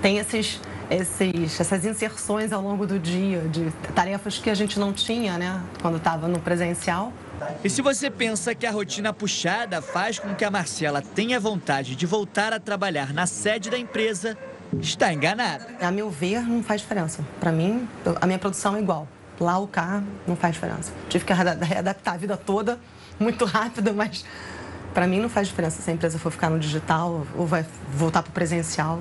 tem 0.01 0.17
esses, 0.17 0.59
esses, 0.89 1.59
essas 1.59 1.85
inserções 1.85 2.51
ao 2.51 2.63
longo 2.63 2.87
do 2.87 2.97
dia 2.97 3.41
de 3.41 3.69
tarefas 3.93 4.39
que 4.39 4.49
a 4.49 4.55
gente 4.55 4.79
não 4.79 4.91
tinha, 4.91 5.37
né? 5.37 5.61
Quando 5.79 5.97
estava 5.97 6.27
no 6.27 6.39
presencial. 6.39 7.13
E 7.63 7.69
se 7.69 7.81
você 7.81 8.09
pensa 8.09 8.55
que 8.55 8.65
a 8.65 8.71
rotina 8.71 9.13
puxada 9.13 9.81
faz 9.81 10.19
com 10.19 10.33
que 10.33 10.45
a 10.45 10.51
Marcela 10.51 11.01
tenha 11.01 11.39
vontade 11.39 11.95
de 11.95 12.05
voltar 12.05 12.53
a 12.53 12.59
trabalhar 12.59 13.13
na 13.13 13.25
sede 13.25 13.69
da 13.69 13.77
empresa, 13.77 14.37
está 14.79 15.13
enganado. 15.13 15.65
A 15.81 15.91
meu 15.91 16.09
ver, 16.09 16.41
não 16.41 16.63
faz 16.63 16.81
diferença. 16.81 17.25
Para 17.39 17.51
mim, 17.51 17.87
a 18.19 18.25
minha 18.25 18.39
produção 18.39 18.75
é 18.75 18.79
igual. 18.79 19.07
Lá 19.39 19.57
ou 19.57 19.67
cá, 19.67 20.03
não 20.27 20.35
faz 20.35 20.55
diferença. 20.55 20.91
Tive 21.09 21.25
que 21.25 21.33
readaptar 21.33 22.15
a 22.15 22.17
vida 22.17 22.35
toda, 22.35 22.79
muito 23.19 23.45
rápido, 23.45 23.93
mas 23.93 24.25
para 24.93 25.05
mim 25.05 25.19
não 25.19 25.29
faz 25.29 25.47
diferença 25.47 25.81
se 25.81 25.89
a 25.89 25.93
empresa 25.93 26.17
for 26.17 26.31
ficar 26.31 26.49
no 26.49 26.59
digital 26.59 27.25
ou 27.35 27.45
vai 27.45 27.65
voltar 27.91 28.23
para 28.23 28.31
o 28.31 28.33
presencial. 28.33 28.99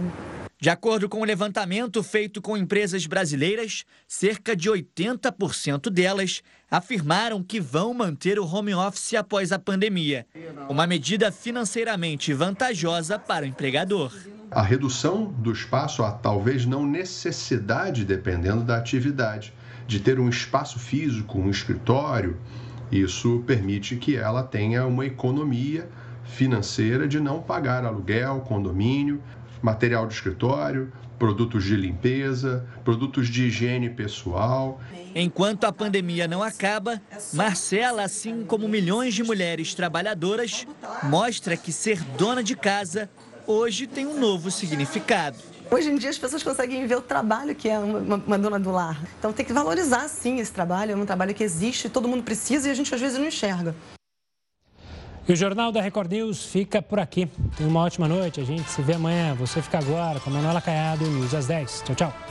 De 0.58 0.70
acordo 0.70 1.06
com 1.06 1.18
o 1.18 1.20
um 1.20 1.24
levantamento 1.24 2.02
feito 2.02 2.40
com 2.40 2.56
empresas 2.56 3.06
brasileiras, 3.06 3.84
cerca 4.08 4.56
de 4.56 4.70
80% 4.70 5.90
delas 5.90 6.42
afirmaram 6.70 7.42
que 7.42 7.60
vão 7.60 7.92
manter 7.92 8.38
o 8.38 8.46
home 8.46 8.74
office 8.74 9.12
após 9.14 9.52
a 9.52 9.58
pandemia. 9.58 10.26
Uma 10.66 10.86
medida 10.86 11.30
financeiramente 11.30 12.32
vantajosa 12.32 13.18
para 13.18 13.44
o 13.44 13.48
empregador. 13.48 14.10
A 14.50 14.62
redução 14.62 15.26
do 15.26 15.52
espaço, 15.52 16.02
a 16.02 16.10
talvez 16.10 16.64
não 16.64 16.86
necessidade, 16.86 18.02
dependendo 18.06 18.64
da 18.64 18.78
atividade, 18.78 19.52
de 19.86 20.00
ter 20.00 20.18
um 20.18 20.28
espaço 20.28 20.78
físico, 20.78 21.38
um 21.38 21.50
escritório, 21.50 22.40
isso 22.90 23.44
permite 23.46 23.96
que 23.96 24.16
ela 24.16 24.42
tenha 24.42 24.86
uma 24.86 25.04
economia 25.04 25.86
financeira 26.24 27.06
de 27.06 27.20
não 27.20 27.42
pagar 27.42 27.84
aluguel, 27.84 28.40
condomínio, 28.40 29.22
material 29.62 30.06
de 30.06 30.14
escritório, 30.14 30.92
produtos 31.18 31.64
de 31.64 31.76
limpeza, 31.76 32.66
produtos 32.84 33.28
de 33.28 33.44
higiene 33.44 33.90
pessoal. 33.90 34.80
Enquanto 35.14 35.64
a 35.64 35.72
pandemia 35.72 36.28
não 36.28 36.42
acaba, 36.42 37.00
Marcela, 37.32 38.02
assim 38.02 38.44
como 38.44 38.68
milhões 38.68 39.14
de 39.14 39.22
mulheres 39.22 39.74
trabalhadoras, 39.74 40.66
mostra 41.02 41.56
que 41.56 41.72
ser 41.72 42.02
dona 42.18 42.42
de 42.42 42.54
casa 42.54 43.08
hoje 43.46 43.86
tem 43.86 44.06
um 44.06 44.18
novo 44.18 44.50
significado. 44.50 45.38
Hoje 45.70 45.90
em 45.90 45.96
dia 45.96 46.10
as 46.10 46.18
pessoas 46.18 46.42
conseguem 46.42 46.86
ver 46.86 46.96
o 46.96 47.00
trabalho 47.00 47.54
que 47.54 47.68
é 47.68 47.78
uma, 47.78 48.16
uma, 48.16 48.38
dona 48.38 48.58
do 48.58 48.70
lar. 48.70 49.02
Então 49.18 49.32
tem 49.32 49.44
que 49.44 49.52
valorizar 49.52 50.08
sim 50.08 50.38
esse 50.38 50.52
trabalho, 50.52 50.92
é 50.92 50.96
um 50.96 51.06
trabalho 51.06 51.34
que 51.34 51.42
existe, 51.42 51.88
todo 51.88 52.06
mundo 52.06 52.22
precisa 52.22 52.68
e 52.68 52.70
a 52.70 52.74
gente 52.74 52.94
às 52.94 53.00
vezes 53.00 53.18
não 53.18 53.26
enxerga. 53.26 53.74
E 55.28 55.32
o 55.32 55.36
Jornal 55.36 55.72
da 55.72 55.80
Record 55.80 56.12
News 56.12 56.44
fica 56.44 56.80
por 56.80 57.00
aqui. 57.00 57.28
Tenha 57.56 57.68
uma 57.68 57.82
ótima 57.82 58.06
noite. 58.06 58.40
A 58.40 58.44
gente 58.44 58.70
se 58.70 58.80
vê 58.80 58.94
amanhã. 58.94 59.34
Você 59.34 59.60
fica 59.60 59.78
agora 59.78 60.20
com 60.20 60.30
a 60.30 60.32
Manuela 60.32 60.60
Caiado 60.60 61.04
e 61.04 61.08
News 61.08 61.34
às 61.34 61.46
10. 61.46 61.82
Tchau, 61.84 61.96
tchau. 61.96 62.25